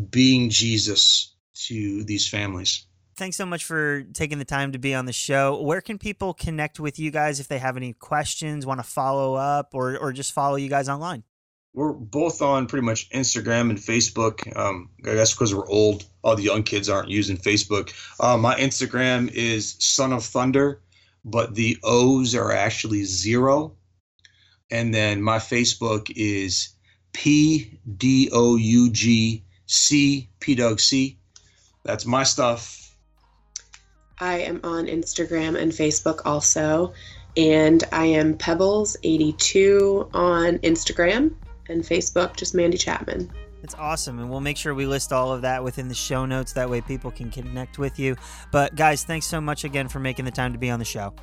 being 0.09 0.49
Jesus 0.49 1.33
to 1.65 2.03
these 2.05 2.27
families. 2.27 2.85
Thanks 3.17 3.35
so 3.35 3.45
much 3.45 3.65
for 3.65 4.03
taking 4.13 4.37
the 4.37 4.45
time 4.45 4.71
to 4.73 4.79
be 4.79 4.93
on 4.93 5.05
the 5.05 5.13
show. 5.13 5.59
Where 5.61 5.81
can 5.81 5.97
people 5.97 6.33
connect 6.33 6.79
with 6.79 6.99
you 6.99 7.09
guys 7.11 7.39
if 7.39 7.47
they 7.47 7.57
have 7.57 7.75
any 7.75 7.93
questions, 7.93 8.65
want 8.65 8.79
to 8.79 8.85
follow 8.85 9.33
up, 9.33 9.71
or, 9.73 9.97
or 9.97 10.13
just 10.13 10.33
follow 10.33 10.55
you 10.55 10.69
guys 10.69 10.87
online? 10.87 11.23
We're 11.77 11.93
both 11.93 12.41
on 12.41 12.65
pretty 12.65 12.83
much 12.83 13.07
Instagram 13.11 13.69
and 13.69 13.77
Facebook. 13.77 14.57
Um, 14.57 14.89
I 15.05 15.13
guess 15.13 15.31
because 15.35 15.53
we're 15.53 15.69
old, 15.69 16.05
all 16.23 16.35
the 16.35 16.41
young 16.41 16.63
kids 16.63 16.89
aren't 16.89 17.09
using 17.09 17.37
Facebook. 17.37 17.93
Uh, 18.19 18.35
my 18.35 18.55
Instagram 18.55 19.31
is 19.31 19.75
Son 19.77 20.11
of 20.11 20.25
Thunder, 20.25 20.81
but 21.23 21.53
the 21.53 21.77
O's 21.83 22.33
are 22.33 22.51
actually 22.51 23.03
zero. 23.03 23.75
And 24.71 24.91
then 24.91 25.21
my 25.21 25.37
Facebook 25.37 26.11
is 26.15 26.69
P 27.13 27.79
D 27.95 28.31
O 28.33 28.55
U 28.55 28.89
G 28.89 29.45
C 29.67 30.31
P 30.39 30.55
Doug 30.55 30.79
C. 30.79 31.19
That's 31.83 32.07
my 32.07 32.23
stuff. 32.23 32.95
I 34.19 34.39
am 34.39 34.61
on 34.63 34.87
Instagram 34.87 35.55
and 35.61 35.71
Facebook 35.71 36.21
also. 36.25 36.95
And 37.37 37.83
I 37.91 38.05
am 38.05 38.35
Pebbles82 38.35 40.09
on 40.15 40.57
Instagram 40.57 41.35
and 41.69 41.83
Facebook, 41.83 42.35
just 42.35 42.55
Mandy 42.55 42.77
Chapman. 42.77 43.31
It's 43.63 43.75
awesome. 43.75 44.19
And 44.19 44.29
we'll 44.29 44.39
make 44.39 44.55
sure 44.55 44.73
we 44.73 44.85
list 44.85 45.11
all 45.11 45.31
of 45.31 45.41
that 45.41 45.63
within 45.63 45.87
the 45.87 45.95
show 45.95 46.25
notes. 46.25 46.53
That 46.53 46.69
way 46.69 46.79
people 46.81 47.11
can 47.11 47.31
connect 47.31 47.79
with 47.79 47.99
you. 47.99 48.15
But 48.51 48.75
guys, 48.75 49.03
thanks 49.03 49.25
so 49.25 49.41
much 49.41 49.63
again 49.63 49.87
for 49.87 49.99
making 49.99 50.25
the 50.25 50.31
time 50.31 50.53
to 50.53 50.59
be 50.59 50.69
on 50.69 50.79
the 50.79 50.85
show. 50.85 51.13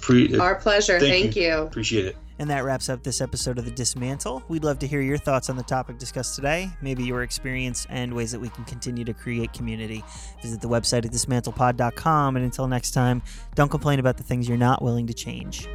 pre- 0.00 0.36
Our 0.38 0.56
pleasure. 0.56 0.98
Thank, 0.98 1.12
thank 1.12 1.36
you. 1.36 1.42
you. 1.42 1.54
Appreciate 1.62 2.06
it. 2.06 2.16
And 2.38 2.50
that 2.50 2.64
wraps 2.64 2.90
up 2.90 3.02
this 3.02 3.22
episode 3.22 3.58
of 3.58 3.64
The 3.64 3.70
Dismantle. 3.70 4.42
We'd 4.48 4.62
love 4.62 4.78
to 4.80 4.86
hear 4.86 5.00
your 5.00 5.16
thoughts 5.16 5.48
on 5.48 5.56
the 5.56 5.62
topic 5.62 5.96
discussed 5.96 6.34
today, 6.34 6.68
maybe 6.82 7.02
your 7.02 7.22
experience 7.22 7.86
and 7.88 8.12
ways 8.12 8.30
that 8.32 8.40
we 8.40 8.50
can 8.50 8.64
continue 8.64 9.04
to 9.04 9.14
create 9.14 9.54
community. 9.54 10.04
Visit 10.42 10.60
the 10.60 10.68
website 10.68 11.06
at 11.06 11.12
dismantlepod.com. 11.12 12.36
And 12.36 12.44
until 12.44 12.68
next 12.68 12.90
time, 12.90 13.22
don't 13.54 13.70
complain 13.70 14.00
about 14.00 14.18
the 14.18 14.22
things 14.22 14.48
you're 14.48 14.58
not 14.58 14.82
willing 14.82 15.06
to 15.06 15.14
change. 15.14 15.66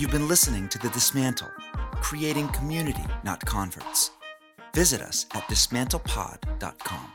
You've 0.00 0.10
been 0.10 0.28
listening 0.28 0.66
to 0.70 0.78
The 0.78 0.88
Dismantle, 0.88 1.50
creating 1.96 2.48
community, 2.48 3.04
not 3.22 3.44
converts. 3.44 4.12
Visit 4.74 5.02
us 5.02 5.26
at 5.34 5.42
dismantlepod.com. 5.42 7.12